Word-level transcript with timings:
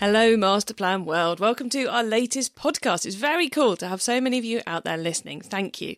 Hello, 0.00 0.36
Masterplan 0.36 1.06
World. 1.06 1.40
Welcome 1.40 1.68
to 1.70 1.86
our 1.86 2.04
latest 2.04 2.54
podcast. 2.54 3.04
It's 3.04 3.16
very 3.16 3.48
cool 3.48 3.76
to 3.78 3.88
have 3.88 4.00
so 4.00 4.20
many 4.20 4.38
of 4.38 4.44
you 4.44 4.60
out 4.64 4.84
there 4.84 4.96
listening. 4.96 5.40
Thank 5.40 5.80
you. 5.80 5.96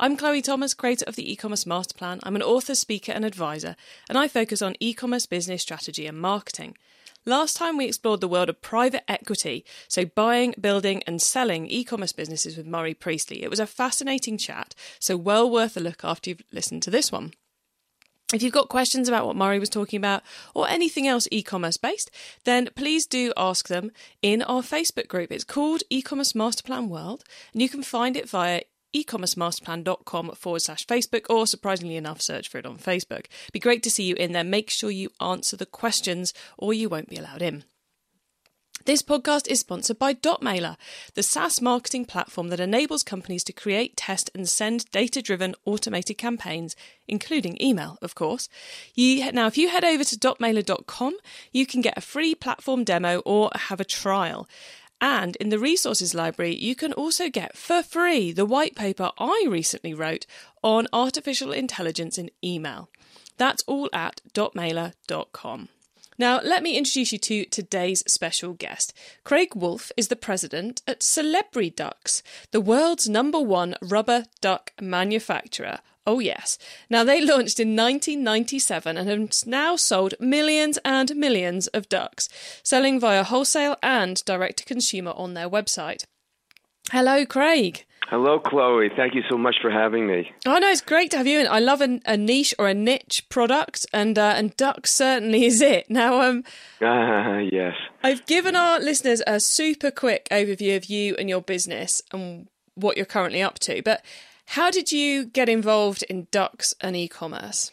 I'm 0.00 0.16
Chloe 0.16 0.40
Thomas, 0.40 0.72
creator 0.72 1.04
of 1.06 1.16
the 1.16 1.30
e-commerce 1.30 1.64
masterplan. 1.64 2.20
I'm 2.22 2.34
an 2.34 2.42
author, 2.42 2.74
speaker, 2.74 3.12
and 3.12 3.26
advisor, 3.26 3.76
and 4.08 4.16
I 4.16 4.26
focus 4.26 4.62
on 4.62 4.74
e-commerce 4.80 5.26
business 5.26 5.60
strategy 5.60 6.06
and 6.06 6.18
marketing. 6.18 6.78
Last 7.26 7.54
time 7.54 7.76
we 7.76 7.84
explored 7.84 8.22
the 8.22 8.26
world 8.26 8.48
of 8.48 8.62
private 8.62 9.04
equity, 9.06 9.66
so 9.86 10.06
buying, 10.06 10.54
building, 10.58 11.02
and 11.06 11.20
selling 11.20 11.66
e 11.66 11.84
commerce 11.84 12.12
businesses 12.12 12.56
with 12.56 12.66
Murray 12.66 12.94
Priestley. 12.94 13.42
It 13.42 13.50
was 13.50 13.60
a 13.60 13.66
fascinating 13.66 14.38
chat, 14.38 14.74
so 14.98 15.18
well 15.18 15.50
worth 15.50 15.76
a 15.76 15.80
look 15.80 16.02
after 16.04 16.30
you've 16.30 16.42
listened 16.52 16.82
to 16.84 16.90
this 16.90 17.12
one. 17.12 17.34
If 18.32 18.42
you've 18.42 18.52
got 18.52 18.68
questions 18.68 19.08
about 19.08 19.26
what 19.26 19.36
Murray 19.36 19.58
was 19.58 19.68
talking 19.68 19.98
about 19.98 20.22
or 20.54 20.68
anything 20.68 21.06
else 21.06 21.28
e 21.30 21.42
commerce 21.42 21.76
based, 21.76 22.10
then 22.44 22.70
please 22.74 23.06
do 23.06 23.32
ask 23.36 23.68
them 23.68 23.92
in 24.22 24.42
our 24.42 24.62
Facebook 24.62 25.08
group. 25.08 25.30
It's 25.30 25.44
called 25.44 25.82
E 25.90 26.00
Commerce 26.00 26.32
Masterplan 26.32 26.88
World, 26.88 27.24
and 27.52 27.60
you 27.60 27.68
can 27.68 27.82
find 27.82 28.16
it 28.16 28.28
via 28.28 28.62
ecommercemasterplan.com 28.94 30.32
forward 30.32 30.62
slash 30.62 30.86
Facebook, 30.86 31.26
or 31.28 31.46
surprisingly 31.46 31.96
enough, 31.96 32.20
search 32.20 32.48
for 32.48 32.58
it 32.58 32.66
on 32.66 32.78
Facebook. 32.78 33.26
Be 33.52 33.58
great 33.58 33.82
to 33.82 33.90
see 33.90 34.04
you 34.04 34.14
in 34.16 34.32
there. 34.32 34.44
Make 34.44 34.70
sure 34.70 34.90
you 34.90 35.10
answer 35.20 35.56
the 35.56 35.66
questions, 35.66 36.32
or 36.58 36.72
you 36.74 36.88
won't 36.88 37.08
be 37.08 37.16
allowed 37.16 37.42
in. 37.42 37.64
This 38.84 39.00
podcast 39.00 39.46
is 39.46 39.60
sponsored 39.60 40.00
by 40.00 40.12
Dotmailer, 40.12 40.76
the 41.14 41.22
SaaS 41.22 41.60
marketing 41.60 42.04
platform 42.04 42.48
that 42.48 42.58
enables 42.58 43.04
companies 43.04 43.44
to 43.44 43.52
create, 43.52 43.96
test, 43.96 44.28
and 44.34 44.48
send 44.48 44.90
data 44.90 45.22
driven 45.22 45.54
automated 45.64 46.18
campaigns, 46.18 46.74
including 47.06 47.62
email, 47.62 47.96
of 48.02 48.16
course. 48.16 48.48
You, 48.96 49.30
now, 49.30 49.46
if 49.46 49.56
you 49.56 49.68
head 49.68 49.84
over 49.84 50.02
to 50.02 50.18
dotmailer.com, 50.18 51.16
you 51.52 51.64
can 51.64 51.80
get 51.80 51.96
a 51.96 52.00
free 52.00 52.34
platform 52.34 52.82
demo 52.82 53.18
or 53.20 53.52
have 53.54 53.78
a 53.78 53.84
trial. 53.84 54.48
And 55.00 55.36
in 55.36 55.50
the 55.50 55.60
resources 55.60 56.12
library, 56.12 56.56
you 56.56 56.74
can 56.74 56.92
also 56.92 57.28
get 57.28 57.56
for 57.56 57.84
free 57.84 58.32
the 58.32 58.46
white 58.46 58.74
paper 58.74 59.12
I 59.16 59.46
recently 59.48 59.94
wrote 59.94 60.26
on 60.64 60.88
artificial 60.92 61.52
intelligence 61.52 62.18
in 62.18 62.30
email. 62.42 62.88
That's 63.36 63.62
all 63.68 63.88
at 63.92 64.20
dotmailer.com. 64.34 65.68
Now, 66.18 66.40
let 66.42 66.62
me 66.62 66.76
introduce 66.76 67.12
you 67.12 67.18
to 67.18 67.44
today's 67.46 68.02
special 68.06 68.52
guest. 68.52 68.92
Craig 69.24 69.54
Wolfe 69.54 69.90
is 69.96 70.08
the 70.08 70.16
president 70.16 70.82
at 70.86 71.00
Celebriducks, 71.00 72.22
the 72.50 72.60
world's 72.60 73.08
number 73.08 73.40
one 73.40 73.76
rubber 73.80 74.26
duck 74.40 74.72
manufacturer. 74.80 75.78
Oh, 76.06 76.18
yes. 76.18 76.58
Now, 76.90 77.04
they 77.04 77.20
launched 77.20 77.60
in 77.60 77.76
1997 77.76 78.96
and 78.96 79.08
have 79.08 79.46
now 79.46 79.76
sold 79.76 80.14
millions 80.18 80.78
and 80.84 81.14
millions 81.14 81.68
of 81.68 81.88
ducks, 81.88 82.28
selling 82.62 82.98
via 82.98 83.22
wholesale 83.22 83.76
and 83.82 84.22
direct 84.24 84.58
to 84.58 84.64
consumer 84.64 85.12
on 85.14 85.34
their 85.34 85.48
website. 85.48 86.04
Hello, 86.90 87.24
Craig. 87.24 87.86
Hello, 88.08 88.38
Chloe. 88.38 88.90
Thank 88.94 89.14
you 89.14 89.22
so 89.30 89.38
much 89.38 89.56
for 89.62 89.70
having 89.70 90.06
me. 90.06 90.30
Oh 90.44 90.58
no, 90.58 90.68
it's 90.68 90.80
great 90.82 91.10
to 91.12 91.16
have 91.16 91.26
you. 91.26 91.40
in. 91.40 91.46
I 91.48 91.60
love 91.60 91.80
a, 91.80 91.98
a 92.04 92.16
niche 92.16 92.54
or 92.58 92.68
a 92.68 92.74
niche 92.74 93.26
product, 93.30 93.86
and 93.92 94.18
uh, 94.18 94.34
and 94.36 94.54
duck 94.56 94.86
certainly 94.86 95.44
is 95.46 95.60
it. 95.60 95.86
Now, 95.92 96.20
um, 96.22 96.44
uh, 96.80 97.38
yes, 97.52 97.74
I've 98.02 98.24
given 98.26 98.56
our 98.56 98.78
listeners 98.80 99.22
a 99.26 99.40
super 99.40 99.90
quick 99.90 100.28
overview 100.30 100.76
of 100.76 100.86
you 100.86 101.14
and 101.18 101.28
your 101.28 101.40
business 101.42 102.02
and 102.12 102.48
what 102.74 102.96
you're 102.96 103.06
currently 103.06 103.42
up 103.42 103.58
to. 103.60 103.82
But 103.82 104.04
how 104.46 104.70
did 104.70 104.90
you 104.92 105.24
get 105.24 105.48
involved 105.48 106.02
in 106.04 106.26
ducks 106.30 106.74
and 106.80 106.96
e-commerce? 106.96 107.70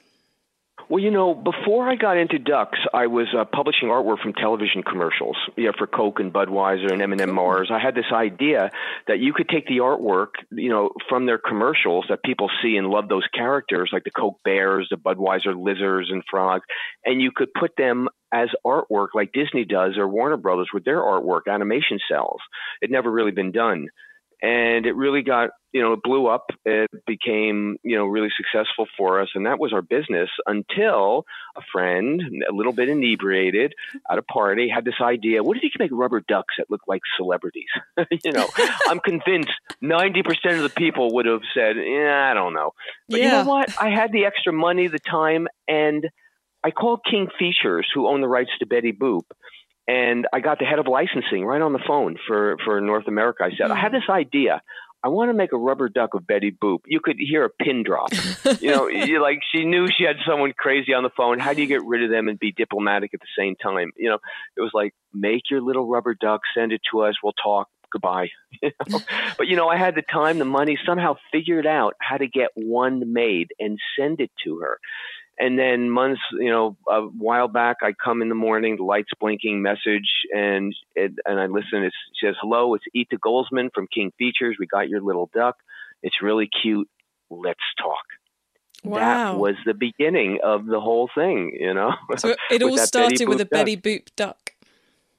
Well, 0.90 1.04
you 1.04 1.12
know, 1.12 1.36
before 1.36 1.88
I 1.88 1.96
got 1.96 2.18
into 2.18 2.40
ducks, 2.40 2.80
I 2.92 3.06
was 3.06 3.28
uh, 3.38 3.46
publishing 3.46 3.90
artwork 3.90 4.24
from 4.24 4.34
television 4.34 4.82
commercials, 4.82 5.38
you 5.56 5.66
know, 5.66 5.74
for 5.78 5.86
Coke 5.86 6.20
and 6.20 6.34
Budweiser 6.34 6.92
and 6.92 7.00
M&M 7.00 7.32
Mars. 7.32 7.70
I 7.72 7.78
had 7.78 7.94
this 7.94 8.12
idea 8.12 8.72
that 9.08 9.20
you 9.20 9.32
could 9.32 9.48
take 9.50 9.68
the 9.68 9.78
artwork, 9.78 10.30
you 10.50 10.72
know, 10.72 10.90
from 11.08 11.28
their 11.28 11.38
commercials 11.38 12.06
that 12.10 12.24
people 12.24 12.50
see 12.64 12.76
and 12.76 12.88
love 12.88 13.08
those 13.08 13.28
characters, 13.36 13.92
like 13.94 14.04
the 14.04 14.10
Coke 14.10 14.40
bears, 14.44 14.88
the 14.90 14.98
Budweiser 14.98 15.56
lizards 15.56 16.10
and 16.10 16.24
frogs, 16.28 16.66
and 17.06 17.22
you 17.22 17.30
could 17.36 17.54
put 17.54 17.76
them 17.78 18.10
as 18.34 18.50
artwork 18.66 19.10
like 19.14 19.32
Disney 19.32 19.66
does 19.66 19.96
or 19.96 20.08
Warner 20.08 20.38
Brothers 20.38 20.70
with 20.74 20.86
their 20.86 21.02
artwork 21.02 21.42
animation 21.48 22.00
cels. 22.10 22.42
It 22.82 22.90
never 22.90 23.12
really 23.12 23.32
been 23.32 23.52
done 23.52 23.90
and 24.42 24.86
it 24.86 24.96
really 24.96 25.22
got 25.22 25.50
you 25.72 25.82
know 25.82 25.94
it 25.94 26.00
blew 26.04 26.28
up. 26.28 26.48
It 26.66 26.90
became 27.06 27.78
you 27.84 27.98
know 27.98 28.06
really 28.06 28.30
successful 28.36 28.88
for 28.98 29.22
us. 29.22 29.30
And 29.36 29.46
that 29.46 29.60
was 29.60 29.74
our 29.74 29.82
business 29.82 30.30
until 30.46 31.26
a 31.56 31.62
friend 31.72 32.22
a 32.50 32.54
little 32.54 32.74
bit 32.74 32.90
inebriated 32.90 33.74
at 34.10 34.18
a 34.18 34.22
party 34.22 34.70
had 34.70 34.86
this 34.86 34.96
idea 35.02 35.44
what 35.44 35.58
if 35.58 35.64
you 35.64 35.70
could 35.72 35.80
make 35.80 35.92
rubber 35.92 36.22
ducks 36.28 36.56
that 36.58 36.68
look 36.70 36.82
like 36.88 37.02
celebrities? 37.18 37.70
You 38.24 38.32
know 38.32 38.48
i'm 38.88 39.00
convinced 39.00 39.52
90% 39.84 40.24
of 40.56 40.64
the 40.64 40.72
people 40.76 41.14
would 41.16 41.26
have 41.26 41.42
said 41.54 41.76
yeah 41.78 42.30
i 42.30 42.34
don't 42.34 42.54
know. 42.54 42.72
But 43.08 43.20
yeah. 43.20 43.26
you 43.26 43.32
know 43.32 43.50
what? 43.50 43.74
I 43.80 43.90
had 43.90 44.12
the 44.12 44.26
extra 44.26 44.52
money 44.54 44.88
the 44.88 45.00
time 45.00 45.48
and 45.68 46.10
i 46.64 46.72
called 46.72 47.02
king 47.10 47.28
features 47.38 47.88
who 47.94 48.08
own 48.08 48.22
the 48.22 48.28
rights 48.28 48.52
to 48.60 48.66
betty 48.66 48.92
boop 48.92 49.24
and 49.90 50.28
I 50.32 50.40
got 50.40 50.60
the 50.60 50.66
head 50.66 50.78
of 50.78 50.86
licensing 50.88 51.44
right 51.44 51.62
on 51.62 51.74
the 51.74 51.84
phone 51.86 52.16
for 52.28 52.58
for 52.64 52.80
North 52.80 53.08
America. 53.08 53.44
I 53.44 53.50
said, 53.58 53.72
mm. 53.72 53.72
I 53.72 53.80
have 53.80 53.92
hmm. 53.92 53.98
this 53.98 54.10
idea. 54.10 54.62
I 55.02 55.08
want 55.08 55.30
to 55.30 55.34
make 55.34 55.54
a 55.54 55.58
rubber 55.58 55.88
duck 55.88 56.14
of 56.14 56.28
Betty 56.28 56.52
Boop. 56.52 56.80
You 56.86 57.00
could 57.02 57.16
hear 57.18 57.46
a 57.46 57.50
pin 57.50 57.84
drop. 57.84 58.10
you 58.60 58.70
know, 58.70 58.90
you, 58.90 59.22
like 59.22 59.40
she 59.50 59.64
knew 59.64 59.88
she 59.88 60.04
had 60.04 60.18
someone 60.28 60.52
crazy 60.58 60.94
on 60.94 61.04
the 61.04 61.10
phone. 61.16 61.40
How 61.40 61.54
do 61.54 61.62
you 61.62 61.68
get 61.68 61.86
rid 61.86 62.04
of 62.04 62.12
them 62.12 62.28
and 62.28 62.38
be 62.38 62.52
diplomatic 62.52 63.14
at 63.14 63.22
the 63.22 63.42
same 63.42 63.56
time? 63.56 63.92
You 63.96 64.10
know, 64.10 64.18
it 64.58 64.62
was 64.62 64.72
like 64.74 64.94
make 65.14 65.44
your 65.50 65.62
little 65.62 65.88
rubber 65.88 66.16
duck, 66.20 66.42
send 66.56 66.74
it 66.74 66.82
to 66.92 67.02
us, 67.04 67.16
we'll 67.24 67.34
talk. 67.34 67.68
Goodbye. 67.92 68.30
You 68.62 68.72
know? 68.90 69.00
but 69.38 69.48
you 69.48 69.56
know, 69.56 69.70
I 69.70 69.78
had 69.78 69.96
the 69.96 70.02
time, 70.02 70.38
the 70.38 70.44
money, 70.44 70.78
somehow 70.86 71.16
figured 71.32 71.66
out 71.66 71.94
how 72.02 72.18
to 72.18 72.28
get 72.28 72.50
one 72.56 73.14
made 73.14 73.48
and 73.58 73.78
send 73.98 74.20
it 74.20 74.32
to 74.44 74.60
her. 74.60 74.80
And 75.40 75.58
then 75.58 75.90
months, 75.90 76.20
you 76.34 76.50
know, 76.50 76.76
a 76.88 77.02
while 77.02 77.48
back, 77.48 77.78
I 77.82 77.94
come 77.94 78.22
in 78.22 78.28
the 78.28 78.36
morning, 78.36 78.76
the 78.76 78.84
lights 78.84 79.12
blinking, 79.22 79.62
message, 79.62 80.10
and 80.36 80.76
it, 80.96 81.14
and 81.26 81.40
I 81.40 81.46
listen. 81.46 81.84
It 81.84 81.94
says, 82.22 82.36
"Hello, 82.42 82.74
it's 82.76 82.84
Ita 82.96 83.18
Goldsman 83.18 83.70
from 83.74 83.88
King 83.88 84.12
Features. 84.18 84.58
We 84.60 84.68
got 84.68 84.90
your 84.90 85.02
little 85.02 85.30
duck. 85.34 85.56
It's 86.04 86.22
really 86.22 86.50
cute. 86.62 86.90
Let's 87.30 87.60
talk." 87.82 88.04
Wow. 88.84 89.00
That 89.00 89.40
was 89.40 89.56
the 89.66 89.74
beginning 89.74 90.40
of 90.44 90.66
the 90.66 90.80
whole 90.80 91.10
thing, 91.14 91.58
you 91.60 91.74
know. 91.74 91.94
So 92.18 92.36
it 92.52 92.62
all 92.64 92.78
started 92.78 93.28
with 93.28 93.42
a 93.42 93.46
Betty 93.46 93.78
Boop 93.78 94.08
duck. 94.16 94.54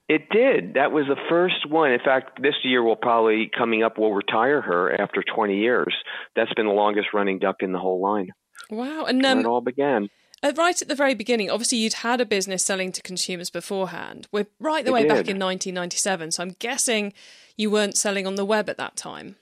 It 0.09 0.29
did. 0.29 0.75
That 0.75 0.91
was 0.91 1.07
the 1.07 1.17
first 1.29 1.71
one. 1.71 1.93
In 1.93 2.01
fact, 2.01 2.43
this 2.43 2.57
year 2.65 2.83
we'll 2.83 2.97
probably 2.97 3.49
coming 3.57 3.85
up. 3.85 3.97
We'll 3.97 4.13
retire 4.13 4.61
her 4.61 5.01
after 5.01 5.23
20 5.23 5.59
years. 5.59 5.95
That's 6.35 6.53
been 6.55 6.67
the 6.67 6.73
longest 6.73 7.09
running 7.15 7.39
duck 7.39 7.57
in 7.61 7.71
the 7.71 7.79
whole 7.79 8.01
line. 8.01 8.31
Wow. 8.71 9.05
And 9.05 9.25
um, 9.25 9.41
it 9.41 9.47
all 9.47 9.61
began. 9.61 10.09
Uh, 10.43 10.53
right 10.57 10.81
at 10.81 10.89
the 10.89 10.95
very 10.95 11.15
beginning, 11.15 11.51
obviously 11.51 11.79
you'd 11.79 11.95
had 11.95 12.21
a 12.21 12.25
business 12.25 12.65
selling 12.65 12.93
to 12.93 13.03
consumers 13.03 13.51
beforehand. 13.51 14.27
We're 14.33 14.47
right 14.59 14.85
the 14.85 14.93
way 14.93 15.03
back 15.03 15.29
in 15.29 15.39
1997, 15.39 16.31
so 16.31 16.43
I'm 16.43 16.57
guessing 16.59 17.13
you 17.57 17.71
weren't 17.71 17.97
selling 17.97 18.27
on 18.27 18.37
the 18.37 18.45
web 18.45 18.71
at 18.71 18.79
that 18.79 18.97
time. 18.97 19.37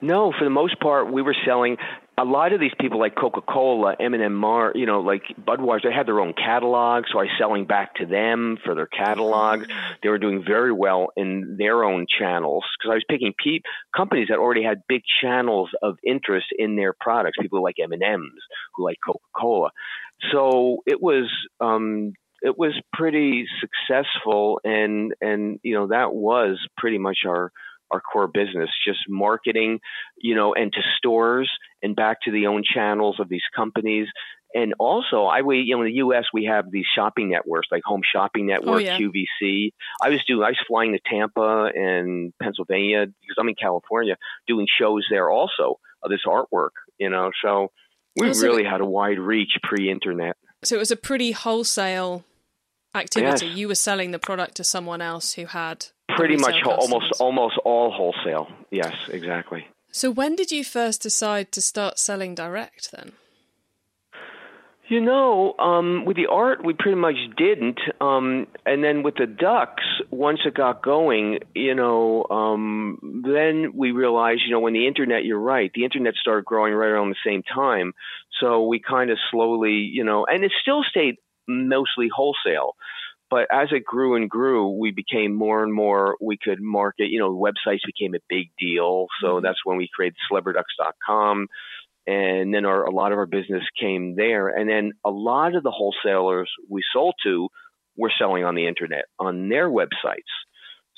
No, 0.00 0.32
for 0.38 0.44
the 0.44 0.50
most 0.50 0.78
part, 0.78 1.12
we 1.12 1.20
were 1.20 1.34
selling. 1.44 1.78
A 2.16 2.24
lot 2.24 2.52
of 2.52 2.60
these 2.60 2.72
people, 2.78 3.00
like 3.00 3.16
Coca-Cola, 3.16 3.96
M&M, 3.98 4.34
Mar, 4.34 4.72
you 4.74 4.86
know, 4.86 5.00
like 5.00 5.22
Budweiser, 5.40 5.84
they 5.84 5.92
had 5.92 6.06
their 6.06 6.20
own 6.20 6.32
catalog, 6.32 7.04
so 7.10 7.18
I 7.18 7.22
was 7.22 7.32
selling 7.38 7.66
back 7.66 7.96
to 7.96 8.06
them 8.06 8.56
for 8.64 8.76
their 8.76 8.86
catalogs. 8.86 9.66
They 10.02 10.08
were 10.08 10.18
doing 10.18 10.44
very 10.46 10.72
well 10.72 11.08
in 11.16 11.56
their 11.58 11.82
own 11.82 12.06
channels 12.06 12.64
because 12.78 12.92
I 12.92 12.94
was 12.94 13.04
picking 13.08 13.34
pe- 13.42 13.62
companies 13.96 14.28
that 14.28 14.38
already 14.38 14.62
had 14.62 14.82
big 14.88 15.02
channels 15.20 15.70
of 15.82 15.98
interest 16.04 16.46
in 16.56 16.76
their 16.76 16.94
products. 16.98 17.36
People 17.40 17.62
like 17.64 17.76
M&Ms, 17.82 18.30
who 18.76 18.84
like 18.84 18.98
Coca-Cola. 19.04 19.70
So 20.32 20.78
it 20.86 21.02
was 21.02 21.30
um, 21.60 22.12
it 22.42 22.58
was 22.58 22.74
pretty 22.92 23.46
successful, 23.60 24.60
and 24.64 25.14
and 25.20 25.58
you 25.62 25.74
know 25.74 25.88
that 25.88 26.14
was 26.14 26.64
pretty 26.76 26.98
much 26.98 27.18
our 27.26 27.50
our 27.90 28.00
core 28.00 28.26
business, 28.26 28.70
just 28.86 29.00
marketing, 29.08 29.78
you 30.18 30.34
know, 30.34 30.54
and 30.54 30.72
to 30.72 30.80
stores 30.98 31.50
and 31.84 31.94
back 31.94 32.22
to 32.22 32.32
the 32.32 32.46
own 32.46 32.62
channels 32.64 33.20
of 33.20 33.28
these 33.28 33.42
companies. 33.54 34.08
And 34.54 34.74
also, 34.78 35.24
I 35.24 35.42
we 35.42 35.58
you 35.58 35.76
know 35.76 35.82
in 35.82 35.88
the 35.88 35.96
U.S. 35.96 36.24
we 36.32 36.44
have 36.46 36.70
these 36.70 36.86
shopping 36.94 37.28
networks 37.28 37.68
like 37.70 37.82
Home 37.84 38.02
Shopping 38.10 38.44
oh, 38.44 38.54
Network, 38.54 38.76
oh, 38.76 38.78
yeah. 38.78 38.98
QVC. 38.98 39.72
I 40.00 40.10
was 40.10 40.24
doing 40.26 40.44
I 40.44 40.50
was 40.50 40.58
flying 40.66 40.92
to 40.92 41.00
Tampa 41.08 41.70
and 41.74 42.32
Pennsylvania 42.40 43.06
because 43.06 43.36
I'm 43.38 43.48
in 43.48 43.56
California 43.60 44.16
doing 44.46 44.66
shows 44.80 45.06
there 45.10 45.30
also 45.30 45.78
of 46.02 46.10
this 46.10 46.22
artwork. 46.26 46.70
You 46.98 47.10
know, 47.10 47.30
so 47.44 47.72
we 48.16 48.28
really 48.28 48.64
had 48.64 48.80
a 48.80 48.86
wide 48.86 49.18
reach 49.18 49.58
pre-internet. 49.62 50.36
So 50.62 50.76
it 50.76 50.78
was 50.78 50.92
a 50.92 50.96
pretty 50.96 51.32
wholesale 51.32 52.24
activity. 52.94 53.46
Yes. 53.46 53.56
You 53.56 53.68
were 53.68 53.74
selling 53.74 54.12
the 54.12 54.20
product 54.20 54.54
to 54.56 54.64
someone 54.64 55.02
else 55.02 55.34
who 55.34 55.46
had 55.46 55.86
Pretty 56.16 56.36
much 56.36 56.62
almost 56.64 57.20
almost 57.20 57.58
all 57.64 57.90
wholesale. 57.90 58.48
Yes, 58.70 58.94
exactly. 59.08 59.66
So 59.94 60.10
when 60.10 60.34
did 60.34 60.50
you 60.50 60.64
first 60.64 61.02
decide 61.02 61.52
to 61.52 61.62
start 61.62 62.00
selling 62.00 62.34
direct 62.34 62.90
then? 62.90 63.12
You 64.88 65.00
know, 65.00 65.54
um, 65.56 66.04
with 66.04 66.16
the 66.16 66.26
art, 66.26 66.64
we 66.64 66.74
pretty 66.74 66.96
much 66.96 67.14
didn't. 67.36 67.78
Um, 68.00 68.48
and 68.66 68.82
then 68.82 69.04
with 69.04 69.14
the 69.14 69.28
ducks, 69.28 69.84
once 70.10 70.40
it 70.44 70.54
got 70.54 70.82
going, 70.82 71.38
you 71.54 71.76
know, 71.76 72.26
um, 72.28 73.22
then 73.24 73.70
we 73.72 73.92
realized, 73.92 74.42
you 74.44 74.50
know, 74.50 74.58
when 74.58 74.72
the 74.72 74.88
internet, 74.88 75.24
you're 75.24 75.38
right, 75.38 75.70
the 75.72 75.84
internet 75.84 76.14
started 76.14 76.44
growing 76.44 76.74
right 76.74 76.88
around 76.88 77.10
the 77.10 77.24
same 77.24 77.44
time. 77.44 77.92
So 78.40 78.66
we 78.66 78.80
kind 78.80 79.10
of 79.10 79.18
slowly, 79.30 79.88
you 79.94 80.02
know, 80.02 80.26
and 80.28 80.42
it 80.42 80.50
still 80.60 80.82
stayed 80.82 81.18
mostly 81.46 82.08
wholesale. 82.12 82.74
But 83.34 83.48
as 83.50 83.70
it 83.72 83.84
grew 83.84 84.14
and 84.14 84.30
grew, 84.30 84.78
we 84.78 84.92
became 84.92 85.34
more 85.34 85.64
and 85.64 85.74
more, 85.74 86.16
we 86.20 86.38
could 86.40 86.62
market, 86.62 87.08
you 87.08 87.18
know, 87.18 87.34
websites 87.34 87.80
became 87.84 88.14
a 88.14 88.22
big 88.28 88.50
deal. 88.56 89.08
So 89.20 89.26
mm-hmm. 89.26 89.44
that's 89.44 89.58
when 89.64 89.76
we 89.76 89.88
created 89.92 90.14
celebriducks.com 90.30 91.48
and 92.06 92.54
then 92.54 92.64
our, 92.64 92.84
a 92.84 92.92
lot 92.92 93.10
of 93.10 93.18
our 93.18 93.26
business 93.26 93.64
came 93.80 94.14
there. 94.14 94.50
And 94.50 94.70
then 94.70 94.92
a 95.04 95.10
lot 95.10 95.56
of 95.56 95.64
the 95.64 95.72
wholesalers 95.72 96.48
we 96.70 96.82
sold 96.92 97.16
to 97.24 97.48
were 97.96 98.12
selling 98.16 98.44
on 98.44 98.54
the 98.54 98.68
internet 98.68 99.06
on 99.18 99.48
their 99.48 99.68
websites. 99.68 100.30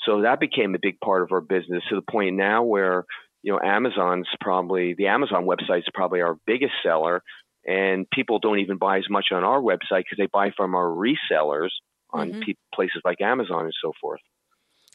So 0.05 0.21
that 0.21 0.39
became 0.39 0.75
a 0.75 0.79
big 0.79 0.99
part 0.99 1.23
of 1.23 1.31
our 1.31 1.41
business 1.41 1.81
to 1.89 1.95
the 1.95 2.03
point 2.07 2.35
now 2.35 2.61
where 2.61 3.05
you 3.41 3.51
know 3.51 3.59
Amazon's 3.59 4.27
probably 4.39 4.93
the 4.93 5.07
Amazon 5.07 5.47
website's 5.47 5.89
probably 5.91 6.21
our 6.21 6.37
biggest 6.45 6.73
seller, 6.83 7.23
and 7.65 8.07
people 8.11 8.37
don't 8.37 8.59
even 8.59 8.77
buy 8.77 8.99
as 8.99 9.09
much 9.09 9.25
on 9.31 9.43
our 9.43 9.59
website 9.59 10.03
because 10.05 10.19
they 10.19 10.27
buy 10.31 10.51
from 10.55 10.75
our 10.75 10.85
resellers 10.85 11.69
on 12.17 12.33
Mhm. 12.33 12.45
pe- 12.45 12.53
places 12.73 13.01
like 13.05 13.21
Amazon 13.21 13.65
and 13.65 13.73
so 13.81 13.93
forth. 14.01 14.21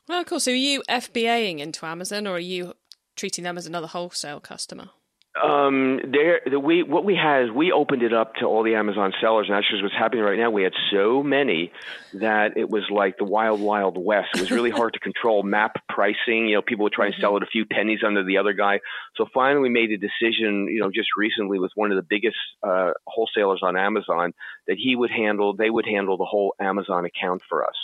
Well, 0.08 0.24
cool. 0.24 0.40
So 0.40 0.50
are 0.50 0.54
you 0.54 0.82
FBAing 0.88 1.58
into 1.60 1.86
Amazon 1.86 2.26
or 2.26 2.32
are 2.36 2.38
you 2.38 2.74
treating 3.16 3.44
them 3.44 3.56
as 3.56 3.66
another 3.66 3.86
wholesale 3.86 4.40
customer? 4.40 4.90
Um, 5.34 5.98
there, 6.12 6.42
the, 6.44 6.60
we 6.60 6.82
what 6.82 7.06
we 7.06 7.16
had 7.16 7.44
is 7.44 7.50
we 7.50 7.72
opened 7.72 8.02
it 8.02 8.12
up 8.12 8.34
to 8.36 8.44
all 8.44 8.62
the 8.62 8.74
Amazon 8.74 9.14
sellers, 9.18 9.46
and 9.48 9.56
that's 9.56 9.70
just 9.70 9.82
what's 9.82 9.94
happening 9.94 10.22
right 10.22 10.38
now, 10.38 10.50
we 10.50 10.62
had 10.62 10.74
so 10.90 11.22
many 11.22 11.72
that 12.12 12.58
it 12.58 12.68
was 12.68 12.82
like 12.90 13.16
the 13.16 13.24
wild, 13.24 13.58
wild 13.58 13.96
west. 13.96 14.28
It 14.34 14.40
was 14.40 14.50
really 14.50 14.70
hard 14.78 14.92
to 14.92 14.98
control 14.98 15.42
map 15.42 15.76
pricing. 15.88 16.48
You 16.48 16.56
know, 16.56 16.62
people 16.62 16.82
would 16.82 16.92
try 16.92 17.06
and 17.06 17.14
sell 17.18 17.38
it 17.38 17.42
a 17.42 17.46
few 17.46 17.64
pennies 17.64 18.00
under 18.06 18.22
the 18.24 18.36
other 18.36 18.52
guy. 18.52 18.80
So 19.16 19.26
finally, 19.32 19.62
we 19.62 19.68
made 19.70 19.90
a 19.90 19.96
decision. 19.96 20.68
You 20.68 20.80
know, 20.80 20.90
just 20.90 21.08
recently 21.16 21.58
with 21.58 21.72
one 21.74 21.90
of 21.90 21.96
the 21.96 22.06
biggest 22.06 22.36
uh, 22.62 22.92
wholesalers 23.06 23.60
on 23.62 23.74
Amazon 23.78 24.34
that 24.66 24.76
he 24.76 24.94
would 24.96 25.10
handle. 25.10 25.56
They 25.56 25.70
would 25.70 25.86
handle 25.86 26.18
the 26.18 26.26
whole 26.26 26.54
Amazon 26.60 27.06
account 27.06 27.40
for 27.48 27.64
us. 27.64 27.76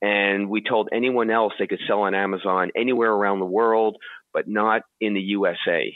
And 0.00 0.48
we 0.48 0.62
told 0.62 0.88
anyone 0.90 1.30
else 1.30 1.52
they 1.58 1.66
could 1.66 1.80
sell 1.86 2.02
on 2.02 2.14
Amazon 2.14 2.70
anywhere 2.74 3.10
around 3.10 3.40
the 3.40 3.46
world, 3.46 3.98
but 4.32 4.48
not 4.48 4.82
in 5.00 5.12
the 5.12 5.20
USA. 5.20 5.94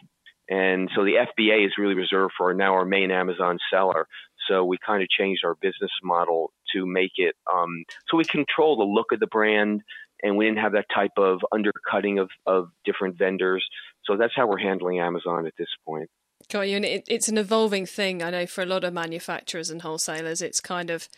And 0.52 0.90
so 0.94 1.02
the 1.02 1.14
FBA 1.14 1.64
is 1.64 1.72
really 1.78 1.94
reserved 1.94 2.34
for 2.37 2.52
now 2.52 2.75
our 2.75 2.84
main 2.84 3.10
Amazon 3.10 3.58
seller. 3.72 4.06
So 4.49 4.64
we 4.64 4.76
kind 4.84 5.02
of 5.02 5.08
changed 5.08 5.44
our 5.46 5.54
business 5.54 5.90
model 6.02 6.52
to 6.75 6.84
make 6.84 7.12
it 7.16 7.34
um, 7.50 7.84
so 8.10 8.19
we 8.19 8.25
control 8.25 8.76
the 8.76 8.84
look 8.84 9.12
of 9.12 9.20
the 9.20 9.26
brand 9.26 9.82
and 10.22 10.37
we 10.37 10.44
didn't 10.44 10.58
have 10.58 10.72
that 10.72 10.87
type 10.94 11.12
of 11.16 11.40
undercutting 11.52 12.19
of, 12.19 12.28
of 12.46 12.69
different 12.84 13.16
vendors. 13.16 13.64
So 14.04 14.16
that's 14.16 14.34
how 14.37 14.46
we're 14.46 14.58
handling 14.58 15.00
Amazon 15.00 15.46
at 15.46 15.54
this 15.56 15.69
point. 15.87 16.10
Got 16.50 16.69
you. 16.69 16.76
And 16.76 16.84
it, 16.84 17.05
it's 17.08 17.28
an 17.28 17.38
evolving 17.38 17.87
thing. 17.87 18.22
I 18.22 18.31
know 18.31 18.46
for 18.46 18.62
a 18.62 18.66
lot 18.66 18.84
of 18.84 18.93
manufacturers 18.93 19.70
and 19.70 19.81
wholesalers, 19.81 20.43
it's 20.43 20.60
kind 20.60 20.90
of 20.90 21.08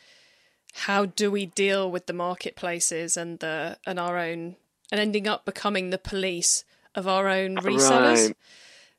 how 0.75 1.06
do 1.06 1.30
we 1.30 1.46
deal 1.46 1.90
with 1.90 2.06
the 2.06 2.12
marketplaces 2.12 3.16
and 3.16 3.40
the 3.40 3.78
and 3.87 3.98
our 3.98 4.19
own 4.19 4.56
and 4.92 5.00
ending 5.00 5.26
up 5.26 5.44
becoming 5.44 5.90
the 5.90 5.98
police 5.98 6.64
of 6.94 7.08
our 7.08 7.28
own 7.28 7.56
resellers. 7.56 8.26
Right. 8.28 8.37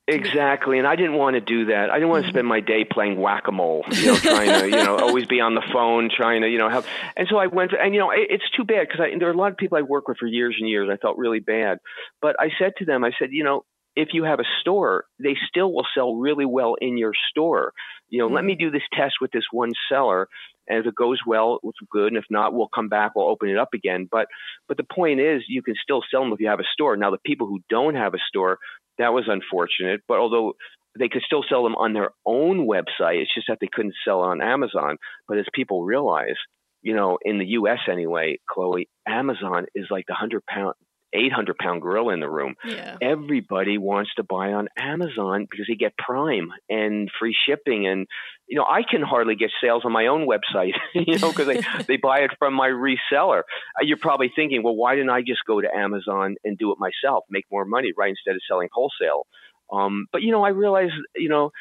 Exactly, 0.08 0.78
and 0.78 0.88
I 0.88 0.96
didn't 0.96 1.16
want 1.16 1.34
to 1.34 1.42
do 1.42 1.66
that. 1.66 1.90
I 1.90 1.96
didn't 1.96 2.10
want 2.10 2.24
to 2.24 2.28
mm-hmm. 2.28 2.36
spend 2.36 2.48
my 2.48 2.60
day 2.60 2.86
playing 2.86 3.20
whack 3.20 3.48
a 3.48 3.52
mole, 3.52 3.84
you 3.90 4.08
know, 4.08 4.16
trying 4.18 4.50
to, 4.50 4.66
you 4.66 4.84
know, 4.84 4.98
always 5.00 5.26
be 5.26 5.42
on 5.42 5.56
the 5.56 5.64
phone, 5.74 6.12
trying 6.16 6.44
to, 6.44 6.48
you 6.48 6.60
know, 6.60 6.70
help. 6.70 6.86
And 7.18 7.28
so 7.28 7.38
I 7.38 7.48
went, 7.48 7.72
and 7.74 7.92
you 7.92 8.00
know, 8.00 8.12
it, 8.12 8.28
it's 8.30 8.50
too 8.56 8.66
bad 8.66 8.88
because 8.88 9.04
there 9.18 9.28
are 9.28 9.34
a 9.34 9.38
lot 9.38 9.52
of 9.52 9.58
people 9.58 9.80
I 9.80 9.82
worked 9.82 10.08
with 10.08 10.20
for 10.20 10.28
years 10.28 10.58
and 10.60 10.70
years. 10.70 10.90
I 10.94 10.98
felt 10.98 11.18
really 11.18 11.40
bad, 11.40 11.80
but 12.22 12.36
I 12.40 12.50
said 12.60 12.74
to 12.78 12.86
them, 12.86 13.04
I 13.04 13.14
said, 13.18 13.30
you 13.32 13.44
know, 13.44 13.66
if 13.96 14.10
you 14.14 14.26
have 14.26 14.40
a 14.40 14.46
store, 14.62 15.06
they 15.20 15.36
still 15.50 15.74
will 15.74 15.88
sell 15.96 16.16
really 16.16 16.46
well 16.46 16.76
in 16.80 16.98
your 16.98 17.14
store. 17.32 17.74
You 18.10 18.20
know, 18.20 18.28
let 18.28 18.42
mm-hmm. 18.42 18.48
me 18.48 18.56
do 18.56 18.70
this 18.70 18.84
test 18.94 19.16
with 19.22 19.32
this 19.32 19.46
one 19.52 19.72
seller, 19.90 20.28
and 20.68 20.80
if 20.80 20.86
it 20.86 20.96
goes 20.96 21.20
well, 21.26 21.60
it's 21.64 21.78
good, 21.92 22.08
and 22.08 22.18
if 22.18 22.26
not, 22.30 22.54
we'll 22.54 22.70
come 22.74 22.90
back, 22.90 23.14
we'll 23.16 23.30
open 23.30 23.50
it 23.50 23.58
up 23.58 23.74
again. 23.74 24.08
But 24.10 24.28
but 24.68 24.78
the 24.78 24.84
point 24.84 25.20
is, 25.20 25.44
you 25.48 25.62
can 25.62 25.76
still 25.82 26.02
sell 26.10 26.22
them 26.22 26.34
if 26.34 26.40
you 26.40 26.48
have 26.48 26.60
a 26.60 26.72
store. 26.74 26.98
Now, 26.98 27.12
the 27.12 27.18
people 27.26 27.48
who 27.48 27.60
don't 27.70 27.96
have 27.96 28.14
a 28.14 28.20
store, 28.28 28.58
that 28.98 29.14
was 29.14 29.26
unfortunate. 29.28 30.02
But 30.08 30.20
although 30.20 30.54
they 30.98 31.10
could 31.10 31.24
still 31.26 31.44
sell 31.48 31.64
them 31.64 31.76
on 31.76 31.94
their 31.94 32.12
own 32.26 32.68
website, 32.68 33.22
it's 33.22 33.34
just 33.34 33.48
that 33.48 33.60
they 33.60 33.70
couldn't 33.72 33.96
sell 34.06 34.22
on 34.22 34.42
Amazon. 34.42 34.98
But 35.28 35.38
as 35.38 35.46
people 35.54 35.84
realize, 35.84 36.38
you 36.82 36.96
know, 36.96 37.18
in 37.24 37.40
the 37.40 37.48
U.S. 37.48 37.80
anyway, 37.92 38.40
Chloe, 38.50 38.88
Amazon 39.08 39.66
is 39.76 39.88
like 39.90 40.06
the 40.08 40.14
hundred 40.14 40.46
pound, 40.46 40.76
eight 41.16 41.32
hundred 41.34 41.58
pound 41.58 41.82
gorilla 41.82 42.14
in 42.14 42.20
the 42.20 42.30
room 42.30 42.56
Yeah. 42.66 42.98
everybody 43.02 43.78
wants 43.78 44.12
to 44.18 44.24
buy 44.24 44.54
on 44.54 44.68
Amazon 44.78 45.48
because 45.50 45.66
they 45.68 45.76
get 45.76 45.98
Prime 45.98 46.52
and 46.70 47.10
free 47.20 47.36
shipping. 47.48 47.88
And, 47.88 48.06
you 48.48 48.58
know, 48.58 48.66
I 48.70 48.82
can 48.90 49.02
hardly 49.02 49.36
get 49.36 49.50
sales 49.62 49.84
on 49.86 49.92
my 49.92 50.08
own 50.08 50.28
website, 50.28 50.74
you 50.94 51.18
know, 51.20 51.32
because 51.32 51.48
they, 51.48 51.62
they 51.88 51.98
buy 51.98 52.20
it 52.20 52.32
from 52.38 52.54
my 52.54 52.70
reseller. 52.70 53.40
Uh, 53.40 53.84
You're 53.84 53.98
probably 53.98 54.32
thinking, 54.36 54.62
well, 54.64 54.76
why 54.76 54.96
didn't 54.96 55.10
I 55.10 55.22
just 55.22 55.42
go 55.48 55.62
to 55.62 55.74
Amazon 55.74 56.36
and 56.44 56.58
do 56.58 56.72
it 56.72 56.78
myself, 56.80 57.24
make 57.30 57.46
more 57.52 57.66
money, 57.66 57.92
right, 57.98 58.10
instead 58.10 58.36
of 58.36 58.42
selling 58.48 58.70
wholesale? 58.74 59.26
Um, 59.72 60.06
but, 60.12 60.22
you 60.22 60.32
know, 60.32 60.44
I 60.44 60.50
realize, 60.50 60.92
you 61.16 61.30
know, 61.30 61.52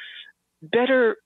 better 0.62 1.16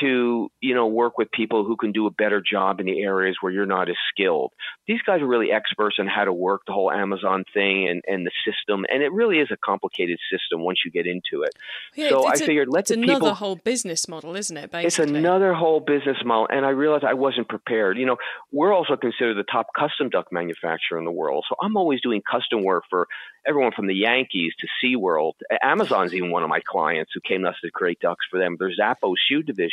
to 0.00 0.50
you 0.60 0.74
know 0.74 0.86
work 0.86 1.18
with 1.18 1.30
people 1.30 1.64
who 1.64 1.76
can 1.76 1.92
do 1.92 2.06
a 2.06 2.10
better 2.10 2.40
job 2.40 2.80
in 2.80 2.86
the 2.86 3.02
areas 3.02 3.36
where 3.40 3.52
you're 3.52 3.66
not 3.66 3.88
as 3.88 3.96
skilled. 4.10 4.52
These 4.88 5.02
guys 5.06 5.20
are 5.20 5.26
really 5.26 5.52
experts 5.52 5.96
on 5.98 6.06
how 6.06 6.24
to 6.24 6.32
work 6.32 6.62
the 6.66 6.72
whole 6.72 6.90
Amazon 6.90 7.44
thing 7.52 7.88
and, 7.88 8.02
and 8.06 8.26
the 8.26 8.30
system, 8.46 8.86
and 8.90 9.02
it 9.02 9.12
really 9.12 9.38
is 9.38 9.48
a 9.50 9.56
complicated 9.56 10.18
system 10.30 10.60
once 10.62 10.78
you 10.84 10.90
get 10.90 11.06
into 11.06 11.42
it. 11.42 11.52
Yeah, 11.94 12.08
so 12.10 12.24
I 12.26 12.32
a- 12.32 12.36
figured 12.36 12.68
let 12.68 12.80
it's 12.80 12.90
the 12.90 12.94
another 13.02 13.20
people. 13.20 13.34
whole 13.34 13.56
business 13.56 14.08
model, 14.08 14.34
isn't 14.36 14.56
it? 14.56 14.70
Basically, 14.70 14.86
It's 14.86 14.98
another 14.98 15.52
whole 15.52 15.80
business 15.80 16.18
model, 16.24 16.48
and 16.50 16.64
I 16.64 16.70
realized 16.70 17.04
I 17.04 17.14
wasn't 17.14 17.48
prepared. 17.48 17.98
You 17.98 18.06
know, 18.06 18.16
we're 18.52 18.72
also 18.72 18.96
considered 18.96 19.34
the 19.36 19.44
top 19.50 19.66
custom 19.78 20.08
duck 20.08 20.32
manufacturer 20.32 20.98
in 20.98 21.04
the 21.04 21.12
world, 21.12 21.44
so 21.48 21.56
I'm 21.60 21.76
always 21.76 22.00
doing 22.00 22.22
custom 22.22 22.62
work 22.64 22.84
for 22.88 23.08
everyone 23.46 23.72
from 23.76 23.86
the 23.86 23.94
Yankees 23.94 24.54
to 24.58 24.66
SeaWorld. 24.84 25.34
Amazon's 25.62 26.14
even 26.14 26.30
one 26.32 26.42
of 26.42 26.48
my 26.48 26.60
clients 26.66 27.12
who 27.14 27.20
came 27.20 27.42
to 27.42 27.50
us 27.50 27.56
to 27.62 27.70
create 27.70 28.00
ducks 28.00 28.24
for 28.30 28.40
them. 28.40 28.56
There's 28.58 28.78
Zappos 28.80 29.14
shoe 29.28 29.42
division. 29.42 29.65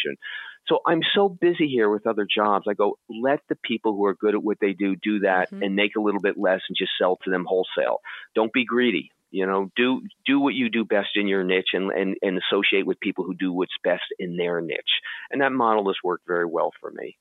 So 0.67 0.79
I'm 0.87 1.01
so 1.13 1.27
busy 1.27 1.67
here 1.67 1.89
with 1.89 2.07
other 2.07 2.25
jobs. 2.25 2.65
I 2.69 2.73
go, 2.73 2.97
let 3.09 3.41
the 3.49 3.55
people 3.55 3.93
who 3.93 4.05
are 4.05 4.13
good 4.13 4.33
at 4.33 4.43
what 4.43 4.59
they 4.61 4.73
do 4.73 4.95
do 4.95 5.19
that 5.19 5.51
Mhm. 5.51 5.65
and 5.65 5.75
make 5.75 5.95
a 5.97 6.01
little 6.01 6.21
bit 6.21 6.37
less 6.37 6.61
and 6.69 6.77
just 6.77 6.91
sell 6.97 7.17
to 7.23 7.29
them 7.29 7.45
wholesale. 7.45 8.01
Don't 8.33 8.53
be 8.53 8.63
greedy. 8.63 9.11
You 9.31 9.47
know, 9.47 9.71
do 9.75 10.01
do 10.25 10.39
what 10.39 10.53
you 10.53 10.69
do 10.69 10.85
best 10.85 11.09
in 11.15 11.27
your 11.27 11.43
niche 11.43 11.73
and, 11.73 11.91
and, 11.91 12.15
and 12.21 12.37
associate 12.37 12.85
with 12.85 12.99
people 12.99 13.23
who 13.25 13.33
do 13.33 13.51
what's 13.51 13.73
best 13.83 14.03
in 14.19 14.37
their 14.37 14.61
niche. 14.61 15.01
And 15.31 15.41
that 15.41 15.51
model 15.51 15.87
has 15.87 15.97
worked 16.03 16.27
very 16.27 16.45
well 16.45 16.71
for 16.79 16.91
me. 16.91 17.17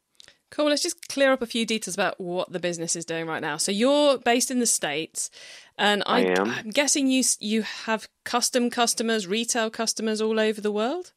Cool. 0.50 0.66
Let's 0.66 0.82
just 0.82 1.08
clear 1.08 1.32
up 1.32 1.40
a 1.40 1.46
few 1.46 1.64
details 1.64 1.94
about 1.94 2.20
what 2.20 2.52
the 2.52 2.60
business 2.60 2.94
is 2.94 3.06
doing 3.06 3.26
right 3.26 3.40
now. 3.40 3.56
So 3.56 3.72
you're 3.72 4.18
based 4.18 4.50
in 4.50 4.58
the 4.58 4.66
states, 4.66 5.30
and 5.78 6.02
I, 6.04 6.18
I 6.18 6.20
am. 6.38 6.50
am 6.50 6.70
guessing 6.70 7.06
you 7.06 7.22
you 7.40 7.62
have 7.62 8.06
custom 8.24 8.68
customers, 8.68 9.26
retail 9.26 9.70
customers 9.70 10.20
all 10.20 10.38
over 10.38 10.60
the 10.60 10.70
world. 10.70 11.12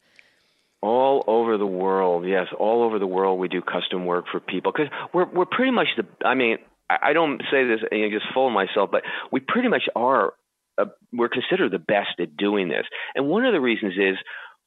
All 0.85 1.23
over 1.25 1.57
the 1.57 1.65
world, 1.65 2.27
yes, 2.27 2.45
all 2.59 2.83
over 2.83 2.99
the 2.99 3.07
world, 3.07 3.39
we 3.39 3.47
do 3.47 3.59
custom 3.59 4.05
work 4.05 4.25
for 4.31 4.39
people 4.39 4.71
because 4.71 4.91
we're 5.15 5.25
we're 5.25 5.47
pretty 5.47 5.71
much 5.71 5.87
the. 5.97 6.05
I 6.23 6.35
mean, 6.35 6.57
I 6.87 7.09
I 7.09 7.13
don't 7.13 7.41
say 7.51 7.65
this 7.65 7.79
and 7.89 7.99
you 7.99 8.11
just 8.11 8.31
full 8.35 8.45
of 8.45 8.53
myself, 8.53 8.89
but 8.91 9.01
we 9.31 9.39
pretty 9.39 9.67
much 9.67 9.81
are. 9.95 10.33
Uh, 10.77 10.85
we're 11.11 11.29
considered 11.29 11.71
the 11.71 11.79
best 11.79 12.19
at 12.19 12.37
doing 12.37 12.67
this, 12.69 12.85
and 13.15 13.27
one 13.27 13.45
of 13.45 13.53
the 13.53 13.59
reasons 13.59 13.93
is 13.97 14.15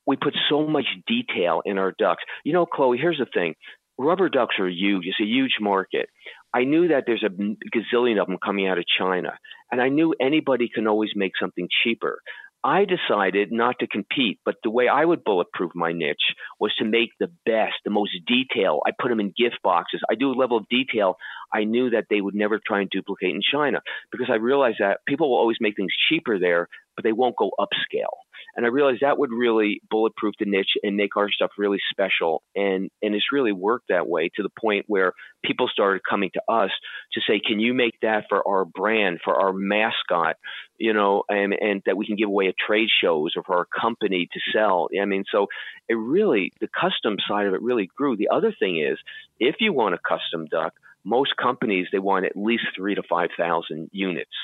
we 0.09 0.17
put 0.17 0.35
so 0.51 0.67
much 0.67 0.87
detail 1.07 1.63
in 1.65 1.79
our 1.79 1.95
ducks. 1.97 2.25
You 2.45 2.53
know, 2.53 2.67
Chloe, 2.67 2.99
here's 2.99 3.19
the 3.19 3.27
thing: 3.33 3.55
rubber 3.97 4.29
ducks 4.29 4.57
are 4.59 4.69
huge. 4.69 5.05
It's 5.07 5.21
a 5.21 5.25
huge 5.25 5.59
market. 5.61 6.09
I 6.53 6.65
knew 6.65 6.89
that 6.89 7.05
there's 7.07 7.25
a 7.25 7.31
gazillion 7.31 8.21
of 8.21 8.27
them 8.27 8.39
coming 8.45 8.67
out 8.67 8.79
of 8.79 8.85
China, 8.99 9.39
and 9.71 9.81
I 9.81 9.89
knew 9.89 10.17
anybody 10.21 10.69
can 10.75 10.89
always 10.89 11.11
make 11.15 11.33
something 11.41 11.69
cheaper. 11.85 12.23
I 12.69 12.85
decided 12.85 13.51
not 13.51 13.77
to 13.81 13.87
compete, 13.87 14.41
but 14.45 14.57
the 14.63 14.69
way 14.69 14.89
I 14.89 15.03
would 15.03 15.25
bulletproof 15.25 15.73
my 15.75 15.93
niche 15.93 16.35
was 16.61 16.75
to 16.79 16.85
make 16.85 17.09
the 17.19 17.31
best, 17.47 17.77
the 17.83 17.91
most 17.91 18.13
detail. 18.27 18.81
I 18.87 18.91
put 18.91 19.09
them 19.09 19.21
in 19.21 19.33
gift 19.35 19.63
boxes. 19.63 20.03
I 20.11 20.17
do 20.17 20.33
a 20.33 20.41
level 20.41 20.59
of 20.59 20.69
detail 20.69 21.17
I 21.51 21.65
knew 21.65 21.89
that 21.91 22.07
they 22.11 22.21
would 22.21 22.35
never 22.35 22.61
try 22.65 22.83
and 22.83 22.91
duplicate 22.91 23.35
in 23.35 23.41
China 23.41 23.81
because 24.13 24.29
I 24.31 24.35
realized 24.35 24.81
that 24.81 25.01
people 25.07 25.31
will 25.31 25.39
always 25.39 25.57
make 25.61 25.77
things 25.77 25.95
cheaper 26.11 26.39
there, 26.39 26.69
but 26.95 27.05
they 27.05 27.13
won't 27.13 27.37
go 27.39 27.53
upscale. 27.59 28.17
And 28.59 28.67
I 28.67 28.71
realized 28.71 29.03
that 29.03 29.21
would 29.21 29.31
really 29.31 29.81
bulletproof 29.88 30.35
the 30.41 30.45
niche 30.45 30.77
and 30.83 30.97
make 30.97 31.17
our 31.17 31.31
stuff 31.31 31.53
really 31.59 31.79
special. 31.93 32.43
And 32.57 32.91
and 33.00 33.15
it's 33.15 33.31
really 33.33 33.53
worked 33.53 33.87
that 33.88 34.09
way 34.09 34.31
to 34.35 34.43
the 34.43 34.49
point 34.61 34.87
where 34.88 35.12
people 35.45 35.69
started 35.69 36.03
coming 36.03 36.31
to 36.35 36.43
us 36.53 36.73
to 37.12 37.21
say, 37.21 37.38
"Can 37.38 37.61
you 37.61 37.73
make 37.73 37.95
that 38.03 38.25
for 38.29 38.43
our 38.49 38.65
brand, 38.65 39.21
for 39.25 39.41
our 39.41 39.53
mascot, 39.53 40.38
you 40.77 40.93
know, 40.93 41.23
and 41.29 41.53
and 41.55 41.83
that 41.87 41.97
we 41.97 42.05
can 42.05 42.17
give 42.17 42.29
away 42.29 42.49
at 42.49 42.57
trade 42.59 42.88
shows 43.00 43.35
or 43.37 43.45
for 43.45 43.59
our 43.59 43.67
company 43.67 44.29
to 44.33 44.41
sell." 44.53 44.88
I 45.00 45.05
mean, 45.05 45.23
so 45.31 45.47
it 45.88 45.95
really 45.95 46.53
the 46.61 46.67
custom 46.67 47.19
side 47.29 47.47
of 47.47 47.55
it 47.55 47.62
really 47.62 47.88
grew. 47.97 48.17
The 48.17 48.31
other 48.31 48.53
thing 48.59 48.85
is, 48.85 48.99
if 49.38 49.61
you 49.61 49.73
want 49.73 49.95
a 49.95 49.99
custom 49.99 50.47
duck, 50.47 50.73
most 51.05 51.37
companies 51.37 51.87
they 51.93 52.00
want 52.00 52.27
at 52.27 52.37
least 52.37 52.67
three 52.75 52.97
to 52.97 53.05
five 53.09 53.31
thousand 53.38 53.91
units. 53.93 54.35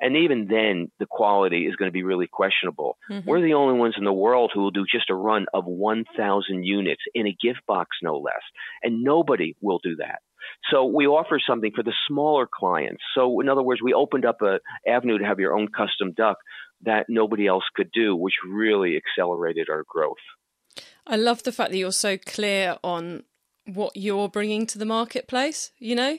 And 0.00 0.16
even 0.16 0.48
then, 0.48 0.90
the 0.98 1.06
quality 1.06 1.66
is 1.66 1.76
going 1.76 1.88
to 1.88 1.92
be 1.92 2.02
really 2.02 2.26
questionable. 2.26 2.98
Mm-hmm. 3.10 3.28
We're 3.28 3.40
the 3.40 3.54
only 3.54 3.78
ones 3.78 3.94
in 3.96 4.04
the 4.04 4.12
world 4.12 4.50
who 4.52 4.60
will 4.60 4.70
do 4.70 4.84
just 4.90 5.10
a 5.10 5.14
run 5.14 5.46
of 5.54 5.64
1,000 5.66 6.64
units 6.64 7.02
in 7.14 7.26
a 7.26 7.36
gift 7.40 7.60
box, 7.66 7.96
no 8.02 8.18
less. 8.18 8.42
And 8.82 9.02
nobody 9.02 9.54
will 9.60 9.80
do 9.82 9.96
that. 9.96 10.20
So 10.70 10.84
we 10.84 11.06
offer 11.06 11.40
something 11.44 11.72
for 11.74 11.82
the 11.82 11.94
smaller 12.08 12.48
clients. 12.52 13.02
So 13.14 13.40
in 13.40 13.48
other 13.48 13.62
words, 13.62 13.80
we 13.82 13.94
opened 13.94 14.24
up 14.24 14.42
an 14.42 14.58
avenue 14.86 15.18
to 15.18 15.24
have 15.24 15.40
your 15.40 15.56
own 15.56 15.68
custom 15.68 16.12
duck 16.12 16.38
that 16.82 17.06
nobody 17.08 17.46
else 17.46 17.64
could 17.74 17.90
do, 17.92 18.14
which 18.14 18.34
really 18.46 18.96
accelerated 18.96 19.68
our 19.70 19.84
growth. 19.88 20.16
I 21.06 21.16
love 21.16 21.42
the 21.42 21.52
fact 21.52 21.70
that 21.70 21.78
you're 21.78 21.92
so 21.92 22.18
clear 22.18 22.76
on 22.82 23.24
what 23.66 23.96
you're 23.96 24.28
bringing 24.28 24.66
to 24.66 24.78
the 24.78 24.84
marketplace. 24.84 25.70
You 25.78 25.94
know, 25.94 26.18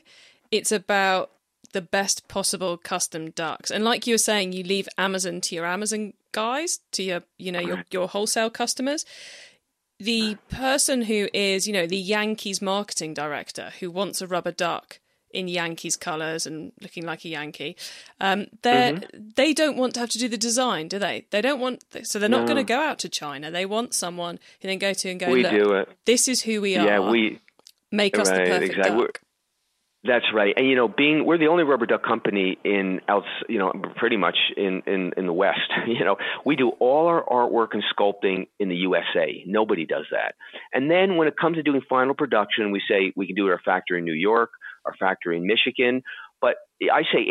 it's 0.52 0.72
about 0.72 1.32
the 1.76 1.82
best 1.82 2.28
possible 2.28 2.78
custom 2.78 3.30
ducks. 3.30 3.70
And 3.70 3.84
like 3.84 4.08
you 4.08 4.16
were 4.16 4.18
saying, 4.18 4.54
you 4.54 4.64
leave 4.64 4.90
Amazon 4.98 5.42
to 5.42 5.56
your 5.56 5.66
Amazon 5.66 6.14
guys, 6.32 6.80
to 6.94 7.04
your, 7.04 7.22
you 7.38 7.52
know, 7.52 7.60
your, 7.60 7.86
your 7.92 8.08
wholesale 8.08 8.50
customers 8.50 9.06
the 10.00 10.36
person 10.50 11.04
who 11.04 11.30
is, 11.34 11.68
you 11.68 11.74
know, 11.74 11.88
the 11.88 11.98
Yankees 11.98 12.62
marketing 12.62 13.14
director 13.14 13.72
who 13.80 13.90
wants 13.90 14.22
a 14.22 14.28
rubber 14.28 14.52
duck 14.52 15.00
in 15.32 15.48
Yankees 15.48 15.96
colours 15.96 16.46
and 16.46 16.72
looking 16.82 17.06
like 17.06 17.26
a 17.26 17.30
Yankee, 17.30 17.76
um, 18.20 18.48
they 18.62 18.94
mm-hmm. 18.94 19.30
they 19.36 19.54
don't 19.54 19.78
want 19.78 19.94
to 19.94 20.00
have 20.00 20.10
to 20.10 20.18
do 20.18 20.28
the 20.28 20.38
design, 20.38 20.88
do 20.88 20.98
they? 20.98 21.26
They 21.32 21.42
don't 21.42 21.60
want, 21.60 21.84
so 22.04 22.20
they're 22.20 22.30
not 22.30 22.42
no. 22.42 22.48
going 22.48 22.58
to 22.58 22.64
go 22.64 22.80
out 22.80 23.00
to 23.00 23.10
China. 23.10 23.52
They 23.52 23.66
want 23.66 23.94
someone 23.94 24.40
who 24.62 24.68
then 24.68 24.80
go 24.80 24.94
to 24.94 25.10
and 25.10 25.20
go, 25.20 25.32
we 25.32 25.44
do 25.44 25.74
it. 25.74 25.90
this 26.06 26.28
is 26.28 26.42
who 26.42 26.62
we 26.62 26.78
are. 26.78 26.86
Yeah, 26.86 27.10
we 27.10 27.40
make 27.92 28.18
us 28.18 28.30
right, 28.30 28.46
the 28.46 28.52
perfect 28.52 28.76
exactly. 28.76 29.06
duck. 29.06 29.22
That's 30.06 30.26
right, 30.34 30.54
and 30.56 30.68
you 30.68 30.76
know, 30.76 30.88
being 30.88 31.26
we're 31.26 31.40
the 31.40 31.48
only 31.48 31.64
rubber 31.64 31.88
duck 31.88 32.04
company 32.04 32.60
in 32.64 33.02
outs, 33.08 33.28
you 33.50 33.58
know, 33.58 33.74
pretty 33.96 34.18
much 34.18 34.38
in 34.56 34.84
in 34.86 35.14
in 35.18 35.26
the 35.26 35.34
West. 35.34 35.72
You 35.88 36.04
know, 36.04 36.18
we 36.46 36.56
do 36.56 36.70
all 36.80 37.08
our 37.08 37.24
artwork 37.24 37.70
and 37.72 37.84
sculpting 37.96 38.48
in 38.60 38.70
the 38.70 38.76
USA. 38.76 39.44
Nobody 39.46 39.86
does 39.86 40.06
that. 40.12 40.36
And 40.74 40.92
then 40.92 41.16
when 41.16 41.28
it 41.28 41.36
comes 41.38 41.56
to 41.56 41.64
doing 41.64 41.82
final 41.88 42.14
production, 42.14 42.72
we 42.72 42.82
say 42.88 43.14
we 43.16 43.28
can 43.28 43.36
do 43.36 43.48
it 43.48 43.52
at 43.52 43.54
our 43.54 43.62
factory 43.64 44.00
in 44.00 44.06
New 44.06 44.14
York, 44.14 44.50
our 44.86 44.94
factory 45.00 45.38
in 45.38 45.48
Michigan. 45.48 46.04
But 46.42 46.56
I 46.84 47.04
say 47.04 47.26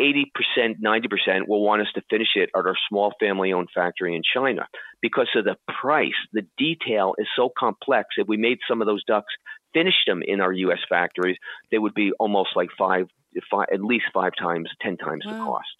80%, 0.57 0.81
90% 0.83 1.47
will 1.47 1.63
want 1.63 1.81
us 1.81 1.87
to 1.95 2.01
finish 2.09 2.29
it 2.35 2.49
at 2.55 2.65
our 2.65 2.75
small 2.89 3.13
family 3.19 3.53
owned 3.53 3.69
factory 3.73 4.15
in 4.15 4.23
China 4.33 4.67
because 5.01 5.29
of 5.35 5.45
the 5.45 5.55
price. 5.79 6.17
The 6.33 6.47
detail 6.57 7.13
is 7.17 7.27
so 7.35 7.49
complex. 7.55 8.09
If 8.17 8.27
we 8.27 8.37
made 8.37 8.57
some 8.67 8.81
of 8.81 8.87
those 8.87 9.03
ducks 9.05 9.33
finished 9.75 10.07
them 10.07 10.21
in 10.25 10.39
our 10.41 10.51
U.S. 10.51 10.79
factories, 10.89 11.37
they 11.71 11.77
would 11.77 11.93
be 11.93 12.11
almost 12.19 12.49
like 12.55 12.69
five, 12.77 13.07
five 13.51 13.67
at 13.71 13.83
least 13.83 14.05
five 14.13 14.31
times, 14.39 14.69
ten 14.81 14.97
times 14.97 15.23
wow. 15.25 15.33
the 15.33 15.37
cost. 15.39 15.75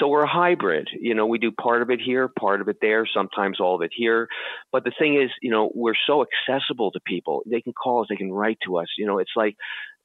So 0.00 0.08
we're 0.08 0.24
a 0.24 0.28
hybrid. 0.28 0.88
You 0.98 1.14
know, 1.14 1.26
we 1.26 1.38
do 1.38 1.52
part 1.52 1.80
of 1.80 1.90
it 1.90 2.00
here, 2.00 2.26
part 2.26 2.60
of 2.60 2.68
it 2.68 2.78
there, 2.80 3.06
sometimes 3.06 3.60
all 3.60 3.76
of 3.76 3.82
it 3.82 3.92
here. 3.94 4.26
But 4.72 4.82
the 4.82 4.92
thing 4.98 5.20
is, 5.22 5.30
you 5.40 5.50
know, 5.50 5.70
we're 5.72 5.94
so 6.06 6.24
accessible 6.26 6.90
to 6.92 7.00
people. 7.06 7.42
They 7.46 7.60
can 7.60 7.72
call 7.72 8.02
us, 8.02 8.08
they 8.10 8.16
can 8.16 8.32
write 8.32 8.58
to 8.66 8.78
us. 8.78 8.88
You 8.98 9.06
know, 9.06 9.18
it's 9.18 9.30
like 9.36 9.56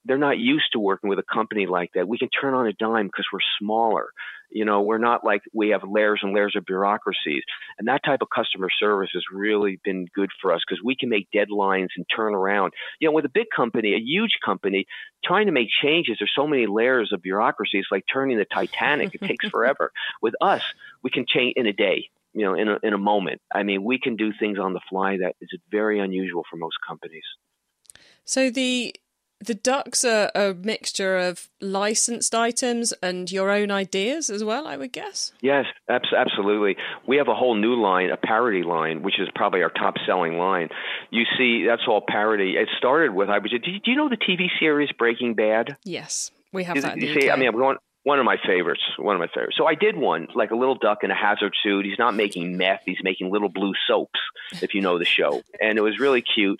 they're 0.05 0.17
not 0.17 0.37
used 0.37 0.71
to 0.73 0.79
working 0.79 1.09
with 1.09 1.19
a 1.19 1.23
company 1.23 1.65
like 1.65 1.91
that. 1.93 2.07
We 2.07 2.17
can 2.17 2.29
turn 2.29 2.53
on 2.53 2.67
a 2.67 2.73
dime 2.73 3.07
because 3.07 3.25
we're 3.31 3.39
smaller. 3.59 4.09
You 4.49 4.65
know, 4.65 4.81
we're 4.81 4.97
not 4.97 5.23
like 5.23 5.43
we 5.53 5.69
have 5.69 5.81
layers 5.87 6.21
and 6.23 6.33
layers 6.33 6.55
of 6.55 6.65
bureaucracies. 6.65 7.43
And 7.77 7.87
that 7.87 8.03
type 8.03 8.21
of 8.21 8.29
customer 8.33 8.69
service 8.79 9.11
has 9.13 9.23
really 9.31 9.79
been 9.83 10.07
good 10.15 10.31
for 10.41 10.51
us 10.53 10.61
because 10.67 10.83
we 10.83 10.95
can 10.95 11.09
make 11.09 11.27
deadlines 11.33 11.89
and 11.95 12.05
turn 12.15 12.33
around. 12.33 12.73
You 12.99 13.07
know, 13.07 13.11
with 13.11 13.25
a 13.25 13.29
big 13.29 13.47
company, 13.55 13.93
a 13.93 13.99
huge 13.99 14.37
company, 14.43 14.87
trying 15.23 15.45
to 15.45 15.51
make 15.51 15.67
changes, 15.69 16.17
there's 16.19 16.31
so 16.35 16.47
many 16.47 16.65
layers 16.65 17.11
of 17.13 17.21
bureaucracy. 17.21 17.77
It's 17.77 17.89
like 17.91 18.05
turning 18.11 18.37
the 18.37 18.45
Titanic. 18.45 19.13
It 19.13 19.21
takes 19.21 19.47
forever. 19.49 19.91
With 20.21 20.33
us, 20.41 20.63
we 21.03 21.11
can 21.11 21.25
change 21.27 21.53
in 21.55 21.67
a 21.67 21.73
day 21.73 22.09
you 22.33 22.45
know, 22.45 22.53
in 22.53 22.67
a, 22.67 22.77
in 22.83 22.93
a 22.93 22.97
moment. 22.97 23.41
I 23.51 23.63
mean, 23.63 23.83
we 23.83 23.99
can 23.99 24.15
do 24.15 24.31
things 24.31 24.59
on 24.59 24.73
the 24.73 24.79
fly 24.87 25.17
that 25.17 25.35
is 25.41 25.49
very 25.71 25.99
unusual 25.99 26.43
for 26.49 26.57
most 26.57 26.77
companies. 26.87 27.23
So 28.23 28.51
the 28.51 28.93
the 29.41 29.55
ducks 29.55 30.03
are 30.03 30.31
a 30.35 30.53
mixture 30.53 31.17
of 31.17 31.47
licensed 31.61 32.35
items 32.35 32.93
and 33.01 33.31
your 33.31 33.49
own 33.51 33.71
ideas 33.71 34.29
as 34.29 34.43
well, 34.43 34.67
I 34.67 34.75
would 34.75 34.91
guess. 34.91 35.31
Yes, 35.41 35.65
absolutely. 35.89 36.75
We 37.07 37.17
have 37.17 37.27
a 37.29 37.35
whole 37.35 37.55
new 37.55 37.75
line, 37.81 38.09
a 38.09 38.17
parody 38.17 38.63
line, 38.63 39.01
which 39.01 39.19
is 39.19 39.29
probably 39.35 39.63
our 39.63 39.69
top 39.69 39.95
selling 40.05 40.37
line. 40.37 40.69
You 41.09 41.23
see, 41.37 41.65
that's 41.65 41.83
all 41.87 42.03
parody. 42.05 42.55
It 42.57 42.67
started 42.77 43.13
with 43.13 43.29
I 43.29 43.37
was. 43.39 43.51
Do 43.51 43.71
you 43.85 43.95
know 43.95 44.09
the 44.09 44.17
TV 44.17 44.47
series 44.59 44.91
Breaking 44.91 45.35
Bad? 45.35 45.77
Yes, 45.83 46.31
we 46.51 46.65
have 46.65 46.81
that. 46.81 46.97
You 46.97 47.19
see, 47.19 47.29
I 47.29 47.35
mean, 47.37 47.47
I'm 47.47 47.55
going. 47.55 47.77
One 48.03 48.17
of 48.19 48.25
my 48.25 48.37
favorites. 48.45 48.81
One 48.97 49.15
of 49.15 49.19
my 49.19 49.27
favorites. 49.27 49.57
So 49.57 49.65
I 49.65 49.75
did 49.75 49.97
one, 49.97 50.27
like 50.33 50.51
a 50.51 50.55
little 50.55 50.75
duck 50.75 50.99
in 51.03 51.11
a 51.11 51.15
hazard 51.15 51.53
suit. 51.61 51.85
He's 51.85 51.99
not 51.99 52.15
making 52.15 52.57
meth. 52.57 52.81
He's 52.85 53.03
making 53.03 53.29
little 53.29 53.49
blue 53.49 53.73
soaps, 53.87 54.19
if 54.61 54.73
you 54.73 54.81
know 54.81 54.97
the 54.97 55.05
show. 55.05 55.41
And 55.59 55.77
it 55.77 55.81
was 55.81 55.99
really 55.99 56.21
cute. 56.21 56.59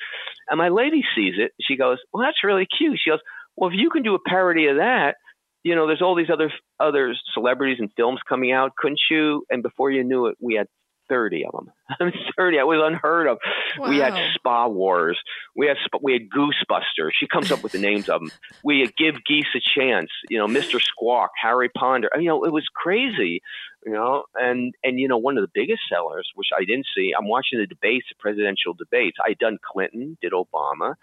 And 0.50 0.58
my 0.58 0.70
lady 0.70 1.04
sees 1.16 1.36
it. 1.38 1.54
She 1.62 1.78
goes, 1.78 1.98
"Well, 2.12 2.24
that's 2.24 2.44
really 2.44 2.66
cute." 2.66 3.00
She 3.00 3.10
goes, 3.10 3.22
"Well, 3.56 3.70
if 3.70 3.76
you 3.76 3.90
can 3.90 4.04
do 4.04 4.16
a 4.16 4.20
parody 4.20 4.68
of 4.68 4.78
that, 4.78 5.16
you 5.64 5.76
know, 5.76 5.88
there's 5.88 6.02
all 6.02 6.16
these 6.16 6.30
other 6.30 6.52
other 6.80 7.16
celebrities 7.34 7.80
and 7.80 7.92
films 7.96 8.20
coming 8.28 8.52
out. 8.52 8.76
Couldn't 8.76 9.02
you?" 9.10 9.46
And 9.50 9.64
before 9.64 9.92
you 9.92 10.04
knew 10.04 10.28
it, 10.28 10.38
we 10.42 10.56
had 10.56 10.68
30 11.10 11.46
of 11.46 11.52
them. 11.52 11.72
I 12.00 12.04
mean, 12.06 12.14
30. 12.38 12.58
It 12.58 12.68
was 12.68 12.82
unheard 12.84 13.28
of. 13.28 13.40
Wow. 13.78 13.90
We 13.90 13.98
had 13.98 14.14
Spa 14.36 14.68
Wars. 14.68 15.20
We 15.56 15.68
had 15.68 15.78
we 16.02 16.14
had 16.14 16.30
Goosebusters. 16.30 17.12
She 17.20 17.28
comes 17.28 17.52
up 17.52 17.64
with 17.64 17.74
the 17.74 17.80
names 17.80 18.08
of 18.08 18.22
them. 18.22 18.32
We 18.64 18.82
had 18.82 18.96
Give 18.96 19.16
Geese 19.26 19.48
a 19.56 19.60
Chance. 19.60 20.10
You 20.30 20.38
know, 20.38 20.48
Mr. 20.48 20.80
Squawk, 20.82 21.32
Harry 21.42 21.70
Ponder. 21.70 22.10
You 22.16 22.30
know, 22.30 22.46
it 22.46 22.54
was 22.54 22.68
crazy. 22.74 23.42
You 23.86 23.94
know, 23.94 24.24
and 24.36 24.74
and 24.84 25.00
you 25.00 25.08
know, 25.08 25.18
one 25.18 25.38
of 25.38 25.44
the 25.44 25.52
biggest 25.54 25.82
sellers, 25.92 26.30
which 26.36 26.50
I 26.56 26.64
didn't 26.64 26.88
see. 26.96 27.14
I'm 27.18 27.28
watching 27.28 27.60
the 27.60 27.68
debates, 27.68 28.08
the 28.10 28.16
presidential 28.20 28.74
debates. 28.74 29.18
I 29.26 29.34
done 29.34 29.58
Clinton, 29.64 30.18
did 30.22 30.34
Obama, 30.34 30.96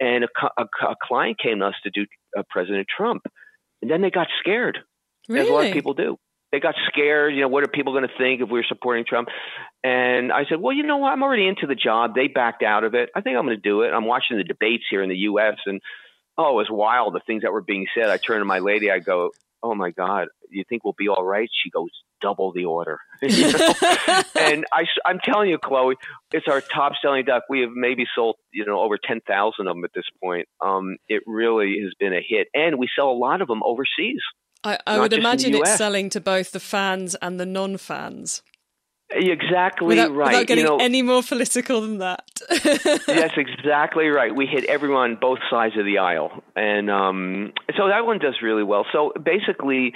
and 0.00 0.24
a, 0.24 0.28
a, 0.56 0.64
a 0.82 0.94
client 1.02 1.38
came 1.38 1.58
to 1.60 1.66
us 1.66 1.74
to 1.82 1.90
do 1.90 2.06
uh, 2.36 2.42
President 2.48 2.86
Trump, 2.94 3.26
and 3.82 3.90
then 3.90 4.00
they 4.00 4.10
got 4.10 4.28
scared, 4.40 4.78
really? 5.28 5.40
as 5.40 5.48
a 5.48 5.52
lot 5.52 5.66
of 5.66 5.72
people 5.72 5.94
do 5.94 6.18
they 6.54 6.60
got 6.60 6.76
scared. 6.86 7.34
You 7.34 7.40
know, 7.40 7.48
what 7.48 7.64
are 7.64 7.68
people 7.68 7.92
going 7.92 8.06
to 8.06 8.14
think 8.16 8.40
if 8.40 8.48
we 8.48 8.60
are 8.60 8.64
supporting 8.68 9.04
Trump? 9.04 9.28
And 9.82 10.30
I 10.32 10.44
said, 10.48 10.60
well, 10.60 10.72
you 10.72 10.84
know 10.84 10.98
what? 10.98 11.12
I'm 11.12 11.22
already 11.24 11.48
into 11.48 11.66
the 11.66 11.74
job. 11.74 12.14
They 12.14 12.28
backed 12.28 12.62
out 12.62 12.84
of 12.84 12.94
it. 12.94 13.10
I 13.12 13.22
think 13.22 13.36
I'm 13.36 13.44
going 13.44 13.56
to 13.56 13.60
do 13.60 13.82
it. 13.82 13.88
I'm 13.88 14.04
watching 14.04 14.36
the 14.36 14.44
debates 14.44 14.84
here 14.88 15.02
in 15.02 15.08
the 15.08 15.16
U.S. 15.16 15.56
and 15.66 15.80
oh, 16.38 16.52
it 16.52 16.54
was 16.54 16.68
wild 16.70 17.12
the 17.12 17.20
things 17.26 17.42
that 17.42 17.52
were 17.52 17.60
being 17.60 17.86
said. 17.92 18.08
I 18.08 18.18
turn 18.18 18.38
to 18.38 18.44
my 18.44 18.60
lady. 18.60 18.88
I 18.88 19.00
go, 19.00 19.30
oh 19.64 19.74
my 19.74 19.90
God, 19.90 20.28
you 20.48 20.62
think 20.68 20.84
we'll 20.84 20.94
be 20.96 21.08
all 21.08 21.24
right? 21.24 21.48
She 21.64 21.70
goes, 21.70 21.90
double 22.20 22.52
the 22.52 22.66
order. 22.66 23.00
you 23.22 23.52
know? 23.52 23.74
and 24.36 24.64
I, 24.72 24.84
I'm 25.04 25.18
telling 25.24 25.50
you, 25.50 25.58
Chloe, 25.58 25.96
it's 26.32 26.46
our 26.46 26.60
top 26.60 26.92
selling 27.02 27.24
duck. 27.24 27.44
We 27.48 27.62
have 27.62 27.70
maybe 27.74 28.04
sold, 28.14 28.36
you 28.52 28.64
know, 28.64 28.80
over 28.80 28.96
10,000 28.96 29.66
of 29.66 29.74
them 29.74 29.84
at 29.84 29.90
this 29.92 30.04
point. 30.22 30.46
Um, 30.64 30.98
it 31.08 31.22
really 31.26 31.80
has 31.82 31.92
been 31.98 32.12
a 32.12 32.24
hit. 32.26 32.46
And 32.54 32.78
we 32.78 32.88
sell 32.94 33.10
a 33.10 33.18
lot 33.18 33.42
of 33.42 33.48
them 33.48 33.62
overseas. 33.64 34.22
I, 34.64 34.78
I 34.86 34.98
would 34.98 35.12
imagine 35.12 35.54
it's 35.54 35.76
selling 35.76 36.10
to 36.10 36.20
both 36.20 36.52
the 36.52 36.60
fans 36.60 37.14
and 37.16 37.38
the 37.38 37.46
non-fans. 37.46 38.42
Exactly 39.10 39.86
without, 39.86 40.12
right. 40.12 40.28
Without 40.28 40.46
getting 40.46 40.64
you 40.64 40.70
know, 40.70 40.78
any 40.78 41.02
more 41.02 41.22
political 41.22 41.82
than 41.82 41.98
that. 41.98 42.24
that's 43.06 43.36
exactly 43.36 44.08
right. 44.08 44.34
We 44.34 44.46
hit 44.46 44.64
everyone 44.64 45.18
both 45.20 45.38
sides 45.50 45.76
of 45.76 45.84
the 45.84 45.98
aisle, 45.98 46.42
and 46.56 46.90
um, 46.90 47.52
so 47.76 47.88
that 47.88 48.06
one 48.06 48.18
does 48.18 48.36
really 48.42 48.64
well. 48.64 48.86
So 48.92 49.12
basically, 49.22 49.92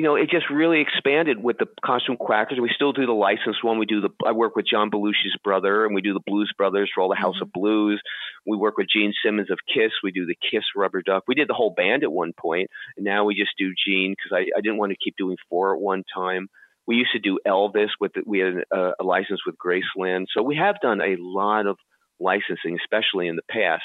you 0.00 0.06
know, 0.06 0.14
it 0.14 0.30
just 0.30 0.48
really 0.48 0.80
expanded 0.80 1.44
with 1.44 1.58
the 1.58 1.66
Costume 1.84 2.16
Quackers. 2.16 2.58
We 2.58 2.70
still 2.74 2.94
do 2.94 3.04
the 3.04 3.12
licensed 3.12 3.62
one. 3.62 3.78
We 3.78 3.84
do 3.84 4.00
the. 4.00 4.08
I 4.26 4.32
work 4.32 4.56
with 4.56 4.64
John 4.66 4.90
Belushi's 4.90 5.36
brother, 5.44 5.84
and 5.84 5.94
we 5.94 6.00
do 6.00 6.14
the 6.14 6.22
Blues 6.26 6.50
Brothers 6.56 6.90
for 6.94 7.02
all 7.02 7.10
the 7.10 7.16
House 7.16 7.34
mm-hmm. 7.34 7.42
of 7.42 7.52
Blues. 7.52 8.00
We 8.46 8.56
work 8.56 8.78
with 8.78 8.86
Gene 8.90 9.12
Simmons 9.22 9.50
of 9.50 9.58
Kiss. 9.68 9.92
We 10.02 10.10
do 10.10 10.24
the 10.24 10.38
Kiss 10.50 10.62
Rubber 10.74 11.02
Duck. 11.02 11.24
We 11.28 11.34
did 11.34 11.50
the 11.50 11.54
whole 11.54 11.74
band 11.76 12.02
at 12.02 12.10
one 12.10 12.32
point, 12.32 12.70
and 12.96 13.04
now 13.04 13.26
we 13.26 13.34
just 13.34 13.50
do 13.58 13.74
Gene 13.86 14.14
because 14.16 14.34
I, 14.34 14.56
I 14.56 14.62
didn't 14.62 14.78
want 14.78 14.92
to 14.92 14.96
keep 15.04 15.16
doing 15.18 15.36
four 15.50 15.74
at 15.74 15.80
one 15.82 16.02
time. 16.14 16.48
We 16.86 16.96
used 16.96 17.12
to 17.12 17.18
do 17.18 17.38
Elvis 17.46 17.90
with 18.00 18.12
we 18.24 18.38
had 18.38 18.54
a, 18.72 18.92
a 19.00 19.04
license 19.04 19.40
with 19.44 19.56
Graceland, 19.62 20.28
so 20.34 20.42
we 20.42 20.56
have 20.56 20.80
done 20.80 21.02
a 21.02 21.16
lot 21.18 21.66
of 21.66 21.76
licensing, 22.18 22.78
especially 22.82 23.28
in 23.28 23.36
the 23.36 23.42
past. 23.50 23.84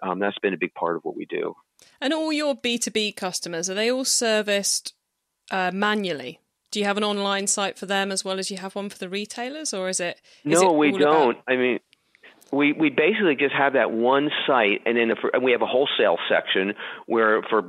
Um, 0.00 0.20
that's 0.20 0.38
been 0.38 0.54
a 0.54 0.58
big 0.58 0.74
part 0.74 0.94
of 0.94 1.02
what 1.02 1.16
we 1.16 1.26
do. 1.26 1.54
And 2.00 2.12
all 2.12 2.32
your 2.32 2.54
B 2.54 2.78
two 2.78 2.92
B 2.92 3.10
customers 3.10 3.68
are 3.68 3.74
they 3.74 3.90
all 3.90 4.04
serviced 4.04 4.94
uh, 5.50 5.70
manually? 5.72 6.40
do 6.70 6.78
you 6.78 6.86
have 6.86 6.96
an 6.96 7.04
online 7.04 7.46
site 7.46 7.78
for 7.78 7.86
them 7.86 8.12
as 8.12 8.24
well 8.24 8.38
as 8.38 8.50
you 8.50 8.56
have 8.58 8.74
one 8.74 8.88
for 8.88 8.98
the 8.98 9.08
retailers, 9.08 9.74
or 9.74 9.88
is 9.88 10.00
it? 10.00 10.20
Is 10.44 10.62
no, 10.62 10.72
it 10.72 10.78
we 10.78 10.92
don't. 10.92 11.32
About... 11.32 11.42
I 11.48 11.56
mean, 11.56 11.80
we 12.52 12.72
we 12.72 12.90
basically 12.90 13.36
just 13.36 13.54
have 13.54 13.72
that 13.72 13.90
one 13.90 14.30
site, 14.46 14.82
and 14.86 14.96
then 14.96 15.10
if, 15.10 15.18
and 15.32 15.42
we 15.42 15.52
have 15.52 15.62
a 15.62 15.66
wholesale 15.66 16.16
section 16.28 16.74
where 17.06 17.42
for 17.42 17.62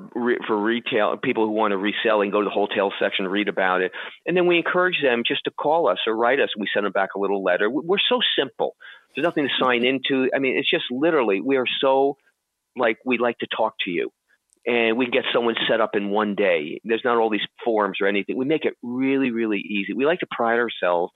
for 0.45 0.57
retail 0.57 1.17
people 1.17 1.45
who 1.45 1.51
want 1.51 1.71
to 1.71 1.77
resell 1.77 2.21
and 2.21 2.31
go 2.31 2.41
to 2.41 2.45
the 2.45 2.51
wholesale 2.51 2.91
section 2.99 3.27
read 3.27 3.47
about 3.47 3.81
it, 3.81 3.91
and 4.25 4.37
then 4.37 4.45
we 4.45 4.57
encourage 4.57 5.01
them 5.01 5.23
just 5.27 5.45
to 5.45 5.51
call 5.51 5.87
us 5.87 5.99
or 6.05 6.15
write 6.15 6.39
us. 6.39 6.49
We 6.57 6.67
send 6.73 6.85
them 6.85 6.93
back 6.93 7.09
a 7.15 7.19
little 7.19 7.43
letter. 7.43 7.69
We're 7.69 7.97
so 8.07 8.19
simple. 8.37 8.75
There's 9.15 9.25
nothing 9.25 9.47
to 9.47 9.63
sign 9.63 9.83
into. 9.83 10.29
I 10.33 10.39
mean, 10.39 10.57
it's 10.57 10.69
just 10.69 10.85
literally 10.91 11.41
we 11.41 11.57
are 11.57 11.65
so 11.81 12.17
like 12.77 12.97
we 13.03 13.17
like 13.17 13.39
to 13.39 13.47
talk 13.47 13.73
to 13.85 13.91
you 13.91 14.11
and 14.65 14.97
we 14.97 15.05
can 15.05 15.11
get 15.11 15.25
someone 15.33 15.55
set 15.69 15.81
up 15.81 15.91
in 15.95 16.09
one 16.09 16.35
day. 16.35 16.79
There's 16.83 17.01
not 17.03 17.17
all 17.17 17.29
these 17.29 17.41
forms 17.63 17.97
or 18.01 18.07
anything. 18.07 18.37
We 18.37 18.45
make 18.45 18.65
it 18.65 18.75
really, 18.83 19.31
really 19.31 19.59
easy. 19.59 19.93
We 19.93 20.05
like 20.05 20.19
to 20.19 20.27
pride 20.29 20.59
ourselves 20.59 21.11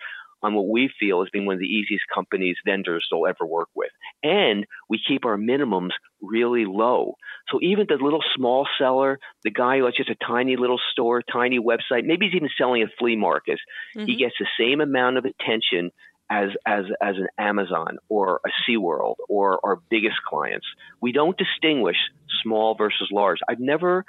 on 0.45 0.53
what 0.53 0.67
we 0.67 0.89
feel 0.99 1.23
as 1.23 1.29
being 1.31 1.45
one 1.45 1.55
of 1.55 1.59
the 1.59 1.65
easiest 1.65 2.03
companies 2.13 2.55
vendors 2.65 3.05
they'll 3.09 3.25
ever 3.25 3.45
work 3.45 3.69
with. 3.75 3.89
And 4.23 4.65
we 4.89 4.99
keep 5.05 5.25
our 5.25 5.37
minimums 5.37 5.91
really 6.21 6.65
low. 6.65 7.15
So 7.51 7.59
even 7.61 7.87
the 7.87 7.95
little 7.95 8.23
small 8.35 8.67
seller, 8.77 9.19
the 9.43 9.51
guy 9.51 9.79
who 9.79 9.85
has 9.85 9.95
just 9.95 10.09
a 10.09 10.15
tiny 10.27 10.55
little 10.55 10.79
store, 10.91 11.21
tiny 11.21 11.59
website, 11.59 12.03
maybe 12.03 12.27
he's 12.27 12.35
even 12.35 12.49
selling 12.57 12.83
at 12.83 12.89
flea 12.99 13.15
markets, 13.15 13.61
mm-hmm. 13.95 14.05
he 14.05 14.17
gets 14.17 14.35
the 14.39 14.47
same 14.59 14.81
amount 14.81 15.17
of 15.17 15.25
attention 15.25 15.91
as 16.29 16.49
as 16.65 16.85
as 17.01 17.15
an 17.17 17.27
Amazon 17.37 17.97
or 18.09 18.41
a 18.45 18.49
SeaWorld 18.69 19.15
or 19.29 19.59
our 19.63 19.79
biggest 19.89 20.17
clients. 20.27 20.65
We 21.01 21.11
don't 21.11 21.37
distinguish 21.37 21.97
small 22.43 22.75
versus 22.75 23.09
large. 23.11 23.39
I've 23.47 23.59
never 23.59 24.05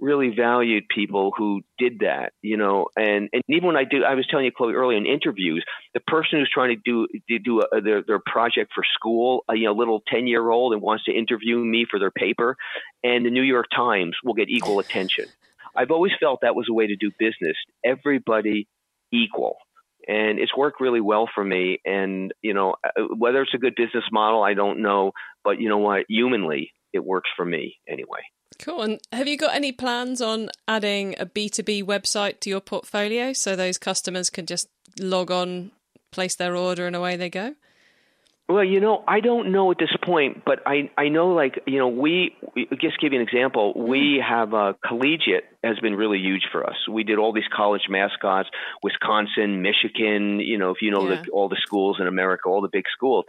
really 0.00 0.32
valued 0.34 0.84
people 0.88 1.32
who 1.36 1.60
did 1.78 1.98
that, 2.00 2.32
you 2.40 2.56
know, 2.56 2.86
and, 2.96 3.28
and 3.32 3.42
even 3.48 3.66
when 3.66 3.76
I 3.76 3.84
do, 3.84 4.02
I 4.02 4.14
was 4.14 4.26
telling 4.26 4.46
you, 4.46 4.50
Chloe, 4.50 4.72
earlier 4.72 4.96
in 4.96 5.06
interviews, 5.06 5.64
the 5.92 6.00
person 6.00 6.38
who's 6.38 6.50
trying 6.52 6.74
to 6.74 6.80
do 6.82 7.06
to 7.28 7.38
do 7.38 7.60
a, 7.60 7.80
their 7.80 8.02
their 8.02 8.20
project 8.24 8.72
for 8.74 8.82
school, 8.94 9.44
a 9.48 9.54
you 9.54 9.66
know, 9.66 9.72
little 9.72 10.02
ten 10.08 10.26
year 10.26 10.48
old, 10.48 10.72
and 10.72 10.82
wants 10.82 11.04
to 11.04 11.12
interview 11.12 11.58
me 11.58 11.86
for 11.88 11.98
their 11.98 12.10
paper, 12.10 12.56
and 13.04 13.24
the 13.24 13.30
New 13.30 13.42
York 13.42 13.66
Times 13.74 14.16
will 14.24 14.34
get 14.34 14.48
equal 14.48 14.78
attention. 14.78 15.26
I've 15.76 15.90
always 15.90 16.12
felt 16.18 16.40
that 16.40 16.56
was 16.56 16.66
a 16.68 16.72
way 16.72 16.88
to 16.88 16.96
do 16.96 17.10
business. 17.18 17.56
Everybody 17.84 18.66
equal 19.12 19.58
and 20.10 20.40
it's 20.40 20.56
worked 20.56 20.80
really 20.80 21.00
well 21.00 21.28
for 21.32 21.44
me. 21.44 21.78
And 21.84 22.34
you 22.42 22.52
know, 22.52 22.74
uh, 22.84 23.02
whether 23.16 23.42
it's 23.42 23.54
a 23.54 23.58
good 23.58 23.76
business 23.76 24.04
model, 24.10 24.42
I 24.42 24.54
don't 24.54 24.82
know, 24.82 25.12
but 25.44 25.60
you 25.60 25.68
know 25.68 25.78
what, 25.78 26.06
humanly, 26.08 26.72
it 26.92 27.04
works 27.04 27.30
for 27.36 27.44
me 27.44 27.76
anyway. 27.88 28.20
Cool. 28.58 28.82
And 28.82 29.00
have 29.12 29.28
you 29.28 29.38
got 29.38 29.54
any 29.54 29.70
plans 29.70 30.20
on 30.20 30.50
adding 30.66 31.14
a 31.18 31.26
B2B 31.26 31.84
website 31.84 32.40
to 32.40 32.50
your 32.50 32.60
portfolio 32.60 33.32
so 33.32 33.54
those 33.54 33.78
customers 33.78 34.28
can 34.28 34.46
just 34.46 34.68
log 34.98 35.30
on, 35.30 35.70
place 36.10 36.34
their 36.34 36.56
order, 36.56 36.88
and 36.88 36.96
away 36.96 37.16
they 37.16 37.30
go? 37.30 37.54
Well, 38.50 38.64
you 38.64 38.80
know, 38.80 39.04
I 39.06 39.20
don't 39.20 39.52
know 39.52 39.70
at 39.70 39.78
this 39.78 39.94
point, 40.04 40.44
but 40.44 40.58
I 40.66 40.90
I 40.98 41.08
know 41.08 41.28
like 41.28 41.60
you 41.66 41.78
know 41.78 41.86
we, 41.86 42.34
we 42.56 42.66
just 42.80 42.98
give 43.00 43.12
you 43.12 43.20
an 43.20 43.26
example. 43.26 43.72
We 43.76 44.18
mm-hmm. 44.18 44.28
have 44.28 44.52
uh, 44.52 44.72
collegiate 44.84 45.44
has 45.62 45.78
been 45.78 45.94
really 45.94 46.18
huge 46.18 46.42
for 46.50 46.68
us. 46.68 46.74
We 46.90 47.04
did 47.04 47.18
all 47.18 47.32
these 47.32 47.48
college 47.54 47.82
mascots, 47.88 48.48
Wisconsin, 48.82 49.62
Michigan. 49.62 50.40
You 50.40 50.58
know, 50.58 50.70
if 50.70 50.78
you 50.82 50.90
know 50.90 51.08
yeah. 51.08 51.22
the, 51.22 51.30
all 51.30 51.48
the 51.48 51.60
schools 51.62 51.98
in 52.00 52.08
America, 52.08 52.48
all 52.48 52.60
the 52.60 52.68
big 52.72 52.86
schools, 52.92 53.24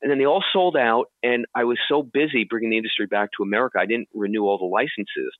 and 0.00 0.10
then 0.10 0.16
they 0.16 0.24
all 0.24 0.44
sold 0.54 0.74
out. 0.74 1.10
And 1.22 1.44
I 1.54 1.64
was 1.64 1.78
so 1.86 2.02
busy 2.02 2.44
bringing 2.48 2.70
the 2.70 2.78
industry 2.78 3.04
back 3.04 3.28
to 3.36 3.42
America, 3.42 3.78
I 3.78 3.84
didn't 3.84 4.08
renew 4.14 4.44
all 4.44 4.56
the 4.56 4.64
licenses. 4.64 5.36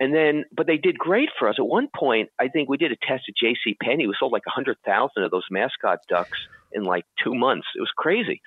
And 0.00 0.12
then, 0.12 0.44
but 0.54 0.66
they 0.66 0.76
did 0.76 0.98
great 0.98 1.28
for 1.38 1.48
us. 1.48 1.56
At 1.58 1.66
one 1.66 1.88
point, 1.94 2.30
I 2.38 2.48
think 2.48 2.68
we 2.68 2.76
did 2.76 2.92
a 2.92 2.96
test 2.96 3.24
at 3.28 3.36
J.C. 3.36 3.76
Penney. 3.80 4.06
We 4.06 4.14
sold 4.18 4.32
like 4.32 4.42
a 4.46 4.50
hundred 4.50 4.76
thousand 4.84 5.22
of 5.22 5.30
those 5.30 5.46
mascot 5.50 6.00
ducks 6.08 6.38
in 6.72 6.84
like 6.84 7.04
two 7.22 7.34
months. 7.34 7.66
It 7.76 7.80
was 7.80 7.92
crazy. 7.96 8.42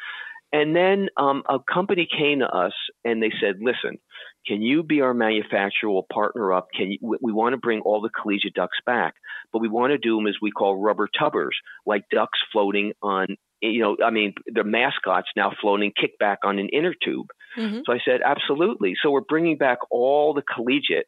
And 0.52 0.76
then 0.76 1.10
um, 1.18 1.44
a 1.50 1.60
company 1.60 2.08
came 2.10 2.40
to 2.40 2.48
us 2.48 2.74
and 3.04 3.22
they 3.22 3.32
said, 3.42 3.58
"Listen, 3.60 3.98
can 4.46 4.62
you 4.62 4.82
be 4.82 5.02
our 5.02 5.14
manufacturer? 5.14 5.92
We'll 5.92 6.08
partner 6.12 6.54
up. 6.54 6.68
Can 6.74 6.92
you, 6.92 6.98
we, 7.02 7.18
we 7.22 7.34
want 7.34 7.54
to 7.54 7.58
bring 7.58 7.82
all 7.82 8.02
the 8.02 8.10
collegiate 8.10 8.54
ducks 8.54 8.78
back, 8.86 9.16
but 9.52 9.62
we 9.62 9.68
want 9.68 9.92
to 9.92 9.98
do 9.98 10.16
them 10.16 10.28
as 10.28 10.36
we 10.42 10.52
call 10.52 10.82
rubber 10.82 11.10
tubbers, 11.20 11.56
like 11.86 12.06
ducks 12.10 12.40
floating 12.52 12.94
on. 13.02 13.28
You 13.62 13.82
know, 13.82 13.98
I 14.06 14.12
mean, 14.12 14.36
the 14.46 14.64
mascots 14.64 15.28
now 15.36 15.52
floating 15.60 15.92
kickback 15.92 16.38
on 16.44 16.60
an 16.60 16.70
inner 16.70 16.94
tube. 16.94 17.28
Mm-hmm. 17.58 17.80
So 17.86 17.92
I 17.92 18.00
said, 18.06 18.22
absolutely. 18.24 18.94
So 19.02 19.12
we're 19.12 19.22
bringing 19.22 19.58
back 19.58 19.80
all 19.90 20.34
the 20.34 20.44
collegiate 20.44 21.08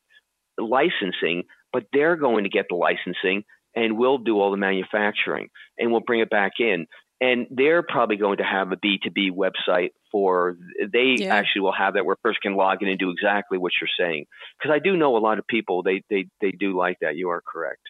licensing, 0.59 1.43
but 1.71 1.85
they're 1.93 2.15
going 2.15 2.43
to 2.43 2.49
get 2.49 2.65
the 2.69 2.75
licensing 2.75 3.43
and 3.75 3.97
we'll 3.97 4.17
do 4.17 4.39
all 4.39 4.51
the 4.51 4.57
manufacturing 4.57 5.49
and 5.77 5.91
we'll 5.91 6.01
bring 6.01 6.19
it 6.19 6.29
back 6.29 6.53
in. 6.59 6.87
And 7.21 7.47
they're 7.51 7.83
probably 7.83 8.15
going 8.15 8.37
to 8.37 8.45
have 8.45 8.71
a 8.71 8.77
B2B 8.77 9.31
website 9.31 9.89
for, 10.09 10.57
they 10.91 11.15
yeah. 11.17 11.35
actually 11.35 11.61
will 11.61 11.73
have 11.73 11.95
that 11.95 12.05
where 12.05 12.15
person 12.15 12.39
can 12.41 12.55
log 12.55 12.81
in 12.81 12.87
and 12.87 12.97
do 12.97 13.11
exactly 13.11 13.57
what 13.57 13.73
you're 13.79 13.89
saying. 13.99 14.25
Because 14.57 14.73
I 14.73 14.79
do 14.79 14.95
know 14.95 15.17
a 15.17 15.19
lot 15.19 15.37
of 15.37 15.45
people, 15.45 15.83
they, 15.83 16.03
they, 16.09 16.27
they 16.39 16.51
do 16.51 16.77
like 16.77 16.99
that. 17.01 17.17
You 17.17 17.29
are 17.29 17.41
correct. 17.41 17.81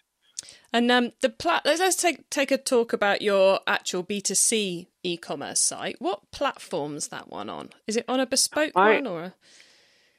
And 0.72 0.92
um, 0.92 1.12
the 1.22 1.30
plat- 1.30 1.66
let's 1.66 1.96
take 1.96 2.30
take 2.30 2.52
a 2.52 2.58
talk 2.58 2.94
about 2.94 3.22
your 3.22 3.60
actual 3.66 4.04
B 4.04 4.22
two 4.22 4.36
C 4.36 4.88
e 5.04 5.18
commerce 5.18 5.60
site. 5.60 5.96
What 6.00 6.32
platform's 6.32 7.08
that 7.08 7.30
one 7.30 7.50
on? 7.50 7.72
Is 7.88 7.98
it 7.98 8.06
on 8.08 8.20
a 8.20 8.28
bespoke 8.28 8.74
I, 8.76 8.96
one 8.96 9.08
or? 9.08 9.24
A- 9.24 9.34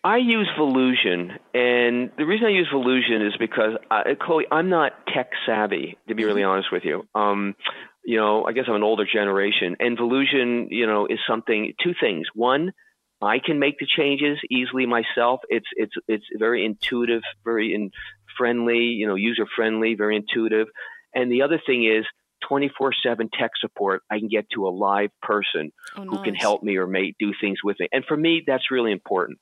I 0.02 0.16
use 0.16 0.48
Volusion, 0.58 1.38
and 1.52 2.10
the 2.16 2.24
reason 2.24 2.46
I 2.46 2.50
use 2.50 2.68
Volusion 2.72 3.26
is 3.26 3.36
because, 3.38 3.74
uh, 3.90 4.02
Chloe, 4.18 4.46
I'm 4.50 4.70
not 4.70 4.92
tech 5.12 5.30
savvy, 5.44 5.98
to 6.08 6.14
be 6.14 6.24
really 6.24 6.40
mm-hmm. 6.40 6.50
honest 6.50 6.72
with 6.72 6.84
you. 6.84 7.06
Um, 7.14 7.54
you 8.02 8.16
know, 8.16 8.44
I 8.46 8.52
guess 8.52 8.64
I'm 8.66 8.76
an 8.76 8.82
older 8.82 9.04
generation, 9.04 9.76
and 9.78 9.98
Volusion, 9.98 10.68
you 10.70 10.86
know, 10.86 11.06
is 11.06 11.18
something. 11.28 11.74
Two 11.82 11.92
things. 12.00 12.26
One, 12.34 12.72
I 13.20 13.40
can 13.44 13.58
make 13.58 13.78
the 13.78 13.86
changes 13.86 14.38
easily 14.50 14.86
myself. 14.86 15.40
It's 15.48 15.66
it's 15.72 15.92
it's 16.08 16.24
very 16.38 16.64
intuitive, 16.64 17.22
very 17.44 17.74
in 17.74 17.90
friendly, 18.38 18.78
you 18.78 19.06
know, 19.06 19.16
user 19.16 19.44
friendly, 19.54 19.96
very 19.96 20.16
intuitive. 20.16 20.68
And 21.14 21.30
the 21.30 21.42
other 21.42 21.60
thing 21.66 21.84
is 21.84 22.06
24 22.48 22.92
7 23.02 23.28
tech 23.38 23.50
support. 23.60 24.02
I 24.10 24.18
can 24.18 24.28
get 24.28 24.46
to 24.54 24.66
a 24.66 24.70
live 24.70 25.10
person 25.20 25.72
oh, 25.96 26.04
who 26.04 26.22
can 26.22 26.34
help 26.34 26.62
me 26.62 26.78
or 26.78 26.86
may 26.86 27.14
do 27.18 27.32
things 27.38 27.58
with 27.62 27.78
me. 27.78 27.88
And 27.92 28.02
for 28.06 28.16
me, 28.16 28.42
that's 28.46 28.70
really 28.70 28.92
important. 28.92 29.38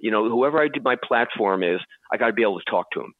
You 0.00 0.10
know, 0.10 0.28
whoever 0.28 0.60
I 0.60 0.68
do 0.68 0.80
my 0.82 0.96
platform 1.02 1.62
is, 1.62 1.80
I 2.12 2.16
got 2.16 2.28
to 2.28 2.32
be 2.32 2.42
able 2.42 2.58
to 2.58 2.70
talk 2.70 2.90
to 2.92 3.00
them. 3.00 3.12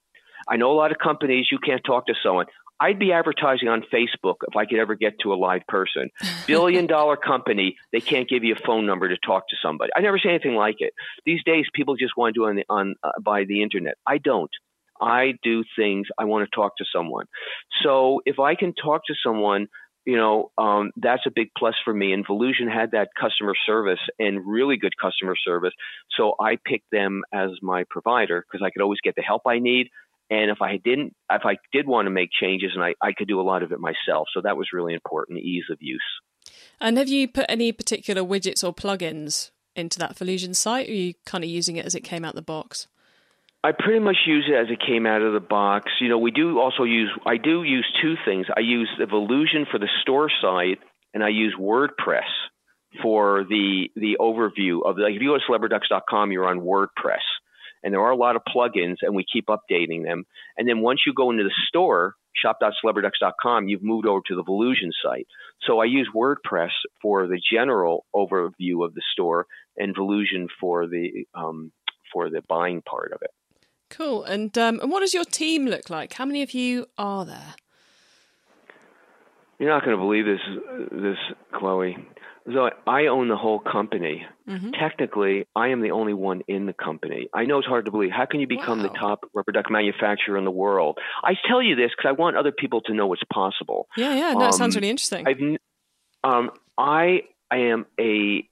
I 0.49 0.57
know 0.57 0.71
a 0.71 0.79
lot 0.79 0.93
of 0.93 0.99
companies 0.99 1.47
you 1.51 1.59
can't 1.59 1.83
talk 1.85 2.07
to 2.07 2.15
someone. 2.23 2.47
I'd 2.79 2.99
be 2.99 3.13
advertising 3.13 3.69
on 3.69 3.83
Facebook 3.93 4.37
if 4.47 4.55
I 4.55 4.67
could 4.67 4.79
ever 4.79 4.95
get 4.95 5.15
to 5.23 5.33
a 5.33 5.35
live 5.35 5.63
person. 5.67 6.11
Billion 6.47 6.87
dollar 6.87 7.17
company, 7.17 7.77
they 7.93 8.01
can't 8.01 8.29
give 8.29 8.45
you 8.45 8.55
a 8.55 8.67
phone 8.67 8.87
number 8.87 9.09
to 9.09 9.17
talk 9.17 9.49
to 9.49 9.57
somebody. 9.63 9.91
I 9.97 10.01
never 10.01 10.19
say 10.19 10.29
anything 10.31 10.55
like 10.55 10.77
it. 10.81 10.93
These 11.25 11.43
days, 11.45 11.65
people 11.75 11.97
just 11.97 12.17
want 12.17 12.35
to 12.35 12.41
do 12.41 12.45
it 12.45 12.51
on, 12.51 12.57
the, 12.57 12.65
on 12.69 12.95
uh, 13.03 13.21
by 13.25 13.45
the 13.45 13.63
internet. 13.63 13.95
I 14.07 14.19
don't. 14.19 14.51
I 15.01 15.35
do 15.43 15.63
things. 15.77 16.07
I 16.19 16.25
want 16.25 16.49
to 16.49 16.55
talk 16.55 16.77
to 16.79 16.85
someone. 16.95 17.27
So 17.83 18.21
if 18.25 18.39
I 18.39 18.55
can 18.55 18.75
talk 18.75 19.03
to 19.07 19.15
someone 19.23 19.69
you 20.07 20.17
know, 20.17 20.53
um, 20.57 20.93
that's 20.97 21.23
a 21.27 21.31
big 21.35 21.49
plus 21.59 21.75
for 21.85 21.93
me. 21.93 22.13
And 22.13 22.25
Volusion 22.25 22.73
had 22.73 22.93
that 22.93 23.09
customer 23.21 23.55
service 23.67 23.99
and 24.19 24.47
really 24.47 24.77
good 24.77 24.95
customer 24.97 25.35
service. 25.37 25.73
So 26.17 26.35
I 26.41 26.59
picked 26.65 26.91
them 26.93 27.23
as 27.35 27.51
my 27.61 27.85
provider 27.91 28.47
because 28.47 28.65
I 28.65 28.71
could 28.71 28.83
always 28.83 29.01
get 29.03 29.17
the 29.17 29.23
help 29.23 29.43
I 29.47 29.59
need. 29.59 29.89
And 30.31 30.51
if 30.51 30.63
I 30.63 30.77
didn't, 30.77 31.15
if 31.31 31.43
I 31.45 31.59
did 31.73 31.87
want 31.87 32.07
to 32.07 32.11
make 32.11 32.31
changes 32.31 32.71
and 32.75 32.83
I, 32.83 32.95
I 33.03 33.13
could 33.13 33.29
do 33.29 33.41
a 33.41 33.43
lot 33.43 33.65
of 33.65 33.73
it 33.73 33.81
myself. 33.81 34.29
So 34.33 34.41
that 34.43 34.57
was 34.57 34.69
really 34.73 34.95
important, 34.95 35.41
ease 35.41 35.65
of 35.71 35.79
use. 35.81 36.01
And 36.81 36.99
have 36.99 37.09
you 37.09 37.27
put 37.27 37.47
any 37.49 37.73
particular 37.73 38.23
widgets 38.23 38.63
or 38.63 38.73
plugins 38.73 39.51
into 39.75 39.99
that 39.99 40.17
Volusion 40.17 40.55
site? 40.55 40.89
Or 40.89 40.93
are 40.93 40.95
you 40.95 41.15
kind 41.25 41.43
of 41.43 41.51
using 41.51 41.77
it 41.77 41.85
as 41.85 41.97
it 41.97 42.03
came 42.03 42.25
out 42.25 42.37
the 42.37 42.43
box? 42.43 42.87
I 43.67 43.73
pretty 43.73 43.99
much 43.99 44.19
use 44.29 44.49
it 44.49 44.55
as 44.55 44.69
it 44.71 44.79
came 44.79 45.07
out 45.07 45.23
of 45.23 45.33
the 45.33 45.41
box. 45.41 45.91
You 46.01 46.09
know, 46.09 46.19
we 46.19 46.31
do 46.31 46.61
also 46.61 46.85
use, 46.85 47.11
I 47.27 47.37
do 47.37 47.65
use 47.65 47.85
two 48.01 48.15
things. 48.25 48.47
I 48.57 48.61
use 48.61 48.89
Volusion 49.01 49.69
for 49.69 49.81
the 49.81 49.89
store 50.03 50.31
site, 50.41 50.79
and 51.13 51.25
I 51.25 51.31
use 51.31 51.53
WordPress 51.59 52.31
for 53.03 53.43
the 53.43 53.91
the 53.97 54.19
overview 54.21 54.87
of 54.87 54.99
like 54.99 55.15
if 55.15 55.21
you 55.21 55.31
go 55.31 55.39
to 55.39 55.43
celebriducks.com, 55.51 56.31
you're 56.31 56.47
on 56.47 56.61
WordPress, 56.61 57.27
and 57.83 57.93
there 57.93 58.03
are 58.03 58.13
a 58.13 58.17
lot 58.17 58.37
of 58.37 58.43
plugins, 58.45 58.99
and 59.03 59.17
we 59.17 59.25
keep 59.25 59.47
updating 59.47 60.05
them. 60.05 60.27
And 60.57 60.69
then 60.69 60.81
once 60.81 61.01
you 61.05 61.13
go 61.13 61.33
into 61.33 61.43
the 61.43 61.55
store, 61.67 62.15
shop.celebriducks.com, 62.37 63.67
you've 63.67 63.83
moved 63.83 64.07
over 64.07 64.21
to 64.29 64.37
the 64.37 64.45
Volusion 64.45 64.93
site. 65.03 65.27
So 65.63 65.81
I 65.81 65.87
use 65.87 66.09
WordPress 66.15 66.71
for 67.03 67.27
the 67.27 67.41
general 67.53 68.07
overview 68.15 68.85
of 68.85 68.95
the 68.95 69.03
store, 69.11 69.49
and 69.77 69.93
Volusion 69.93 70.47
for 70.61 70.87
the 70.87 71.27
um, 71.35 71.73
for 72.13 72.31
the 72.31 72.43
buying 72.49 72.81
part 72.83 73.11
of 73.13 73.19
it. 73.23 73.31
Cool. 73.91 74.25
And 74.25 74.57
um, 74.59 74.81
and 74.81 74.91
what 74.91 75.01
does 75.01 75.15
your 75.15 75.25
team 75.25 75.67
look 75.67 75.91
like? 75.91 76.15
How 76.15 76.25
many 76.25 76.43
of 76.43 76.53
you 76.53 76.87
are 76.99 77.25
there? 77.25 77.55
You're 79.59 79.71
not 79.71 79.85
going 79.85 79.97
to 79.97 80.03
believe 80.03 80.27
this, 80.27 80.41
this 80.93 81.17
Chloe. 81.55 81.97
So 82.53 82.71
I 82.87 83.07
own 83.07 83.29
the 83.29 83.37
whole 83.37 83.59
company. 83.59 84.25
Mm-hmm. 84.49 84.71
Technically, 84.79 85.47
I 85.57 85.69
am 85.69 85.81
the 85.81 85.91
only 85.91 86.15
one 86.15 86.43
in 86.47 86.67
the 86.67 86.73
company. 86.73 87.29
I 87.35 87.45
know 87.45 87.59
it's 87.59 87.67
hard 87.67 87.87
to 87.87 87.91
believe. 87.91 88.11
How 88.13 88.27
can 88.27 88.39
you 88.39 88.47
become 88.47 88.79
wow. 88.79 88.89
the 88.89 88.91
top 88.91 89.25
rubber 89.35 89.53
duck 89.53 89.71
manufacturer 89.71 90.37
in 90.37 90.45
the 90.45 90.51
world? 90.51 90.99
I 91.25 91.35
tell 91.49 91.61
you 91.61 91.75
this 91.75 91.91
because 91.97 92.09
I 92.09 92.13
want 92.13 92.37
other 92.37 92.53
people 92.53 92.83
to 92.83 92.95
know 92.95 93.07
what's 93.07 93.25
possible. 93.33 93.89
Yeah, 93.97 94.15
yeah. 94.15 94.33
No, 94.35 94.43
um, 94.43 94.49
it 94.51 94.55
sounds 94.55 94.77
really 94.77 94.91
interesting. 94.91 95.27
I've, 95.27 95.41
um, 96.23 96.51
I 96.79 97.23
am 97.51 97.87
a 97.99 98.49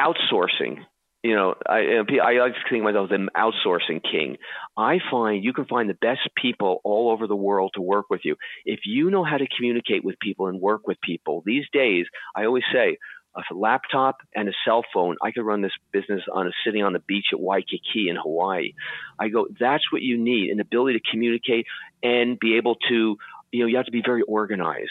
outsourcing 0.00 0.78
you 1.26 1.34
know, 1.34 1.54
I, 1.68 1.80
I 2.22 2.38
like 2.38 2.54
to 2.54 2.60
think 2.70 2.84
myself 2.84 3.10
as 3.10 3.18
an 3.18 3.30
outsourcing 3.36 4.00
king. 4.00 4.36
I 4.76 4.98
find 5.10 5.42
you 5.42 5.52
can 5.52 5.64
find 5.64 5.90
the 5.90 5.94
best 5.94 6.20
people 6.40 6.80
all 6.84 7.10
over 7.10 7.26
the 7.26 7.34
world 7.34 7.72
to 7.74 7.80
work 7.80 8.06
with 8.08 8.20
you. 8.22 8.36
If 8.64 8.80
you 8.84 9.10
know 9.10 9.24
how 9.24 9.36
to 9.36 9.46
communicate 9.56 10.04
with 10.04 10.20
people 10.20 10.46
and 10.46 10.60
work 10.60 10.86
with 10.86 11.00
people, 11.00 11.42
these 11.44 11.64
days, 11.72 12.06
I 12.36 12.44
always 12.44 12.62
say, 12.72 12.98
a 13.34 13.54
laptop 13.54 14.18
and 14.34 14.48
a 14.48 14.52
cell 14.64 14.82
phone, 14.94 15.16
I 15.20 15.32
could 15.32 15.44
run 15.44 15.62
this 15.62 15.72
business 15.92 16.22
on 16.32 16.46
a 16.46 16.50
sitting 16.64 16.84
on 16.84 16.92
the 16.92 17.00
beach 17.00 17.26
at 17.32 17.40
Waikiki 17.40 18.08
in 18.08 18.16
Hawaii. 18.16 18.72
I 19.18 19.28
go, 19.28 19.48
that's 19.58 19.92
what 19.92 20.02
you 20.02 20.16
need 20.16 20.50
an 20.50 20.60
ability 20.60 21.00
to 21.00 21.10
communicate 21.10 21.66
and 22.04 22.38
be 22.38 22.56
able 22.56 22.76
to, 22.88 23.16
you 23.50 23.60
know, 23.60 23.66
you 23.66 23.76
have 23.76 23.86
to 23.86 23.92
be 23.92 24.02
very 24.04 24.22
organized. 24.22 24.90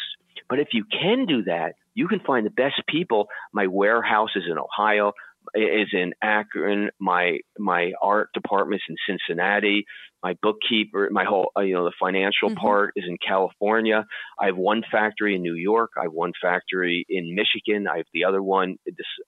But 0.49 0.59
if 0.59 0.69
you 0.73 0.83
can 0.83 1.25
do 1.25 1.43
that, 1.43 1.75
you 1.95 2.07
can 2.07 2.19
find 2.19 2.45
the 2.45 2.51
best 2.51 2.83
people. 2.87 3.29
My 3.51 3.67
warehouse 3.67 4.31
is 4.35 4.43
in 4.49 4.57
Ohio 4.59 5.13
is 5.55 5.89
in 5.93 6.13
Akron. 6.21 6.89
My 6.99 7.39
my 7.57 7.93
art 8.01 8.29
department's 8.33 8.85
in 8.89 8.95
Cincinnati 9.07 9.85
my 10.25 10.35
bookkeeper, 10.41 11.07
my 11.11 11.23
whole, 11.23 11.51
uh, 11.55 11.61
you 11.61 11.75
know, 11.75 11.85
the 11.85 11.93
financial 11.99 12.49
mm-hmm. 12.49 12.57
part 12.57 12.93
is 12.95 13.03
in 13.07 13.15
California. 13.19 14.07
I 14.41 14.47
have 14.47 14.57
one 14.57 14.81
factory 14.91 15.35
in 15.35 15.43
New 15.43 15.53
York. 15.53 15.91
I 15.99 16.05
have 16.05 16.13
one 16.13 16.31
factory 16.41 17.05
in 17.07 17.35
Michigan. 17.35 17.87
I 17.87 17.97
have 17.97 18.07
the 18.11 18.23
other 18.23 18.41
one 18.41 18.77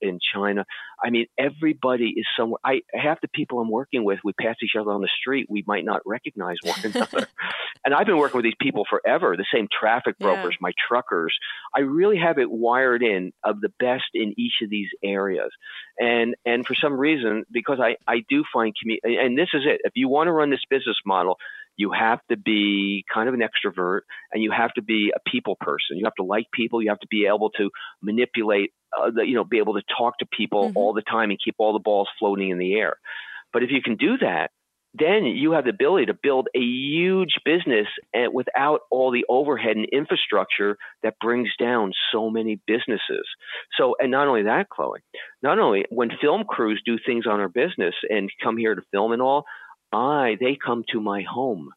in 0.01 0.17
China. 0.33 0.65
I 1.03 1.11
mean, 1.11 1.27
everybody 1.37 2.15
is 2.17 2.25
somewhere. 2.35 2.57
I 2.65 2.81
half 2.91 3.21
the 3.21 3.27
people 3.27 3.59
I'm 3.59 3.69
working 3.69 4.05
with, 4.05 4.17
we 4.23 4.33
pass 4.33 4.55
each 4.63 4.71
other 4.75 4.89
on 4.89 5.01
the 5.01 5.09
street, 5.21 5.45
we 5.47 5.63
might 5.67 5.85
not 5.85 6.01
recognize 6.03 6.57
one 6.63 6.79
another. 6.83 7.27
and 7.85 7.93
I've 7.93 8.07
been 8.07 8.17
working 8.17 8.39
with 8.39 8.45
these 8.45 8.55
people 8.59 8.83
forever. 8.89 9.37
The 9.37 9.45
same 9.53 9.67
traffic 9.71 10.17
brokers, 10.17 10.53
yeah. 10.53 10.61
my 10.61 10.71
truckers. 10.87 11.37
I 11.75 11.81
really 11.81 12.17
have 12.17 12.39
it 12.39 12.49
wired 12.49 13.03
in 13.03 13.33
of 13.43 13.61
the 13.61 13.69
best 13.79 14.05
in 14.15 14.33
each 14.35 14.63
of 14.63 14.71
these 14.71 14.89
areas. 15.03 15.51
And 15.99 16.35
and 16.43 16.65
for 16.65 16.73
some 16.73 16.93
reason, 16.93 17.45
because 17.51 17.79
I 17.79 17.97
I 18.07 18.23
do 18.27 18.43
find 18.51 18.73
commu- 18.73 19.05
and 19.05 19.37
this 19.37 19.49
is 19.53 19.61
it. 19.63 19.81
If 19.83 19.93
you 19.93 20.09
want 20.09 20.27
to 20.27 20.31
run 20.31 20.49
this 20.49 20.65
business 20.67 20.86
business 20.87 20.97
model, 21.05 21.37
you 21.75 21.91
have 21.91 22.19
to 22.29 22.37
be 22.37 23.05
kind 23.13 23.29
of 23.29 23.35
an 23.35 23.41
extrovert 23.41 24.01
and 24.31 24.41
you 24.41 24.51
have 24.51 24.73
to 24.73 24.81
be 24.81 25.11
a 25.15 25.29
people 25.29 25.55
person. 25.59 25.97
You 25.97 26.05
have 26.05 26.15
to 26.15 26.23
like 26.23 26.47
people. 26.51 26.81
You 26.81 26.89
have 26.89 26.99
to 27.01 27.07
be 27.09 27.27
able 27.27 27.51
to 27.51 27.69
manipulate, 28.01 28.71
uh, 28.97 29.11
the, 29.13 29.23
you 29.23 29.35
know, 29.35 29.43
be 29.43 29.59
able 29.59 29.75
to 29.75 29.83
talk 29.95 30.17
to 30.19 30.25
people 30.25 30.69
mm-hmm. 30.69 30.77
all 30.77 30.93
the 30.93 31.03
time 31.03 31.29
and 31.29 31.39
keep 31.43 31.55
all 31.59 31.73
the 31.73 31.79
balls 31.79 32.09
floating 32.19 32.49
in 32.49 32.57
the 32.57 32.73
air. 32.75 32.95
But 33.53 33.63
if 33.63 33.69
you 33.71 33.81
can 33.81 33.95
do 33.95 34.17
that, 34.17 34.49
then 34.93 35.25
you 35.25 35.51
have 35.51 35.65
the 35.65 35.69
ability 35.69 36.07
to 36.07 36.17
build 36.21 36.47
a 36.55 36.59
huge 36.59 37.35
business 37.45 37.87
and 38.13 38.33
without 38.33 38.81
all 38.89 39.11
the 39.11 39.25
overhead 39.29 39.77
and 39.77 39.85
infrastructure 39.91 40.77
that 41.03 41.19
brings 41.21 41.49
down 41.59 41.91
so 42.11 42.31
many 42.31 42.59
businesses. 42.65 43.27
So, 43.77 43.95
and 43.99 44.09
not 44.09 44.27
only 44.27 44.43
that, 44.43 44.69
Chloe, 44.69 45.01
not 45.43 45.59
only 45.59 45.85
when 45.89 46.09
film 46.19 46.45
crews 46.45 46.81
do 46.83 46.97
things 47.05 47.25
on 47.27 47.39
our 47.39 47.49
business 47.49 47.93
and 48.09 48.31
come 48.41 48.57
here 48.57 48.73
to 48.73 48.81
film 48.91 49.11
and 49.11 49.21
all, 49.21 49.45
I 49.91 50.37
they 50.39 50.57
come 50.63 50.83
to 50.91 51.01
my 51.01 51.23
home. 51.23 51.69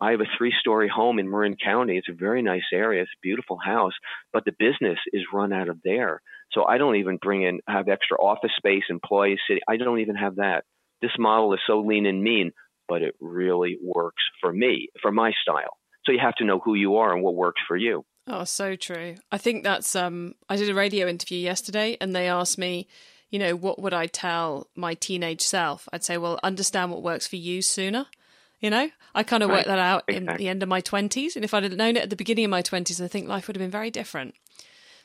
I 0.00 0.12
have 0.12 0.20
a 0.20 0.36
three 0.38 0.54
story 0.58 0.88
home 0.88 1.18
in 1.18 1.30
Marin 1.30 1.56
County. 1.62 1.98
It's 1.98 2.08
a 2.08 2.14
very 2.14 2.40
nice 2.40 2.64
area. 2.72 3.02
It's 3.02 3.10
a 3.10 3.22
beautiful 3.22 3.58
house, 3.62 3.92
but 4.32 4.44
the 4.44 4.52
business 4.58 4.98
is 5.12 5.22
run 5.32 5.52
out 5.52 5.68
of 5.68 5.78
there. 5.84 6.22
So 6.52 6.64
I 6.64 6.78
don't 6.78 6.96
even 6.96 7.18
bring 7.20 7.42
in, 7.42 7.60
have 7.68 7.88
extra 7.88 8.16
office 8.18 8.52
space, 8.56 8.84
employees 8.88 9.38
sitting. 9.46 9.62
I 9.68 9.76
don't 9.76 10.00
even 10.00 10.16
have 10.16 10.36
that. 10.36 10.64
This 11.02 11.10
model 11.18 11.52
is 11.52 11.60
so 11.66 11.80
lean 11.80 12.06
and 12.06 12.22
mean, 12.22 12.52
but 12.88 13.02
it 13.02 13.14
really 13.20 13.78
works 13.82 14.22
for 14.40 14.52
me, 14.52 14.88
for 15.02 15.12
my 15.12 15.32
style. 15.42 15.76
So 16.04 16.12
you 16.12 16.18
have 16.18 16.34
to 16.36 16.44
know 16.44 16.60
who 16.60 16.74
you 16.74 16.96
are 16.96 17.12
and 17.12 17.22
what 17.22 17.34
works 17.34 17.60
for 17.68 17.76
you. 17.76 18.04
Oh, 18.26 18.44
so 18.44 18.76
true. 18.76 19.16
I 19.30 19.38
think 19.38 19.64
that's, 19.64 19.94
um, 19.94 20.34
I 20.48 20.56
did 20.56 20.70
a 20.70 20.74
radio 20.74 21.08
interview 21.08 21.38
yesterday 21.38 21.98
and 22.00 22.16
they 22.16 22.28
asked 22.28 22.58
me, 22.58 22.88
you 23.30 23.38
know, 23.38 23.54
what 23.56 23.80
would 23.80 23.94
I 23.94 24.06
tell 24.06 24.68
my 24.74 24.94
teenage 24.94 25.40
self? 25.40 25.88
I'd 25.92 26.04
say, 26.04 26.18
well, 26.18 26.38
understand 26.42 26.90
what 26.90 27.02
works 27.02 27.26
for 27.26 27.36
you 27.36 27.62
sooner. 27.62 28.06
You 28.60 28.68
know, 28.68 28.90
I 29.14 29.22
kind 29.22 29.42
of 29.42 29.48
right. 29.48 29.56
worked 29.56 29.68
that 29.68 29.78
out 29.78 30.04
exactly. 30.06 30.34
in 30.34 30.38
the 30.38 30.48
end 30.48 30.62
of 30.62 30.68
my 30.68 30.82
20s. 30.82 31.34
And 31.34 31.44
if 31.44 31.54
I'd 31.54 31.62
have 31.62 31.72
known 31.72 31.96
it 31.96 32.02
at 32.02 32.10
the 32.10 32.16
beginning 32.16 32.44
of 32.44 32.50
my 32.50 32.60
20s, 32.60 33.02
I 33.02 33.08
think 33.08 33.26
life 33.26 33.46
would 33.46 33.56
have 33.56 33.62
been 33.62 33.70
very 33.70 33.90
different. 33.90 34.34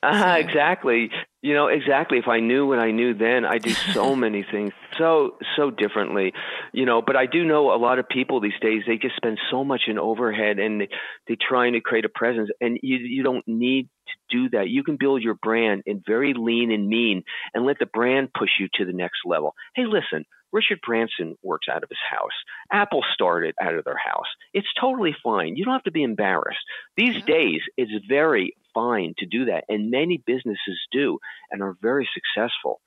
Uh. 0.06 0.36
Exactly. 0.40 1.10
You 1.42 1.54
know, 1.54 1.68
exactly. 1.68 2.18
If 2.18 2.28
I 2.28 2.40
knew 2.40 2.66
what 2.66 2.80
I 2.80 2.92
knew 2.92 3.14
then, 3.14 3.46
I 3.46 3.60
do 3.60 3.72
so 3.72 4.16
many 4.26 4.44
things 4.44 4.74
so 4.98 5.38
so 5.56 5.70
differently. 5.70 6.34
You 6.74 6.86
know, 6.86 7.02
but 7.02 7.16
I 7.16 7.28
do 7.28 7.46
know 7.46 7.74
a 7.74 7.78
lot 7.78 8.00
of 8.00 8.10
people 8.10 8.42
these 8.42 8.60
days. 8.62 8.84
They 8.88 8.98
just 8.98 9.16
spend 9.16 9.38
so 9.52 9.64
much 9.64 9.84
in 9.88 10.00
overhead, 10.00 10.58
and 10.58 10.82
they, 10.82 10.90
they're 11.28 11.38
trying 11.40 11.74
to 11.74 11.82
create 11.82 12.06
a 12.06 12.10
presence, 12.10 12.50
and 12.60 12.80
you 12.82 12.98
you 12.98 13.24
don't 13.24 13.48
need 13.48 13.90
to 14.08 14.38
do 14.38 14.50
that. 14.58 14.70
You 14.70 14.84
can 14.84 14.98
build 15.00 15.22
your 15.22 15.36
brand 15.36 15.84
in 15.86 16.02
very 16.06 16.34
lean 16.36 16.72
and 16.72 16.88
mean, 16.88 17.24
and 17.54 17.66
let 17.66 17.78
the 17.80 17.86
brand 17.86 18.30
push 18.34 18.52
you 18.60 18.68
to 18.76 18.86
the 18.86 18.94
next 18.94 19.20
level. 19.26 19.54
Hey, 19.76 19.86
listen. 19.86 20.26
Richard 20.52 20.80
Branson 20.86 21.36
works 21.44 21.68
out 21.70 21.84
of 21.84 21.90
his 21.90 22.00
house. 22.10 22.32
Apple 22.72 23.04
started 23.14 23.56
out 23.62 23.76
of 23.76 23.84
their 23.84 23.98
house. 23.98 24.28
It's 24.54 24.68
totally 24.80 25.14
fine. 25.22 25.58
You 25.58 25.66
don't 25.66 25.74
have 25.74 25.84
to 25.84 25.92
be 25.92 26.04
embarrassed. 26.04 26.60
These 26.96 27.22
days, 27.24 27.60
it's 27.76 27.92
very 28.08 28.56
fine 28.76 29.16
to 29.18 29.26
do 29.26 29.46
that. 29.46 29.64
And 29.70 29.90
many 29.90 30.22
businesses 30.24 30.78
do 30.92 31.18
and 31.50 31.64
are 31.64 31.76
very 31.82 32.08
successful 32.14 32.82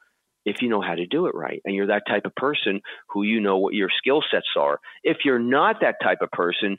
if 0.44 0.62
you 0.62 0.68
know 0.68 0.80
how 0.80 0.94
to 0.94 1.06
do 1.06 1.26
it 1.26 1.34
right 1.34 1.60
and 1.64 1.74
you're 1.74 1.88
that 1.88 2.04
type 2.08 2.24
of 2.24 2.34
person 2.34 2.80
who 3.10 3.22
you 3.22 3.40
know 3.40 3.58
what 3.58 3.74
your 3.74 3.90
skill 3.98 4.22
sets 4.30 4.46
are. 4.56 4.78
If 5.02 5.18
you're 5.24 5.40
not 5.40 5.80
that 5.80 5.96
type 6.02 6.18
of 6.22 6.30
person, 6.30 6.78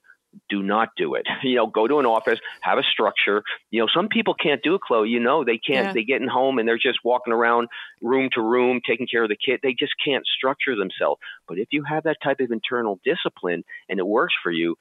do 0.49 0.61
not 0.61 0.89
do 0.95 1.15
it. 1.15 1.25
You 1.43 1.55
know, 1.55 1.67
go 1.67 1.87
to 1.87 1.99
an 1.99 2.05
office, 2.05 2.39
have 2.61 2.77
a 2.77 2.83
structure. 2.83 3.43
You 3.71 3.81
know, 3.81 3.87
some 3.93 4.07
people 4.07 4.35
can't 4.35 4.61
do 4.61 4.75
it, 4.75 4.81
Chloe. 4.81 5.09
You 5.09 5.19
know, 5.19 5.43
they 5.43 5.57
can't. 5.57 5.87
Yeah. 5.87 5.93
They 5.93 6.03
get 6.03 6.21
in 6.21 6.27
home 6.27 6.59
and 6.59 6.67
they're 6.67 6.77
just 6.77 6.99
walking 7.03 7.33
around 7.33 7.69
room 8.01 8.29
to 8.33 8.41
room, 8.41 8.81
taking 8.87 9.07
care 9.07 9.23
of 9.23 9.29
the 9.29 9.37
kid. 9.37 9.61
They 9.63 9.73
just 9.73 9.93
can't 10.03 10.23
structure 10.25 10.75
themselves. 10.75 11.19
But 11.47 11.57
if 11.57 11.69
you 11.71 11.83
have 11.89 12.03
that 12.03 12.17
type 12.23 12.39
of 12.39 12.51
internal 12.51 12.99
discipline 13.03 13.63
and 13.87 13.99
it 13.99 14.05
works 14.05 14.33
for 14.43 14.51
you, 14.51 14.75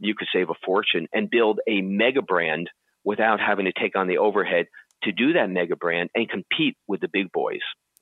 you 0.00 0.14
could 0.14 0.28
save 0.32 0.50
a 0.50 0.54
fortune 0.64 1.08
and 1.12 1.30
build 1.30 1.60
a 1.68 1.80
mega 1.80 2.22
brand 2.22 2.70
without 3.04 3.40
having 3.40 3.66
to 3.66 3.72
take 3.72 3.96
on 3.96 4.06
the 4.06 4.18
overhead 4.18 4.66
to 5.04 5.12
do 5.12 5.32
that 5.34 5.50
mega 5.50 5.76
brand 5.76 6.10
and 6.14 6.28
compete 6.28 6.76
with 6.86 7.00
the 7.00 7.08
big 7.12 7.32
boys 7.32 7.60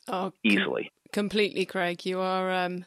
oh, 0.08 0.32
easily. 0.44 0.90
Com- 1.12 1.24
completely, 1.24 1.64
Craig. 1.64 2.04
You 2.04 2.20
are. 2.20 2.50
Um, 2.52 2.84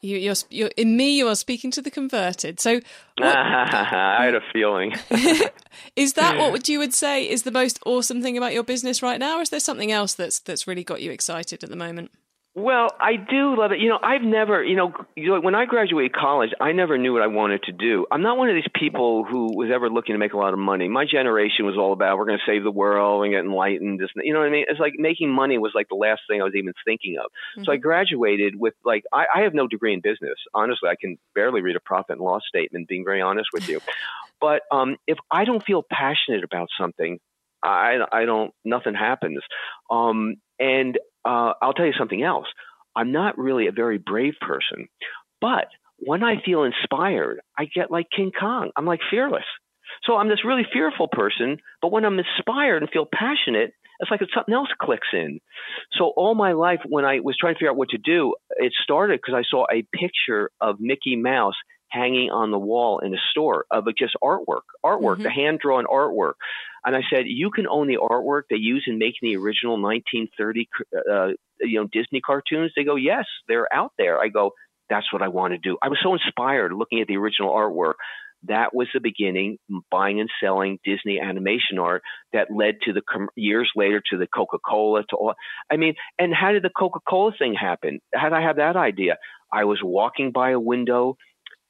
you, 0.00 0.18
you're, 0.18 0.34
you're, 0.50 0.70
in 0.76 0.96
me. 0.96 1.16
You 1.16 1.28
are 1.28 1.34
speaking 1.34 1.70
to 1.72 1.82
the 1.82 1.90
converted. 1.90 2.60
So, 2.60 2.74
what, 3.18 3.36
I 3.36 4.24
had 4.24 4.34
a 4.34 4.40
feeling. 4.52 4.94
is 5.96 6.12
that 6.14 6.36
what 6.36 6.68
you 6.68 6.78
would 6.78 6.92
say 6.92 7.28
is 7.28 7.42
the 7.42 7.50
most 7.50 7.78
awesome 7.86 8.20
thing 8.20 8.36
about 8.36 8.52
your 8.52 8.64
business 8.64 9.02
right 9.02 9.18
now, 9.18 9.38
or 9.38 9.42
is 9.42 9.50
there 9.50 9.60
something 9.60 9.90
else 9.90 10.14
that's 10.14 10.40
that's 10.40 10.66
really 10.66 10.84
got 10.84 11.00
you 11.00 11.10
excited 11.10 11.64
at 11.64 11.70
the 11.70 11.76
moment? 11.76 12.10
Well, 12.56 12.90
I 13.00 13.16
do 13.16 13.56
love 13.58 13.72
it. 13.72 13.80
You 13.80 13.88
know, 13.88 13.98
I've 14.00 14.22
never, 14.22 14.62
you 14.62 14.76
know, 14.76 14.92
when 15.16 15.56
I 15.56 15.64
graduated 15.64 16.12
college, 16.12 16.50
I 16.60 16.70
never 16.70 16.96
knew 16.96 17.12
what 17.12 17.22
I 17.22 17.26
wanted 17.26 17.64
to 17.64 17.72
do. 17.72 18.06
I'm 18.12 18.22
not 18.22 18.38
one 18.38 18.48
of 18.48 18.54
these 18.54 18.70
people 18.72 19.24
who 19.24 19.56
was 19.56 19.70
ever 19.74 19.90
looking 19.90 20.14
to 20.14 20.20
make 20.20 20.34
a 20.34 20.36
lot 20.36 20.52
of 20.52 20.60
money. 20.60 20.88
My 20.88 21.04
generation 21.04 21.66
was 21.66 21.76
all 21.76 21.92
about 21.92 22.16
we're 22.16 22.26
going 22.26 22.38
to 22.38 22.50
save 22.50 22.62
the 22.62 22.70
world 22.70 23.24
and 23.24 23.32
get 23.32 23.40
enlightened. 23.40 24.00
You 24.22 24.32
know 24.32 24.38
what 24.38 24.46
I 24.46 24.50
mean? 24.50 24.66
It's 24.68 24.78
like 24.78 24.92
making 24.96 25.30
money 25.32 25.58
was 25.58 25.72
like 25.74 25.88
the 25.88 25.96
last 25.96 26.22
thing 26.30 26.40
I 26.40 26.44
was 26.44 26.54
even 26.54 26.74
thinking 26.84 27.16
of. 27.18 27.24
Mm-hmm. 27.24 27.64
So 27.64 27.72
I 27.72 27.74
mm-hmm. 27.74 27.82
graduated 27.82 28.54
with 28.54 28.74
like 28.84 29.02
I, 29.12 29.24
I 29.34 29.40
have 29.40 29.54
no 29.54 29.66
degree 29.66 29.92
in 29.92 30.00
business. 30.00 30.38
Honestly, 30.54 30.88
I 30.88 30.94
can 30.94 31.18
barely 31.34 31.60
read 31.60 31.74
a 31.74 31.80
profit 31.80 32.18
and 32.18 32.20
loss 32.20 32.42
statement. 32.46 32.86
Being 32.86 33.04
very 33.04 33.20
honest 33.20 33.48
with 33.52 33.68
you, 33.68 33.80
but 34.40 34.62
um, 34.70 34.96
if 35.08 35.18
I 35.28 35.44
don't 35.44 35.64
feel 35.64 35.82
passionate 35.90 36.44
about 36.44 36.68
something, 36.78 37.18
I, 37.64 37.98
I 38.12 38.26
don't, 38.26 38.52
nothing 38.64 38.94
happens. 38.94 39.40
Um, 39.90 40.36
and 40.60 40.98
uh, 41.24 41.52
I'll 41.60 41.72
tell 41.72 41.86
you 41.86 41.92
something 41.98 42.22
else. 42.22 42.46
I'm 42.96 43.12
not 43.12 43.38
really 43.38 43.66
a 43.66 43.72
very 43.72 43.98
brave 43.98 44.34
person, 44.40 44.88
but 45.40 45.66
when 45.98 46.22
I 46.22 46.42
feel 46.44 46.64
inspired, 46.64 47.40
I 47.58 47.66
get 47.66 47.90
like 47.90 48.06
King 48.14 48.32
Kong. 48.38 48.70
I'm 48.76 48.86
like 48.86 49.00
fearless. 49.10 49.44
So 50.04 50.16
I'm 50.16 50.28
this 50.28 50.44
really 50.44 50.66
fearful 50.72 51.08
person, 51.08 51.58
but 51.80 51.92
when 51.92 52.04
I'm 52.04 52.18
inspired 52.18 52.82
and 52.82 52.90
feel 52.90 53.06
passionate, 53.10 53.72
it's 54.00 54.10
like 54.10 54.20
something 54.34 54.54
else 54.54 54.68
clicks 54.80 55.08
in. 55.12 55.40
So 55.92 56.12
all 56.16 56.34
my 56.34 56.52
life, 56.52 56.80
when 56.86 57.04
I 57.04 57.20
was 57.20 57.36
trying 57.38 57.54
to 57.54 57.58
figure 57.58 57.70
out 57.70 57.76
what 57.76 57.90
to 57.90 57.98
do, 57.98 58.34
it 58.56 58.72
started 58.82 59.20
because 59.20 59.34
I 59.38 59.48
saw 59.48 59.66
a 59.72 59.86
picture 59.96 60.50
of 60.60 60.80
Mickey 60.80 61.16
Mouse 61.16 61.54
hanging 61.88 62.30
on 62.30 62.50
the 62.50 62.58
wall 62.58 62.98
in 62.98 63.14
a 63.14 63.18
store 63.30 63.66
of 63.70 63.84
just 63.96 64.16
artwork, 64.22 64.66
artwork, 64.84 65.14
mm-hmm. 65.14 65.22
the 65.22 65.30
hand 65.30 65.60
drawn 65.60 65.84
artwork. 65.84 66.34
And 66.84 66.94
I 66.94 67.00
said, 67.10 67.24
you 67.26 67.50
can 67.50 67.66
own 67.66 67.86
the 67.86 67.98
artwork 67.98 68.42
they 68.50 68.56
use 68.56 68.84
in 68.86 68.98
making 68.98 69.30
the 69.30 69.36
original 69.36 69.80
1930, 69.80 70.68
uh, 71.10 71.28
you 71.60 71.80
know, 71.80 71.88
Disney 71.90 72.20
cartoons. 72.20 72.72
They 72.76 72.84
go, 72.84 72.96
yes, 72.96 73.24
they're 73.48 73.72
out 73.72 73.92
there. 73.96 74.20
I 74.20 74.28
go, 74.28 74.50
that's 74.90 75.10
what 75.12 75.22
I 75.22 75.28
want 75.28 75.52
to 75.52 75.58
do. 75.58 75.78
I 75.82 75.88
was 75.88 75.98
so 76.02 76.12
inspired 76.12 76.72
looking 76.72 77.00
at 77.00 77.06
the 77.06 77.16
original 77.16 77.50
artwork. 77.50 77.94
that 78.46 78.74
was 78.74 78.88
the 78.92 79.00
beginning, 79.00 79.56
buying 79.90 80.20
and 80.20 80.28
selling 80.42 80.78
Disney 80.84 81.18
animation 81.18 81.78
art 81.78 82.02
that 82.34 82.48
led 82.54 82.74
to 82.82 82.92
the 82.92 83.00
years 83.36 83.70
later 83.74 84.02
to 84.10 84.18
the 84.18 84.26
Coca 84.26 84.58
Cola. 84.58 85.02
To 85.08 85.16
all, 85.16 85.34
I 85.70 85.76
mean, 85.76 85.94
and 86.18 86.34
how 86.34 86.52
did 86.52 86.62
the 86.62 86.70
Coca 86.70 87.00
Cola 87.08 87.32
thing 87.38 87.54
happen? 87.54 88.00
How 88.14 88.28
did 88.28 88.36
I 88.36 88.42
have 88.42 88.56
that 88.56 88.76
idea? 88.76 89.16
I 89.50 89.64
was 89.64 89.80
walking 89.82 90.32
by 90.32 90.50
a 90.50 90.60
window. 90.60 91.16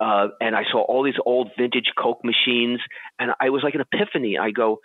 Uh, 0.01 0.27
and 0.41 0.57
I 0.57 0.63
saw 0.73 0.83
all 0.83 1.05
these 1.05 1.15
old 1.25 1.53
vintage 1.57 1.93
Coke 1.97 2.25
machines, 2.25 2.81
and 3.21 3.31
I 3.41 3.51
was 3.51 3.63
like 3.63 3.77
an 3.77 3.81
epiphany. 3.81 4.37
I 4.37 4.51
go, 4.51 4.81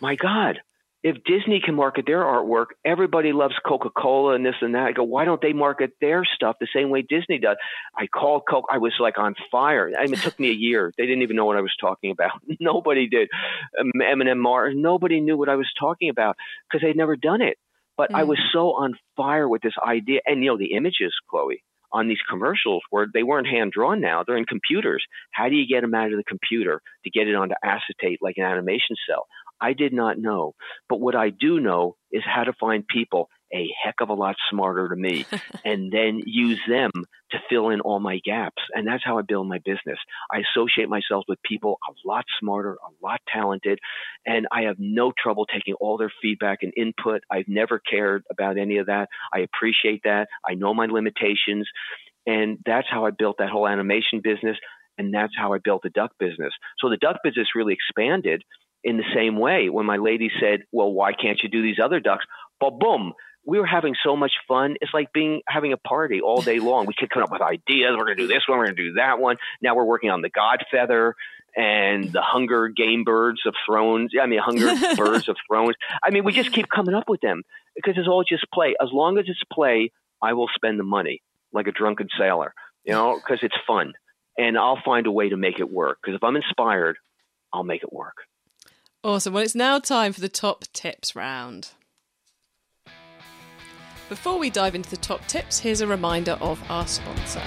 my 0.00 0.16
God, 0.16 0.60
if 1.02 1.16
Disney 1.24 1.62
can 1.64 1.74
market 1.74 2.04
their 2.06 2.22
artwork, 2.22 2.66
everybody 2.84 3.32
loves 3.32 3.54
Coca 3.66 3.88
Cola 3.90 4.34
and 4.34 4.44
this 4.44 4.56
and 4.60 4.74
that. 4.74 4.86
I 4.86 4.92
go, 4.92 5.04
why 5.04 5.24
don't 5.24 5.40
they 5.40 5.54
market 5.54 5.92
their 6.00 6.24
stuff 6.24 6.56
the 6.60 6.68
same 6.74 6.90
way 6.90 7.00
Disney 7.02 7.38
does? 7.38 7.56
I 7.96 8.06
called 8.06 8.42
Coke. 8.48 8.66
I 8.70 8.78
was 8.78 8.92
like 9.00 9.18
on 9.18 9.34
fire. 9.50 9.90
I 9.98 10.04
mean, 10.04 10.14
it 10.14 10.20
took 10.20 10.38
me 10.38 10.50
a 10.50 10.54
year. 10.54 10.92
They 10.98 11.06
didn't 11.06 11.22
even 11.22 11.36
know 11.36 11.46
what 11.46 11.56
I 11.56 11.62
was 11.62 11.74
talking 11.80 12.10
about. 12.10 12.32
nobody 12.60 13.08
did. 13.08 13.30
M&M 13.78 14.38
Mars. 14.38 14.74
Nobody 14.76 15.20
knew 15.20 15.38
what 15.38 15.48
I 15.48 15.56
was 15.56 15.70
talking 15.78 16.10
about 16.10 16.36
because 16.70 16.84
they'd 16.84 16.96
never 16.96 17.16
done 17.16 17.40
it. 17.40 17.56
But 17.96 18.10
mm. 18.10 18.16
I 18.16 18.24
was 18.24 18.38
so 18.52 18.72
on 18.72 18.94
fire 19.16 19.48
with 19.48 19.62
this 19.62 19.74
idea. 19.82 20.20
And, 20.26 20.44
you 20.44 20.50
know, 20.50 20.58
the 20.58 20.74
images, 20.74 21.14
Chloe, 21.30 21.64
on 21.92 22.08
these 22.08 22.20
commercials 22.28 22.82
where 22.90 23.06
they 23.12 23.22
weren't 23.22 23.46
hand 23.46 23.72
drawn 23.72 24.02
now, 24.02 24.22
they're 24.22 24.36
in 24.36 24.44
computers. 24.44 25.04
How 25.32 25.48
do 25.48 25.54
you 25.54 25.66
get 25.66 25.80
them 25.80 25.94
out 25.94 26.12
of 26.12 26.18
the 26.18 26.24
computer 26.24 26.82
to 27.04 27.10
get 27.10 27.26
it 27.26 27.34
onto 27.34 27.54
acetate 27.64 28.18
like 28.20 28.34
an 28.36 28.44
animation 28.44 28.96
cel? 29.08 29.26
I 29.60 29.72
did 29.72 29.92
not 29.92 30.18
know. 30.18 30.54
But 30.88 31.00
what 31.00 31.14
I 31.14 31.30
do 31.30 31.60
know 31.60 31.96
is 32.12 32.22
how 32.24 32.44
to 32.44 32.52
find 32.52 32.86
people 32.86 33.28
a 33.52 33.68
heck 33.82 33.96
of 34.00 34.08
a 34.08 34.14
lot 34.14 34.36
smarter 34.50 34.88
than 34.88 35.00
me 35.00 35.26
and 35.64 35.92
then 35.92 36.22
use 36.24 36.60
them 36.68 36.90
to 37.32 37.38
fill 37.48 37.70
in 37.70 37.80
all 37.80 38.00
my 38.00 38.20
gaps. 38.24 38.62
And 38.74 38.86
that's 38.86 39.04
how 39.04 39.18
I 39.18 39.22
build 39.22 39.48
my 39.48 39.58
business. 39.58 39.98
I 40.32 40.42
associate 40.54 40.88
myself 40.88 41.24
with 41.28 41.42
people 41.42 41.78
a 41.88 42.08
lot 42.08 42.24
smarter, 42.40 42.74
a 42.74 43.04
lot 43.04 43.20
talented, 43.32 43.78
and 44.26 44.46
I 44.52 44.62
have 44.62 44.76
no 44.78 45.12
trouble 45.20 45.46
taking 45.46 45.74
all 45.74 45.96
their 45.96 46.12
feedback 46.22 46.58
and 46.62 46.72
input. 46.76 47.22
I've 47.30 47.48
never 47.48 47.80
cared 47.80 48.24
about 48.30 48.58
any 48.58 48.78
of 48.78 48.86
that. 48.86 49.08
I 49.32 49.40
appreciate 49.40 50.02
that. 50.04 50.28
I 50.48 50.54
know 50.54 50.74
my 50.74 50.86
limitations. 50.86 51.68
And 52.26 52.58
that's 52.64 52.86
how 52.90 53.06
I 53.06 53.10
built 53.10 53.36
that 53.38 53.48
whole 53.48 53.66
animation 53.66 54.20
business. 54.22 54.56
And 54.98 55.14
that's 55.14 55.32
how 55.36 55.54
I 55.54 55.58
built 55.58 55.82
the 55.82 55.90
duck 55.90 56.12
business. 56.18 56.52
So 56.78 56.90
the 56.90 56.98
duck 56.98 57.16
business 57.24 57.48
really 57.54 57.72
expanded 57.72 58.42
in 58.82 58.96
the 58.96 59.04
same 59.14 59.38
way 59.38 59.68
when 59.68 59.86
my 59.86 59.96
lady 59.96 60.30
said, 60.40 60.64
"Well, 60.72 60.92
why 60.92 61.12
can't 61.12 61.42
you 61.42 61.48
do 61.48 61.62
these 61.62 61.78
other 61.82 62.00
ducks?" 62.00 62.24
But 62.60 62.78
boom, 62.78 63.14
we 63.44 63.58
were 63.58 63.66
having 63.66 63.94
so 64.04 64.16
much 64.16 64.32
fun. 64.46 64.76
It's 64.80 64.92
like 64.92 65.12
being 65.12 65.42
having 65.48 65.72
a 65.72 65.76
party 65.76 66.20
all 66.20 66.42
day 66.42 66.58
long. 66.58 66.86
We 66.86 66.94
could 66.96 67.10
come 67.10 67.22
up 67.22 67.32
with 67.32 67.42
ideas. 67.42 67.94
We're 67.96 68.04
going 68.04 68.16
to 68.16 68.22
do 68.22 68.28
this 68.28 68.42
one. 68.46 68.58
We're 68.58 68.66
going 68.66 68.76
to 68.76 68.82
do 68.90 68.92
that 68.94 69.18
one. 69.18 69.36
Now 69.62 69.74
we're 69.74 69.84
working 69.84 70.10
on 70.10 70.22
the 70.22 70.30
Godfeather 70.30 71.12
and 71.56 72.12
the 72.12 72.22
Hunger 72.22 72.68
Game 72.68 73.04
Birds 73.04 73.40
of 73.46 73.54
Thrones. 73.66 74.12
I 74.20 74.26
mean, 74.26 74.40
Hunger 74.40 74.94
Birds 74.96 75.28
of 75.28 75.36
Thrones. 75.48 75.74
I 76.02 76.10
mean, 76.10 76.24
we 76.24 76.32
just 76.32 76.52
keep 76.52 76.68
coming 76.68 76.94
up 76.94 77.08
with 77.08 77.20
them 77.20 77.42
because 77.74 77.94
it's 77.96 78.08
all 78.08 78.24
just 78.24 78.44
play. 78.52 78.74
As 78.80 78.88
long 78.92 79.18
as 79.18 79.24
it's 79.26 79.42
play, 79.52 79.90
I 80.22 80.34
will 80.34 80.48
spend 80.54 80.78
the 80.78 80.84
money 80.84 81.22
like 81.52 81.66
a 81.66 81.72
drunken 81.72 82.08
sailor, 82.18 82.54
you 82.84 82.92
know, 82.92 83.16
because 83.16 83.40
it's 83.42 83.56
fun. 83.66 83.94
And 84.38 84.56
I'll 84.56 84.80
find 84.84 85.06
a 85.06 85.12
way 85.12 85.30
to 85.30 85.36
make 85.36 85.58
it 85.58 85.70
work. 85.70 85.98
Because 86.02 86.16
if 86.16 86.22
I'm 86.22 86.36
inspired, 86.36 86.96
I'll 87.52 87.64
make 87.64 87.82
it 87.82 87.92
work. 87.92 88.14
Awesome. 89.02 89.32
Well, 89.32 89.42
it's 89.42 89.54
now 89.54 89.78
time 89.78 90.12
for 90.12 90.20
the 90.20 90.28
top 90.28 90.64
tips 90.74 91.16
round. 91.16 91.70
Before 94.10 94.38
we 94.38 94.50
dive 94.50 94.74
into 94.74 94.90
the 94.90 94.98
top 94.98 95.26
tips, 95.26 95.60
here's 95.60 95.80
a 95.80 95.86
reminder 95.86 96.36
of 96.40 96.62
our 96.70 96.86
sponsor. 96.86 97.40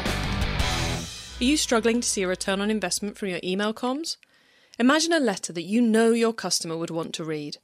Are 1.39 1.43
you 1.43 1.55
struggling 1.55 2.01
to 2.01 2.07
see 2.07 2.23
a 2.23 2.27
return 2.27 2.59
on 2.59 2.71
investment 2.71 3.19
from 3.19 3.27
your 3.27 3.39
email 3.43 3.71
comms? 3.71 4.17
Imagine 4.79 5.13
a 5.13 5.19
letter 5.19 5.53
that 5.53 5.61
you 5.61 5.79
know 5.79 6.11
your 6.11 6.33
customer 6.33 6.75
would 6.75 6.89
want 6.89 7.13
to 7.15 7.23
read. 7.23 7.57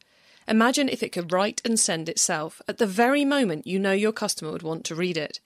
Imagine 0.47 0.87
if 0.87 1.01
it 1.01 1.11
could 1.11 1.31
write 1.31 1.59
and 1.65 1.79
send 1.79 2.09
itself 2.09 2.61
at 2.67 2.77
the 2.77 2.85
very 2.85 3.25
moment 3.25 3.65
you 3.65 3.79
know 3.79 3.93
your 3.93 4.11
customer 4.11 4.51
would 4.51 4.61
want 4.61 4.85
to 4.85 4.95
read 4.95 5.17
it. 5.17 5.39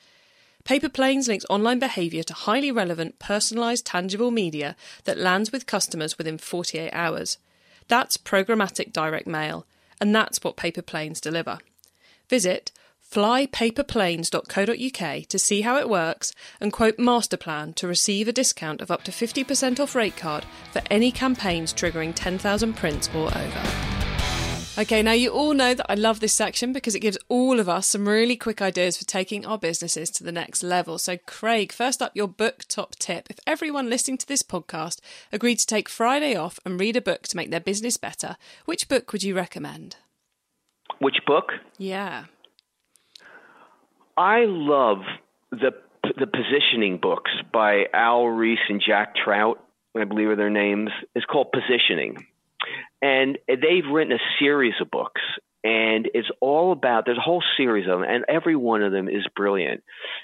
Paper 0.66 0.90
Planes 0.90 1.30
links 1.30 1.46
online 1.50 1.80
behaviour 1.80 2.24
to 2.24 2.34
highly 2.34 2.72
relevant, 2.72 3.20
personalised, 3.20 3.84
tangible 3.86 4.32
media 4.32 4.76
that 5.06 5.18
lands 5.18 5.54
with 5.54 5.66
customers 5.66 6.18
within 6.18 6.38
48 6.38 6.90
hours. 6.92 7.38
That's 7.88 8.18
programmatic 8.18 8.94
direct 8.94 9.28
mail, 9.28 9.66
and 10.00 10.16
that's 10.16 10.44
what 10.44 10.58
Paper 10.58 10.82
Planes 10.82 11.22
deliver. 11.22 11.60
Visit 12.30 12.72
flypaperplanes.co.uk 13.14 15.28
to 15.28 15.40
see 15.40 15.62
how 15.62 15.78
it 15.78 15.88
works 15.88 16.34
and 16.60 16.74
quote 16.74 16.98
Masterplan 16.98 17.76
to 17.76 17.88
receive 17.88 18.28
a 18.28 18.34
discount 18.34 18.82
of 18.82 18.90
up 18.90 19.04
to 19.04 19.12
50% 19.12 19.80
off 19.80 19.94
rate 19.94 20.18
card 20.18 20.46
for 20.72 20.82
any 20.90 21.12
campaigns 21.12 21.72
triggering 21.74 22.14
10,000 22.16 22.74
prints 22.74 23.08
or 23.14 23.28
over. 23.28 23.93
Okay, 24.76 25.04
now 25.04 25.12
you 25.12 25.30
all 25.30 25.54
know 25.54 25.76
that 25.76 25.86
I 25.88 25.94
love 25.94 26.20
this 26.20 26.34
section 26.34 26.74
because 26.74 26.96
it 26.96 27.00
gives 27.00 27.20
all 27.30 27.60
of 27.60 27.70
us 27.70 27.86
some 27.86 28.10
really 28.10 28.36
quick 28.36 28.60
ideas 28.60 28.98
for 28.98 29.06
taking 29.06 29.46
our 29.46 29.60
businesses 29.60 30.10
to 30.10 30.24
the 30.24 30.32
next 30.32 30.64
level. 30.64 30.98
So, 30.98 31.16
Craig, 31.16 31.72
first 31.72 32.02
up, 32.02 32.12
your 32.16 32.28
book 32.28 32.64
top 32.68 32.96
tip. 32.96 33.28
If 33.30 33.40
everyone 33.46 33.88
listening 33.88 34.18
to 34.18 34.28
this 34.28 34.42
podcast 34.42 35.00
agreed 35.32 35.60
to 35.60 35.68
take 35.68 35.88
Friday 35.88 36.36
off 36.36 36.60
and 36.66 36.80
read 36.80 36.96
a 36.96 37.02
book 37.02 37.28
to 37.28 37.38
make 37.38 37.52
their 37.52 37.60
business 37.60 37.98
better, 37.98 38.36
which 38.66 38.90
book 38.90 39.14
would 39.14 39.22
you 39.22 39.36
recommend? 39.36 39.98
Which 40.98 41.18
book? 41.28 41.52
Yeah. 41.78 42.26
I 44.18 44.46
love 44.46 45.02
the 45.52 45.70
the 46.18 46.26
positioning 46.26 46.98
books 46.98 47.32
by 47.54 47.84
Al 47.94 48.26
Ries 48.26 48.58
and 48.70 48.82
Jack 48.86 49.16
Trout, 49.24 49.64
I 49.96 50.04
believe 50.06 50.30
are 50.30 50.36
their 50.36 50.50
names. 50.50 50.90
It's 51.14 51.26
called 51.26 51.52
Positioning 51.52 52.26
and 53.02 53.38
they've 53.48 53.90
written 53.92 54.14
a 54.14 54.40
series 54.40 54.74
of 54.82 54.90
books 54.92 55.22
and 55.64 56.10
it's 56.14 56.28
all 56.42 56.72
about 56.74 57.06
there's 57.06 57.18
a 57.18 57.22
whole 57.22 57.44
series 57.58 57.86
of 57.88 58.00
them 58.00 58.10
and 58.10 58.26
every 58.28 58.56
one 58.56 58.84
of 58.84 58.92
them 58.92 59.08
is 59.08 59.26
brilliant. 59.36 59.82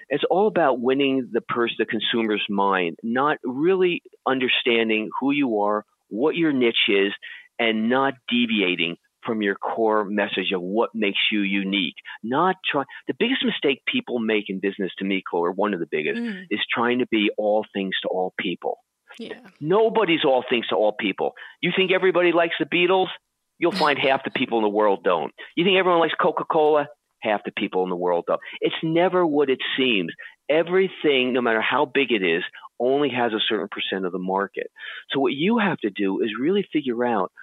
It's 0.10 0.23
all 0.30 0.47
about 0.47 0.82
winning 0.82 1.30
the 1.32 1.41
person 1.41 1.75
the 1.80 1.86
consumer's 1.86 2.45
mind 2.49 2.97
not 3.04 3.38
really 3.43 4.02
understanding 4.28 5.10
who 5.19 5.32
you 5.32 5.62
are 5.62 5.86
what 6.10 6.36
your 6.36 6.52
niche 6.52 6.89
is 6.89 7.13
and 7.58 7.89
not 7.89 8.15
deviating 8.30 8.97
from 9.25 9.41
your 9.41 9.56
core 9.56 10.06
message 10.06 10.52
of 10.56 10.62
what 10.62 10.89
makes 10.95 11.19
you 11.32 11.41
unique. 11.41 11.95
Not 12.23 12.56
try 12.69 12.84
the 13.08 13.13
biggest 13.17 13.43
mistake 13.45 13.84
people 13.86 14.19
make 14.19 14.45
in 14.49 14.60
business 14.60 14.91
to 14.99 15.06
me 15.06 15.21
Chloe, 15.30 15.47
or 15.47 15.52
one 15.52 15.73
of 15.73 15.80
the 15.80 15.88
biggest 15.89 16.19
mm. 16.19 16.43
is 16.49 16.60
trying 16.73 16.99
to 16.99 17.08
be 17.08 17.30
all 17.38 17.65
things 17.73 17.93
to 18.02 18.08
all 18.10 18.34
people 18.39 18.80
yeah. 19.17 19.39
Nobody's 19.60 20.26
all 20.26 20.43
things 20.50 20.67
to 20.67 20.76
all 20.76 20.93
people. 20.93 21.34
You 21.62 21.72
think 21.76 21.91
everybody 21.91 22.32
likes 22.32 22.56
the 22.60 22.65
Beatles? 22.65 23.08
You'll 23.58 23.72
find 23.72 24.00
half 24.00 24.24
the 24.24 24.32
people 24.32 24.58
in 24.60 24.63
the 24.63 24.69
world 24.69 25.04
don't. 25.04 25.34
You 25.56 25.65
think 25.65 25.78
everyone 25.78 26.00
likes 26.00 26.13
Coca 26.19 26.45
Cola? 26.50 26.88
Half 27.22 27.41
the 27.43 27.52
people 27.52 27.84
in 27.84 27.89
the 27.89 27.98
world 27.98 28.24
don't. 28.28 28.39
It's 28.62 28.76
never 28.82 29.26
what 29.26 29.50
it 29.50 29.60
seems. 29.78 30.13
Everything, 30.50 31.34
no 31.34 31.41
matter 31.41 31.62
how 31.62 31.86
big 31.86 32.12
it 32.12 32.24
is, 32.24 32.43
only 32.80 33.10
has 33.10 33.34
a 33.34 33.41
certain 33.45 33.67
percent 33.69 34.06
of 34.06 34.13
the 34.13 34.19
market. 34.19 34.72
So 35.12 35.19
what 35.19 35.34
you 35.34 35.58
have 35.58 35.80
to 35.80 35.89
do 35.89 36.22
is 36.22 36.30
really 36.39 36.65
figure 36.72 37.04
out 37.04 37.34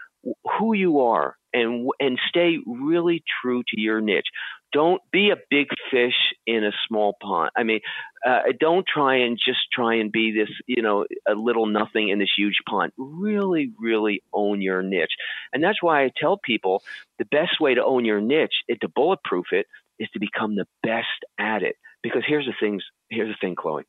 who 0.59 0.73
you 0.73 1.01
are 1.01 1.37
and 1.53 1.89
and 2.01 2.19
stay 2.29 2.57
really 2.67 3.23
true 3.43 3.63
to 3.69 3.81
your 3.81 4.01
niche. 4.01 4.27
Don't 4.73 5.01
be 5.13 5.31
a 5.31 5.37
big 5.51 5.69
fish 5.91 6.15
in 6.47 6.65
a 6.65 6.73
small 6.87 7.17
pond. 7.23 7.51
I 7.57 7.63
mean, 7.63 7.81
uh, 8.27 8.41
don't 8.59 8.87
try 8.87 9.19
and 9.19 9.39
just 9.43 9.61
try 9.73 9.97
and 9.97 10.13
be 10.13 10.33
this, 10.33 10.51
you 10.67 10.83
know, 10.83 11.07
a 11.27 11.35
little 11.35 11.67
nothing 11.67 12.09
in 12.09 12.19
this 12.19 12.33
huge 12.37 12.57
pond. 12.69 12.93
Really, 12.99 13.73
really 13.79 14.23
own 14.33 14.61
your 14.61 14.83
niche, 14.83 15.15
and 15.53 15.63
that's 15.63 15.83
why 15.83 16.05
I 16.05 16.11
tell 16.17 16.37
people 16.37 16.83
the 17.19 17.25
best 17.27 17.61
way 17.61 17.75
to 17.75 17.85
own 17.85 18.05
your 18.05 18.21
niche 18.21 18.65
and 18.69 18.81
to 18.81 18.89
bulletproof 18.89 19.47
it 19.53 19.67
is 19.99 20.09
to 20.13 20.21
become 20.21 20.57
the 20.57 20.67
best 20.83 21.25
at 21.39 21.63
it. 21.63 21.77
Because 22.03 22.23
here's 22.27 22.47
the 22.47 22.55
things. 22.61 22.83
Here's 23.09 23.29
the 23.33 23.39
thing, 23.41 23.55
Chloe. 23.55 23.85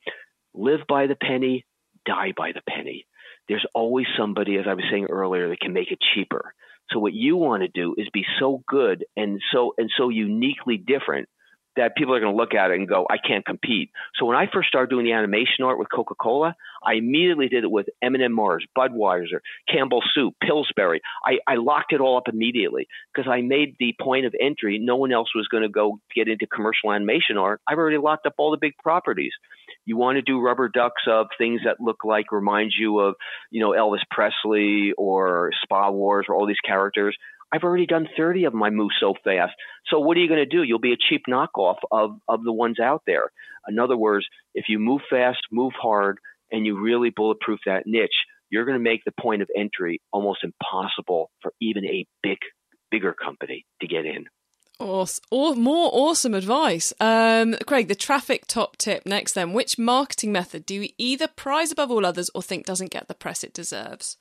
Live 0.54 0.80
by 0.88 1.06
the 1.06 1.16
penny, 1.16 1.66
die 2.06 2.32
by 2.36 2.52
the 2.52 2.62
penny 2.68 3.06
there's 3.48 3.66
always 3.74 4.06
somebody, 4.16 4.56
as 4.56 4.66
I 4.68 4.74
was 4.74 4.84
saying 4.90 5.06
earlier, 5.10 5.48
that 5.48 5.60
can 5.60 5.72
make 5.72 5.90
it 5.90 5.98
cheaper. 6.14 6.54
So 6.90 6.98
what 6.98 7.12
you 7.12 7.36
want 7.36 7.62
to 7.62 7.68
do 7.68 7.94
is 7.98 8.08
be 8.12 8.24
so 8.40 8.62
good 8.66 9.04
and 9.16 9.40
so 9.52 9.74
and 9.78 9.90
so 9.96 10.08
uniquely 10.08 10.76
different 10.76 11.28
that 11.78 11.94
people 11.96 12.14
are 12.14 12.20
going 12.20 12.32
to 12.32 12.36
look 12.36 12.54
at 12.54 12.70
it 12.70 12.74
and 12.74 12.88
go, 12.88 13.06
I 13.08 13.16
can't 13.18 13.46
compete. 13.46 13.90
So 14.18 14.26
when 14.26 14.36
I 14.36 14.46
first 14.52 14.68
started 14.68 14.90
doing 14.90 15.06
the 15.06 15.12
animation 15.12 15.64
art 15.64 15.78
with 15.78 15.88
Coca 15.94 16.14
Cola, 16.16 16.54
I 16.84 16.94
immediately 16.94 17.48
did 17.48 17.62
it 17.62 17.70
with 17.70 17.86
M&M 18.02 18.32
Mars, 18.32 18.66
Budweiser, 18.76 19.40
Campbell 19.72 20.02
Soup, 20.12 20.34
Pillsbury. 20.42 21.00
I, 21.24 21.38
I 21.46 21.54
locked 21.54 21.92
it 21.92 22.00
all 22.00 22.16
up 22.16 22.28
immediately 22.28 22.88
because 23.14 23.30
I 23.30 23.42
made 23.42 23.76
the 23.78 23.94
point 24.00 24.26
of 24.26 24.34
entry. 24.40 24.78
No 24.80 24.96
one 24.96 25.12
else 25.12 25.28
was 25.34 25.46
going 25.46 25.62
to 25.62 25.68
go 25.68 26.00
get 26.14 26.28
into 26.28 26.48
commercial 26.48 26.92
animation 26.92 27.38
art. 27.38 27.60
I've 27.66 27.78
already 27.78 27.98
locked 27.98 28.26
up 28.26 28.34
all 28.38 28.50
the 28.50 28.58
big 28.60 28.76
properties. 28.82 29.32
You 29.88 29.96
want 29.96 30.16
to 30.16 30.22
do 30.22 30.38
rubber 30.38 30.68
ducks 30.68 31.00
of 31.06 31.28
things 31.38 31.62
that 31.64 31.80
look 31.80 32.04
like 32.04 32.30
remind 32.30 32.74
you 32.78 32.98
of, 32.98 33.14
you 33.50 33.58
know, 33.58 33.70
Elvis 33.70 34.04
Presley 34.10 34.92
or 34.98 35.50
Spa 35.62 35.90
Wars 35.90 36.26
or 36.28 36.34
all 36.34 36.46
these 36.46 36.60
characters. 36.62 37.16
I've 37.50 37.62
already 37.62 37.86
done 37.86 38.06
30 38.14 38.44
of 38.44 38.52
them. 38.52 38.62
I 38.62 38.68
move 38.68 38.90
so 39.00 39.14
fast. 39.24 39.54
So 39.86 39.98
what 39.98 40.18
are 40.18 40.20
you 40.20 40.28
going 40.28 40.46
to 40.46 40.56
do? 40.56 40.62
You'll 40.62 40.78
be 40.78 40.92
a 40.92 40.98
cheap 41.08 41.22
knockoff 41.26 41.76
of, 41.90 42.18
of 42.28 42.44
the 42.44 42.52
ones 42.52 42.78
out 42.78 43.04
there. 43.06 43.32
In 43.66 43.78
other 43.78 43.96
words, 43.96 44.26
if 44.54 44.66
you 44.68 44.78
move 44.78 45.00
fast, 45.08 45.38
move 45.50 45.72
hard, 45.80 46.18
and 46.52 46.66
you 46.66 46.78
really 46.78 47.08
bulletproof 47.08 47.60
that 47.64 47.84
niche, 47.86 48.10
you're 48.50 48.66
going 48.66 48.76
to 48.76 48.84
make 48.84 49.06
the 49.06 49.12
point 49.18 49.40
of 49.40 49.48
entry 49.56 50.02
almost 50.12 50.44
impossible 50.44 51.30
for 51.40 51.54
even 51.62 51.86
a 51.86 52.06
big, 52.22 52.36
bigger 52.90 53.14
company 53.14 53.64
to 53.80 53.86
get 53.86 54.04
in. 54.04 54.26
Awesome. 54.80 55.24
Or 55.30 55.56
more 55.56 55.90
awesome 55.92 56.34
advice. 56.34 56.92
Um, 57.00 57.56
Craig, 57.66 57.88
the 57.88 57.96
traffic 57.96 58.46
top 58.46 58.76
tip 58.76 59.04
next 59.04 59.32
then. 59.32 59.52
Which 59.52 59.78
marketing 59.78 60.30
method 60.30 60.64
do 60.66 60.74
you 60.74 60.88
either 60.98 61.26
prize 61.26 61.72
above 61.72 61.90
all 61.90 62.06
others 62.06 62.30
or 62.34 62.42
think 62.42 62.64
doesn't 62.64 62.92
get 62.92 63.08
the 63.08 63.14
press 63.14 63.42
it 63.42 63.52
deserves? 63.52 64.16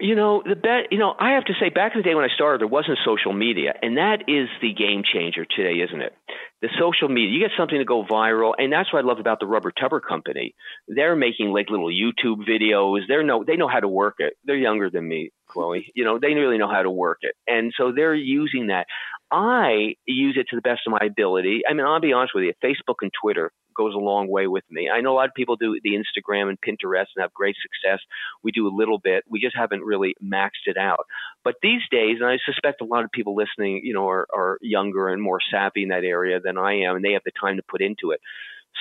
You 0.00 0.16
know, 0.16 0.42
the 0.44 0.56
bet, 0.56 0.90
you 0.90 0.98
know, 0.98 1.14
I 1.20 1.32
have 1.32 1.44
to 1.44 1.52
say 1.60 1.68
back 1.68 1.92
in 1.94 2.00
the 2.00 2.02
day 2.02 2.14
when 2.14 2.24
I 2.24 2.34
started, 2.34 2.62
there 2.62 2.68
wasn't 2.68 2.98
social 3.04 3.34
media, 3.34 3.74
and 3.82 3.98
that 3.98 4.24
is 4.28 4.48
the 4.62 4.72
game 4.72 5.02
changer 5.04 5.44
today, 5.44 5.82
isn't 5.82 6.00
it? 6.00 6.14
The 6.62 6.68
social 6.78 7.08
media, 7.08 7.30
you 7.30 7.40
get 7.40 7.52
something 7.56 7.78
to 7.78 7.84
go 7.84 8.04
viral, 8.04 8.52
and 8.58 8.72
that's 8.72 8.92
what 8.92 9.02
I 9.02 9.06
love 9.06 9.18
about 9.18 9.40
the 9.40 9.46
Rubber 9.46 9.72
Tubber 9.72 10.00
Company. 10.00 10.54
They're 10.88 11.16
making 11.16 11.52
like 11.52 11.70
little 11.70 11.88
YouTube 11.88 12.46
videos. 12.48 13.00
They're 13.08 13.22
no, 13.22 13.44
they 13.44 13.56
know 13.56 13.68
how 13.68 13.80
to 13.80 13.88
work 13.88 14.16
it. 14.18 14.34
They're 14.44 14.56
younger 14.56 14.90
than 14.90 15.08
me, 15.08 15.30
Chloe. 15.48 15.90
You 15.94 16.04
know, 16.04 16.18
they 16.18 16.34
really 16.34 16.58
know 16.58 16.70
how 16.70 16.82
to 16.82 16.90
work 16.90 17.18
it, 17.22 17.34
and 17.46 17.72
so 17.76 17.92
they're 17.92 18.14
using 18.14 18.68
that. 18.68 18.86
I 19.30 19.94
use 20.06 20.36
it 20.38 20.46
to 20.50 20.56
the 20.56 20.62
best 20.62 20.80
of 20.86 20.92
my 20.92 21.06
ability. 21.06 21.62
I 21.68 21.72
mean, 21.72 21.86
I'll 21.86 22.00
be 22.00 22.12
honest 22.12 22.34
with 22.34 22.44
you, 22.44 22.52
Facebook 22.62 22.96
and 23.00 23.12
Twitter 23.22 23.52
goes 23.80 23.94
a 23.94 23.98
long 23.98 24.28
way 24.28 24.46
with 24.46 24.64
me. 24.70 24.90
I 24.90 25.00
know 25.00 25.12
a 25.12 25.18
lot 25.20 25.28
of 25.28 25.34
people 25.34 25.56
do 25.56 25.78
the 25.82 25.94
Instagram 25.94 26.50
and 26.50 26.60
Pinterest 26.60 27.06
and 27.16 27.22
have 27.22 27.32
great 27.32 27.56
success. 27.56 28.00
We 28.44 28.52
do 28.52 28.68
a 28.68 28.76
little 28.76 28.98
bit. 28.98 29.24
We 29.26 29.40
just 29.40 29.56
haven't 29.56 29.82
really 29.82 30.14
maxed 30.22 30.66
it 30.66 30.76
out. 30.76 31.06
But 31.44 31.54
these 31.62 31.80
days, 31.90 32.18
and 32.20 32.28
I 32.28 32.38
suspect 32.44 32.82
a 32.82 32.84
lot 32.84 33.04
of 33.04 33.10
people 33.10 33.34
listening, 33.34 33.80
you 33.82 33.94
know, 33.94 34.06
are, 34.08 34.26
are 34.34 34.58
younger 34.60 35.08
and 35.08 35.22
more 35.22 35.38
savvy 35.50 35.82
in 35.84 35.88
that 35.88 36.04
area 36.04 36.40
than 36.40 36.58
I 36.58 36.80
am, 36.80 36.96
and 36.96 37.04
they 37.04 37.12
have 37.12 37.24
the 37.24 37.32
time 37.40 37.56
to 37.56 37.62
put 37.66 37.80
into 37.80 38.10
it. 38.10 38.20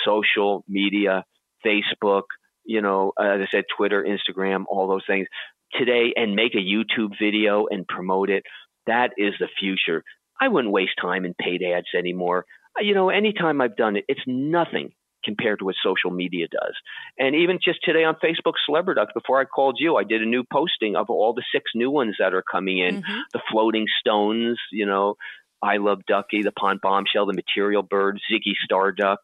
Social 0.06 0.66
media, 0.68 1.24
Facebook, 1.66 2.24
you 2.66 2.82
know, 2.82 3.14
uh, 3.18 3.24
as 3.24 3.42
I 3.42 3.48
said, 3.50 3.64
Twitter, 3.76 4.04
Instagram, 4.04 4.66
all 4.68 4.90
those 4.90 5.06
things 5.08 5.28
today, 5.74 6.14
and 6.16 6.36
make 6.36 6.56
a 6.56 6.58
YouTube 6.58 7.14
video 7.22 7.68
and 7.70 7.88
promote 7.88 8.30
it. 8.30 8.44
That 8.86 9.12
is 9.18 9.34
the 9.40 9.48
future. 9.60 10.04
I 10.42 10.50
wouldn't 10.50 10.74
waste 10.74 10.94
time 11.02 11.26
in 11.26 11.34
paid 11.34 11.62
ads 11.64 11.88
anymore. 11.98 12.46
You 12.80 12.94
know, 12.94 13.10
anytime 13.10 13.62
I've 13.62 13.76
done 13.76 13.96
it, 13.98 14.06
it's 14.08 14.22
nothing 14.26 14.92
compared 15.24 15.60
to 15.60 15.65
what 15.65 15.76
social 15.84 16.12
media 16.12 16.48
does. 16.50 16.74
And 17.18 17.36
even 17.36 17.60
just 17.63 17.80
today 17.84 18.04
on 18.04 18.15
Facebook 18.15 18.54
Celebriduck, 18.68 19.08
before 19.13 19.39
I 19.39 19.46
called 19.46 19.78
you, 19.80 19.98
I 19.98 20.04
did 20.04 20.22
a 20.22 20.26
new 20.26 20.44
posting 20.52 20.96
of 20.96 21.10
all 21.10 21.34
the 21.34 21.44
six 21.54 21.72
new 21.76 21.92
ones 21.92 22.15
that 22.20 22.34
are 22.34 22.44
coming 22.44 22.80
in. 22.80 23.02
Mm-hmm. 23.02 23.20
The 23.34 23.42
floating 23.52 23.86
stones, 24.00 24.58
you 24.72 24.86
know, 24.86 25.15
I 25.62 25.78
love 25.78 26.06
Ducky, 26.08 26.42
the 26.42 26.52
pond 26.52 26.80
bombshell, 26.82 27.26
the 27.26 27.34
material 27.34 27.84
bird, 27.84 28.20
Ziggy 28.32 28.54
Starduck. 28.70 29.18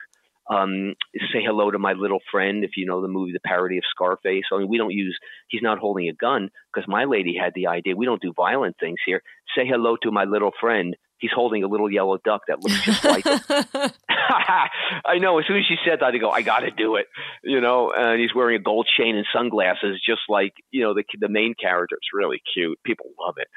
Um, 0.48 0.94
say 1.34 1.41
hello 1.44 1.72
to 1.72 1.80
my 1.80 1.94
little 1.94 2.20
friend 2.32 2.63
if 2.63 2.72
you 2.78 2.86
know 2.86 3.02
the 3.02 3.08
movie, 3.08 3.32
the 3.32 3.39
parody 3.39 3.78
of 3.78 3.84
Scarface. 3.89 4.44
I 4.54 4.60
mean, 4.60 4.68
we 4.68 4.78
don't 4.78 4.91
use, 4.91 5.18
he's 5.48 5.63
not 5.63 5.80
holding 5.80 6.08
a 6.08 6.13
gun 6.13 6.50
because 6.72 6.88
my 6.88 7.06
lady 7.06 7.36
had 7.36 7.54
the 7.56 7.68
idea. 7.68 7.96
We 7.96 8.06
don't 8.06 8.22
do 8.22 8.32
violent 8.36 8.76
things 8.80 9.00
here. 9.06 9.24
Say 9.58 9.65
hello 9.65 9.96
to 10.04 10.12
my 10.12 10.26
little 10.26 10.52
friend 10.60 10.96
he's 11.19 11.32
holding 11.34 11.63
a 11.63 11.67
little 11.67 11.91
yellow 11.91 12.17
duck 12.23 12.41
that 12.47 12.62
looks 12.62 12.82
just 12.84 13.04
like 13.04 13.25
him. 13.25 13.39
I 15.06 15.17
know. 15.19 15.39
As 15.39 15.45
soon 15.47 15.58
as 15.58 15.65
she 15.65 15.75
said 15.86 15.99
that, 16.01 16.13
I 16.13 16.17
go, 16.17 16.30
I 16.30 16.41
got 16.41 16.60
to 16.60 16.71
do 16.71 16.95
it. 16.95 17.08
You 17.43 17.62
know, 17.62 17.91
and 17.95 18.19
he's 18.19 18.34
wearing 18.34 18.56
a 18.56 18.63
gold 18.63 18.88
chain 18.97 19.15
and 19.15 19.25
sunglasses, 19.34 20.01
just 20.06 20.21
like 20.30 20.54
you 20.71 20.84
know 20.84 20.93
the 20.93 21.04
the 21.19 21.30
main 21.30 21.54
character. 21.54 21.95
It's 21.95 22.13
really 22.13 22.41
cute. 22.54 22.80
People 22.84 23.08
love 23.19 23.36
it. 23.38 23.47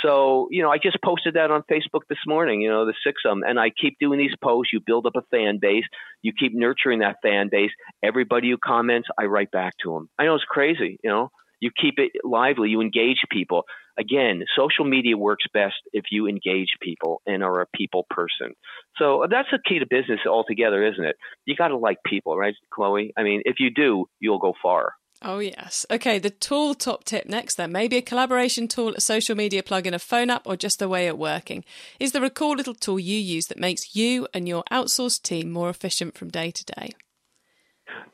So 0.00 0.48
you 0.50 0.62
know, 0.62 0.70
I 0.70 0.78
just 0.78 0.98
posted 1.02 1.34
that 1.34 1.50
on 1.50 1.62
Facebook 1.70 2.02
this 2.08 2.18
morning. 2.26 2.60
You 2.60 2.70
know, 2.70 2.86
the 2.86 2.94
six 3.04 3.22
of 3.24 3.32
them, 3.32 3.42
and 3.46 3.58
I 3.58 3.70
keep 3.70 3.98
doing 3.98 4.18
these 4.18 4.34
posts. 4.42 4.72
You 4.72 4.80
build 4.84 5.06
up 5.06 5.16
a 5.16 5.22
fan 5.30 5.58
base. 5.60 5.84
You 6.22 6.32
keep 6.38 6.52
nurturing 6.54 7.00
that 7.00 7.16
fan 7.22 7.48
base. 7.50 7.70
Everybody 8.02 8.50
who 8.50 8.58
comments, 8.58 9.08
I 9.18 9.24
write 9.24 9.50
back 9.50 9.74
to 9.82 9.92
them. 9.92 10.08
I 10.18 10.24
know 10.24 10.34
it's 10.34 10.44
crazy. 10.44 10.98
You 11.02 11.10
know, 11.10 11.30
you 11.60 11.70
keep 11.70 11.94
it 11.98 12.12
lively. 12.24 12.70
You 12.70 12.80
engage 12.80 13.18
people 13.30 13.64
again, 14.00 14.44
social 14.56 14.84
media 14.84 15.16
works 15.16 15.44
best 15.52 15.76
if 15.92 16.04
you 16.10 16.26
engage 16.26 16.70
people 16.80 17.20
and 17.26 17.44
are 17.44 17.60
a 17.60 17.66
people 17.74 18.06
person. 18.10 18.54
So 18.96 19.26
that's 19.30 19.48
the 19.52 19.58
key 19.66 19.78
to 19.78 19.86
business 19.86 20.20
altogether, 20.26 20.84
isn't 20.86 21.04
it? 21.04 21.16
You 21.44 21.54
got 21.54 21.68
to 21.68 21.76
like 21.76 21.98
people, 22.04 22.36
right, 22.36 22.54
Chloe? 22.72 23.12
I 23.16 23.22
mean, 23.22 23.42
if 23.44 23.56
you 23.60 23.70
do, 23.70 24.06
you'll 24.18 24.38
go 24.38 24.54
far. 24.62 24.94
Oh, 25.22 25.38
yes. 25.38 25.84
Okay, 25.90 26.18
the 26.18 26.30
tool 26.30 26.74
top 26.74 27.04
tip 27.04 27.26
next 27.28 27.56
then. 27.56 27.72
Maybe 27.72 27.98
a 27.98 28.02
collaboration 28.02 28.68
tool, 28.68 28.94
a 28.96 29.02
social 29.02 29.36
media 29.36 29.62
plugin, 29.62 29.92
a 29.92 29.98
phone 29.98 30.30
app, 30.30 30.46
or 30.46 30.56
just 30.56 30.80
a 30.80 30.88
way 30.88 31.08
of 31.08 31.18
working. 31.18 31.62
Is 31.98 32.12
there 32.12 32.24
a 32.24 32.30
cool 32.30 32.56
little 32.56 32.74
tool 32.74 32.98
you 32.98 33.18
use 33.18 33.46
that 33.48 33.58
makes 33.58 33.94
you 33.94 34.26
and 34.32 34.48
your 34.48 34.64
outsourced 34.72 35.22
team 35.22 35.50
more 35.50 35.68
efficient 35.68 36.16
from 36.16 36.30
day 36.30 36.50
to 36.50 36.64
day? 36.64 36.92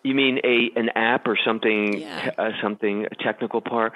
You 0.03 0.15
mean 0.15 0.41
a 0.43 0.71
an 0.79 0.89
app 0.97 1.29
or 1.29 1.39
something? 1.45 2.01
Yeah. 2.01 2.31
Uh, 2.37 2.51
something 2.61 3.07
a 3.07 3.15
technical 3.23 3.61
part? 3.61 3.93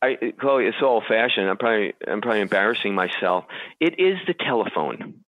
I, 0.00 0.32
Chloe, 0.38 0.66
it's 0.66 0.76
old 0.82 1.04
fashioned. 1.08 1.48
I'm 1.48 1.56
probably 1.56 1.94
I'm 2.06 2.20
probably 2.20 2.40
embarrassing 2.40 2.94
myself. 2.94 3.44
It 3.80 3.98
is 3.98 4.18
the 4.26 4.34
telephone. 4.34 5.24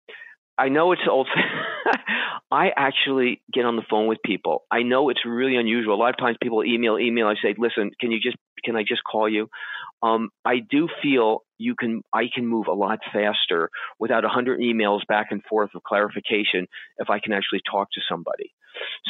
I 0.58 0.70
know 0.70 0.92
it's 0.92 1.02
old. 1.10 1.28
I 2.52 2.72
actually 2.76 3.42
get 3.52 3.66
on 3.66 3.78
the 3.78 3.84
phone 3.90 4.08
with 4.08 4.20
people. 4.24 4.64
I 4.70 4.84
know 4.84 5.10
it's 5.10 5.26
really 5.26 5.56
unusual. 5.56 5.96
A 5.96 5.96
lot 5.96 6.10
of 6.10 6.18
times 6.18 6.38
people 6.42 6.64
email, 6.64 7.00
email. 7.00 7.28
I 7.28 7.36
say, 7.42 7.56
listen, 7.58 7.92
can 8.00 8.12
you 8.12 8.20
just 8.20 8.38
can 8.64 8.76
I 8.76 8.84
just 8.84 9.02
call 9.10 9.30
you? 9.30 9.50
Um, 10.04 10.30
I 10.46 10.60
do 10.60 10.88
feel 11.02 11.44
you 11.58 11.76
can 11.76 12.04
I 12.14 12.26
can 12.34 12.46
move 12.46 12.68
a 12.68 12.74
lot 12.74 13.00
faster 13.12 13.70
without 14.00 14.26
a 14.26 14.30
hundred 14.30 14.60
emails 14.60 15.06
back 15.08 15.28
and 15.32 15.44
forth 15.50 15.72
of 15.76 15.84
clarification 15.84 16.68
if 16.98 17.10
I 17.10 17.20
can 17.20 17.34
actually 17.34 17.62
talk 17.70 17.90
to 17.94 18.02
somebody. 18.10 18.52